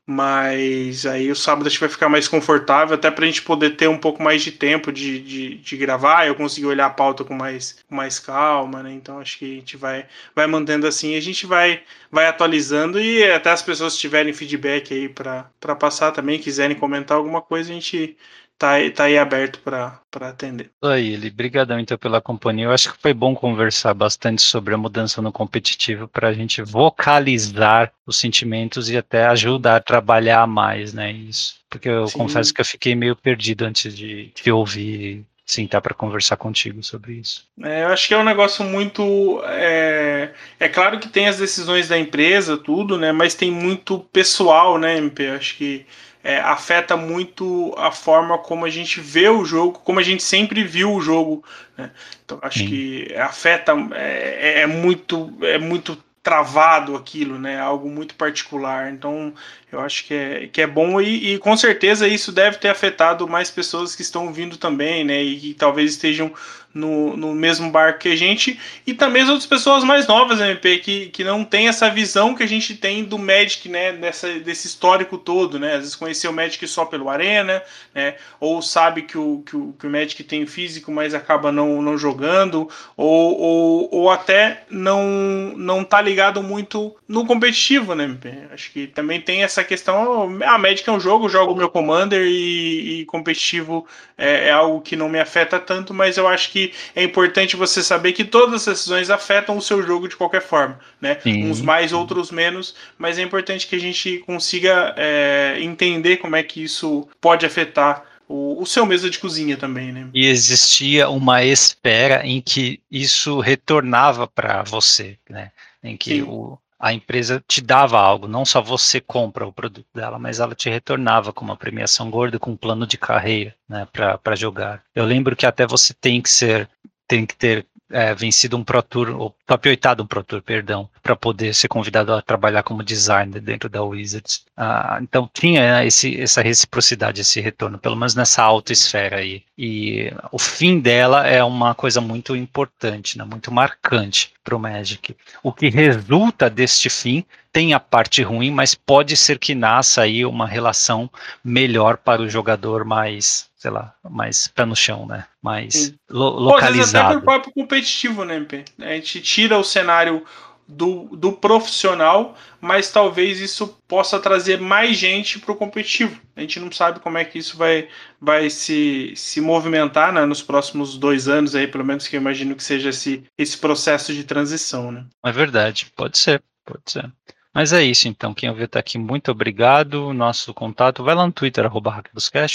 [0.05, 3.71] mas aí o sábado a gente vai ficar mais confortável, até para a gente poder
[3.77, 7.23] ter um pouco mais de tempo de, de, de, gravar, eu conseguir olhar a pauta
[7.23, 8.91] com mais, com mais calma, né?
[8.91, 10.05] Então acho que a gente vai,
[10.35, 15.07] vai mantendo assim, a gente vai, vai atualizando e até as pessoas tiverem feedback aí
[15.07, 18.17] para passar também, quiserem comentar alguma coisa, a gente
[18.63, 20.71] tá, tá aí aberto para atender.
[20.81, 22.65] Aí, ele, brigadão então pela companhia.
[22.65, 26.61] Eu acho que foi bom conversar bastante sobre a mudança no competitivo para a gente
[26.61, 31.11] vocalizar os sentimentos e até ajudar a trabalhar mais, né?
[31.11, 31.55] Isso.
[31.69, 32.19] Porque eu Sim.
[32.19, 37.15] confesso que eu fiquei meio perdido antes de, de ouvir sentar para conversar contigo sobre
[37.15, 37.45] isso.
[37.61, 39.41] É, eu acho que é um negócio muito.
[39.45, 43.11] É, é claro que tem as decisões da empresa, tudo, né?
[43.11, 45.23] Mas tem muito pessoal, né, MP?
[45.23, 45.85] Eu acho que
[46.23, 50.63] é, afeta muito a forma como a gente vê o jogo, como a gente sempre
[50.63, 51.43] viu o jogo.
[51.77, 51.91] Né?
[52.23, 52.67] Então acho Sim.
[52.67, 57.59] que afeta é, é, é, muito é muito travado aquilo, né?
[57.59, 58.89] Algo muito particular.
[58.89, 59.33] Então
[59.69, 63.27] eu acho que é, que é bom e, e, com certeza isso deve ter afetado
[63.27, 65.21] mais pessoas que estão vindo também, né?
[65.21, 66.31] E que talvez estejam
[66.73, 70.79] no, no mesmo barco que a gente, e também as outras pessoas mais novas, MP,
[70.79, 74.67] que, que não tem essa visão que a gente tem do Magic, né, dessa, desse
[74.67, 77.61] histórico todo, né, às vezes conheceu o Magic só pelo Arena,
[77.93, 81.81] né, ou sabe que o, que o, que o Magic tem físico, mas acaba não,
[81.81, 82.67] não jogando,
[82.97, 88.87] ou, ou, ou até não, não tá ligado muito no competitivo, né, MP, acho que
[88.87, 93.01] também tem essa questão, a ah, Magic é um jogo, jogo o meu Commander e,
[93.01, 93.85] e competitivo
[94.17, 96.62] é, é algo que não me afeta tanto, mas eu acho que
[96.95, 100.79] é importante você saber que todas as decisões afetam o seu jogo de qualquer forma,
[101.01, 101.17] né?
[101.21, 101.49] Sim.
[101.49, 106.43] Uns mais, outros menos, mas é importante que a gente consiga é, entender como é
[106.43, 110.07] que isso pode afetar o, o, seu mesa de cozinha também, né?
[110.13, 115.51] E existia uma espera em que isso retornava para você, né?
[115.83, 120.19] Em que o, a empresa te dava algo, não só você compra o produto dela,
[120.19, 124.35] mas ela te retornava com uma premiação gorda, com um plano de carreira, né, para
[124.35, 124.83] jogar.
[124.93, 126.69] Eu lembro que até você tem que ser,
[127.07, 130.89] tem que ter é, vencido um Pro Tour, ou top 8 um Pro Tour, perdão,
[131.01, 134.45] para poder ser convidado a trabalhar como designer dentro da Wizards.
[134.55, 139.43] Ah, então tinha esse, essa reciprocidade, esse retorno, pelo menos nessa alta esfera aí.
[139.57, 145.15] E o fim dela é uma coisa muito importante, né, muito marcante para o Magic.
[145.41, 150.25] O que resulta deste fim tem a parte ruim, mas pode ser que nasça aí
[150.25, 151.09] uma relação
[151.43, 155.25] melhor para o jogador mais, sei lá, mais pé no chão, né?
[155.39, 156.93] Mais lo localizado.
[156.93, 158.65] Pô, até pelo próprio competitivo, né, MP?
[158.79, 160.23] A gente tira o cenário
[160.67, 166.21] do, do profissional, mas talvez isso possa trazer mais gente para o competitivo.
[166.35, 167.89] A gente não sabe como é que isso vai,
[168.21, 172.55] vai se, se movimentar né, nos próximos dois anos, aí, pelo menos que eu imagino
[172.55, 174.91] que seja esse, esse processo de transição.
[174.91, 175.05] Né?
[175.25, 177.11] É verdade, pode ser, pode ser.
[177.53, 178.33] Mas é isso, então.
[178.33, 180.11] Quem ouviu até aqui, muito obrigado.
[180.13, 182.03] Nosso contato vai lá no Twitter, arroba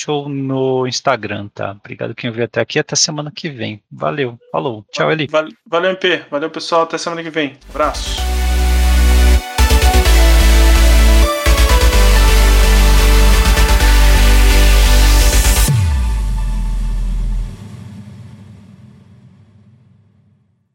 [0.08, 1.72] ou no Instagram, tá?
[1.72, 2.78] Obrigado quem ouviu até aqui.
[2.78, 3.82] Até semana que vem.
[3.90, 4.38] Valeu.
[4.50, 4.84] Falou.
[4.90, 5.28] Tchau, Eli.
[5.66, 6.24] Valeu, MP.
[6.30, 6.82] Valeu, pessoal.
[6.82, 7.56] Até semana que vem.
[7.70, 8.38] Abraço.